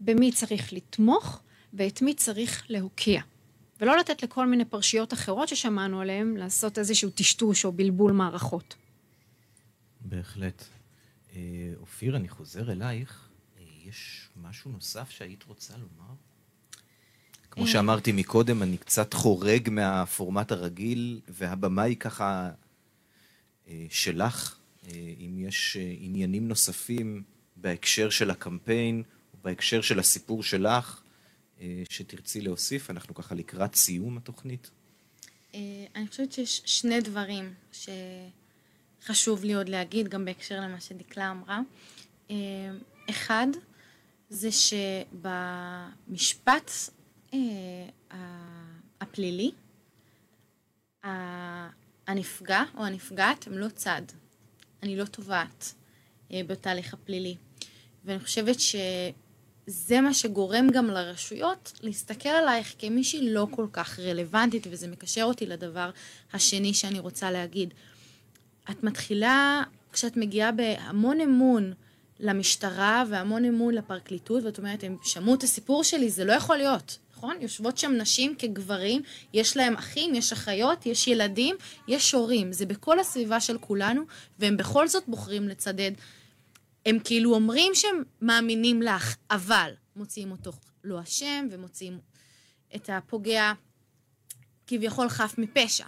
במי 0.00 0.32
צריך 0.32 0.72
לתמוך 0.72 1.40
ואת 1.72 2.02
מי 2.02 2.14
צריך 2.14 2.66
להוקיע. 2.68 3.22
ולא 3.80 3.96
לתת 3.96 4.22
לכל 4.22 4.46
מיני 4.46 4.64
פרשיות 4.64 5.12
אחרות 5.12 5.48
ששמענו 5.48 6.00
עליהן 6.00 6.36
לעשות 6.36 6.78
איזשהו 6.78 7.10
טשטוש 7.10 7.64
או 7.64 7.72
בלבול 7.72 8.12
מערכות. 8.12 8.74
בהחלט. 10.00 10.64
אה, 11.32 11.72
אופיר, 11.76 12.16
אני 12.16 12.28
חוזר 12.28 12.72
אלייך. 12.72 13.28
אה, 13.58 13.62
יש 13.84 14.28
משהו 14.36 14.70
נוסף 14.70 15.10
שהיית 15.10 15.42
רוצה 15.42 15.74
לומר? 15.76 16.14
כמו 17.50 17.64
אה. 17.64 17.68
שאמרתי 17.68 18.12
מקודם, 18.12 18.62
אני 18.62 18.76
קצת 18.76 19.14
חורג 19.14 19.68
מהפורמט 19.70 20.52
הרגיל, 20.52 21.20
והבמה 21.28 21.82
היא 21.82 21.96
ככה 21.96 22.50
שלך. 23.90 24.56
אם 25.20 25.38
יש 25.38 25.76
עניינים 25.98 26.48
נוספים 26.48 27.22
בהקשר 27.56 28.10
של 28.10 28.30
הקמפיין, 28.30 29.02
בהקשר 29.42 29.80
של 29.80 29.98
הסיפור 29.98 30.42
שלך, 30.42 31.02
אה, 31.60 31.82
שתרצי 31.90 32.40
להוסיף? 32.40 32.90
אנחנו 32.90 33.14
ככה 33.14 33.34
לקראת 33.34 33.74
סיום 33.74 34.16
התוכנית. 34.16 34.70
אה, 35.54 35.60
אני 35.94 36.08
חושבת 36.08 36.32
שיש 36.32 36.62
שני 36.64 37.00
דברים 37.00 37.54
שחשוב 39.02 39.44
לי 39.44 39.54
עוד 39.54 39.68
להגיד, 39.68 40.08
גם 40.08 40.24
בהקשר 40.24 40.60
למה 40.60 40.80
שדקלה 40.80 41.30
אמרה. 41.30 41.60
אה, 42.30 42.36
אחד, 43.10 43.46
זה 44.30 44.48
שבמשפט 45.12 46.70
הפלילי, 49.00 49.50
הנפגע 52.06 52.62
או 52.76 52.84
הנפגעת 52.84 53.46
הם 53.46 53.58
לא 53.58 53.68
צד. 53.68 54.02
אני 54.82 54.96
לא 54.96 55.04
תובעת 55.04 55.74
בתהליך 56.32 56.94
הפלילי. 56.94 57.36
ואני 58.04 58.20
חושבת 58.20 58.56
שזה 58.60 60.00
מה 60.00 60.14
שגורם 60.14 60.66
גם 60.72 60.86
לרשויות 60.86 61.72
להסתכל 61.82 62.28
עלייך 62.28 62.74
כמישהי 62.78 63.30
לא 63.30 63.46
כל 63.50 63.66
כך 63.72 63.98
רלוונטית, 63.98 64.66
וזה 64.70 64.88
מקשר 64.88 65.22
אותי 65.22 65.46
לדבר 65.46 65.90
השני 66.32 66.74
שאני 66.74 66.98
רוצה 66.98 67.30
להגיד. 67.30 67.74
את 68.70 68.84
מתחילה 68.84 69.62
כשאת 69.92 70.16
מגיעה 70.16 70.52
בהמון 70.52 71.20
אמון 71.20 71.72
למשטרה 72.20 73.04
והמון 73.08 73.44
אמון 73.44 73.74
לפרקליטות, 73.74 74.44
ואת 74.44 74.58
אומרת, 74.58 74.84
הם 74.84 74.96
שמעו 75.02 75.34
את 75.34 75.42
הסיפור 75.42 75.84
שלי, 75.84 76.10
זה 76.10 76.24
לא 76.24 76.32
יכול 76.32 76.56
להיות. 76.56 76.98
נכון? 77.20 77.36
יושבות 77.40 77.78
שם 77.78 77.92
נשים 77.92 78.34
כגברים, 78.38 79.02
יש 79.32 79.56
להם 79.56 79.76
אחים, 79.76 80.14
יש 80.14 80.32
אחיות, 80.32 80.86
יש 80.86 81.08
ילדים, 81.08 81.56
יש 81.88 82.12
הורים. 82.12 82.52
זה 82.52 82.66
בכל 82.66 83.00
הסביבה 83.00 83.40
של 83.40 83.58
כולנו, 83.58 84.02
והם 84.38 84.56
בכל 84.56 84.88
זאת 84.88 85.04
בוחרים 85.08 85.48
לצדד. 85.48 85.92
הם 86.86 86.98
כאילו 87.04 87.34
אומרים 87.34 87.74
שהם 87.74 88.02
מאמינים 88.22 88.82
לך, 88.82 89.16
אבל 89.30 89.72
מוציאים 89.96 90.30
אותו 90.30 90.52
לא 90.84 91.02
אשם, 91.02 91.46
ומוציאים 91.50 91.98
את 92.74 92.90
הפוגע 92.92 93.52
כביכול 94.66 95.08
חף 95.08 95.34
מפשע. 95.38 95.86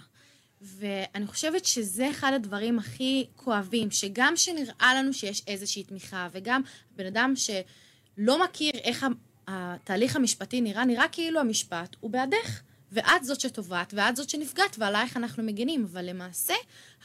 ואני 0.61 1.27
חושבת 1.27 1.65
שזה 1.65 2.11
אחד 2.11 2.33
הדברים 2.35 2.79
הכי 2.79 3.27
כואבים, 3.37 3.91
שגם 3.91 4.37
שנראה 4.37 4.95
לנו 4.95 5.13
שיש 5.13 5.43
איזושהי 5.47 5.85
תמיכה, 5.85 6.29
וגם 6.33 6.63
בן 6.97 7.07
אדם 7.07 7.33
שלא 7.37 8.45
מכיר 8.45 8.73
איך 8.75 9.07
התהליך 9.53 10.17
המשפטי 10.17 10.61
נראה, 10.61 10.85
נראה 10.85 11.09
כאילו 11.13 11.41
המשפט 11.41 11.97
הוא 12.01 12.11
בעדך. 12.11 12.61
ואת 12.93 13.25
זאת 13.25 13.41
שתובעת, 13.41 13.95
ואת 13.97 14.17
זאת 14.17 14.31
שנפגעת, 14.31 14.77
ועלייך 14.79 15.17
אנחנו 15.17 15.43
מגינים. 15.43 15.85
אבל 15.93 16.05
למעשה, 16.05 16.55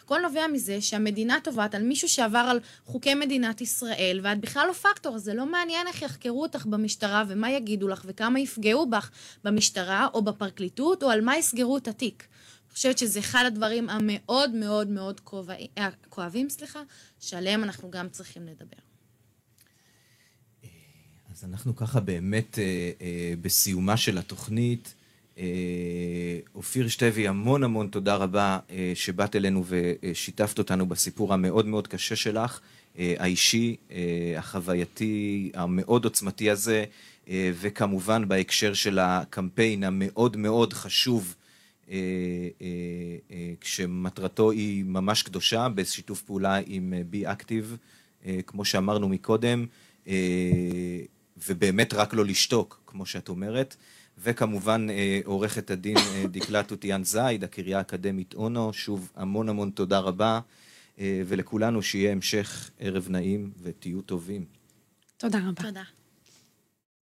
הכל 0.02 0.20
נובע 0.22 0.48
מזה 0.48 0.82
שהמדינה 0.82 1.38
תובעת 1.44 1.76
על 1.76 1.84
מישהו 1.84 2.10
שעבר 2.10 2.48
על 2.50 2.60
חוקי 2.86 3.14
מדינת 3.14 3.62
ישראל, 3.62 4.20
ואת 4.24 4.40
בכלל 4.40 4.68
לא 4.68 4.74
פקטור, 4.74 5.18
זה 5.18 5.34
לא 5.34 5.46
מעניין 5.46 5.88
איך 5.88 6.02
יחקרו 6.02 6.42
אותך 6.42 6.66
במשטרה, 6.66 7.24
ומה 7.28 7.52
יגידו 7.52 7.88
לך, 7.88 8.02
וכמה 8.06 8.40
יפגעו 8.40 8.90
בך 8.90 9.12
במשטרה, 9.44 10.08
או 10.14 10.22
בפרקליטות, 10.22 11.04
או 11.04 11.10
על 11.10 11.22
מה 11.22 11.38
יסגרו 11.38 11.78
את 11.78 11.88
התיק. 11.88 12.28
אני 12.68 12.74
חושבת 12.74 12.98
שזה 12.98 13.20
אחד 13.20 13.44
הדברים 13.48 13.90
המאוד 13.90 14.52
מאוד 14.52 14.88
מאוד 14.88 15.22
אה, 15.78 15.90
כואבים, 16.10 16.50
סליחה, 16.50 16.82
שעליהם 17.20 17.64
אנחנו 17.64 17.92
גם 17.92 18.10
צריכים 18.10 18.48
לדבר. 18.48 18.87
אז 21.38 21.44
אנחנו 21.44 21.76
ככה 21.76 22.00
באמת 22.00 22.60
אה, 22.60 22.92
אה, 23.02 23.34
בסיומה 23.42 23.98
של 23.98 24.18
התוכנית. 24.18 24.96
אה, 25.38 25.44
אופיר 26.56 26.88
שטבי, 26.88 27.28
המון 27.28 27.64
המון 27.64 27.88
תודה 27.88 28.16
רבה 28.16 28.60
אה, 28.70 28.92
שבאת 28.96 29.36
אלינו 29.36 29.64
ושיתפת 29.68 30.60
אותנו 30.60 30.86
בסיפור 30.86 31.34
המאוד 31.34 31.66
מאוד 31.66 31.88
קשה 31.88 32.16
שלך, 32.16 32.60
אה, 33.00 33.14
האישי, 33.18 33.76
אה, 33.92 34.34
החווייתי, 34.38 35.52
המאוד 35.54 36.06
עוצמתי 36.06 36.50
הזה, 36.50 36.86
אה, 37.30 37.52
וכמובן 37.60 38.28
בהקשר 38.28 38.74
של 38.74 39.00
הקמפיין 39.00 39.84
המאוד 39.84 40.38
מאוד 40.38 40.74
חשוב, 40.74 41.36
אה, 41.90 41.96
אה, 42.62 42.68
אה, 43.32 43.54
כשמטרתו 43.62 44.52
היא 44.52 44.84
ממש 44.84 45.24
קדושה, 45.24 45.70
בשיתוף 45.70 46.22
פעולה 46.22 46.60
עם 46.66 46.94
בי 47.10 47.26
אה, 47.26 47.32
אקטיב, 47.32 47.78
אה, 48.26 48.40
כמו 48.48 48.66
שאמרנו 48.66 49.10
מקודם. 49.10 49.66
ובאמת 51.48 51.94
רק 51.94 52.14
לא 52.14 52.26
לשתוק, 52.26 52.82
כמו 52.86 53.06
שאת 53.06 53.30
אומרת. 53.30 53.76
וכמובן 54.18 54.88
אה, 54.90 55.20
עורכת 55.26 55.72
הדין 55.72 55.98
אה, 55.98 56.24
דקלה 56.32 56.64
טוטיאן 56.64 57.04
זייד, 57.04 57.44
הקריה 57.44 57.78
האקדמית 57.78 58.34
אונו, 58.34 58.74
שוב 58.74 59.12
המון 59.16 59.50
המון 59.50 59.70
תודה 59.70 60.00
רבה, 60.00 60.40
אה, 61.00 61.22
ולכולנו 61.26 61.82
שיהיה 61.82 62.12
המשך 62.12 62.70
ערב 62.80 63.08
נעים 63.10 63.52
ותהיו 63.64 64.02
טובים. 64.02 64.46
תודה 65.18 65.40
רבה. 65.40 65.64
תודה. 65.64 65.84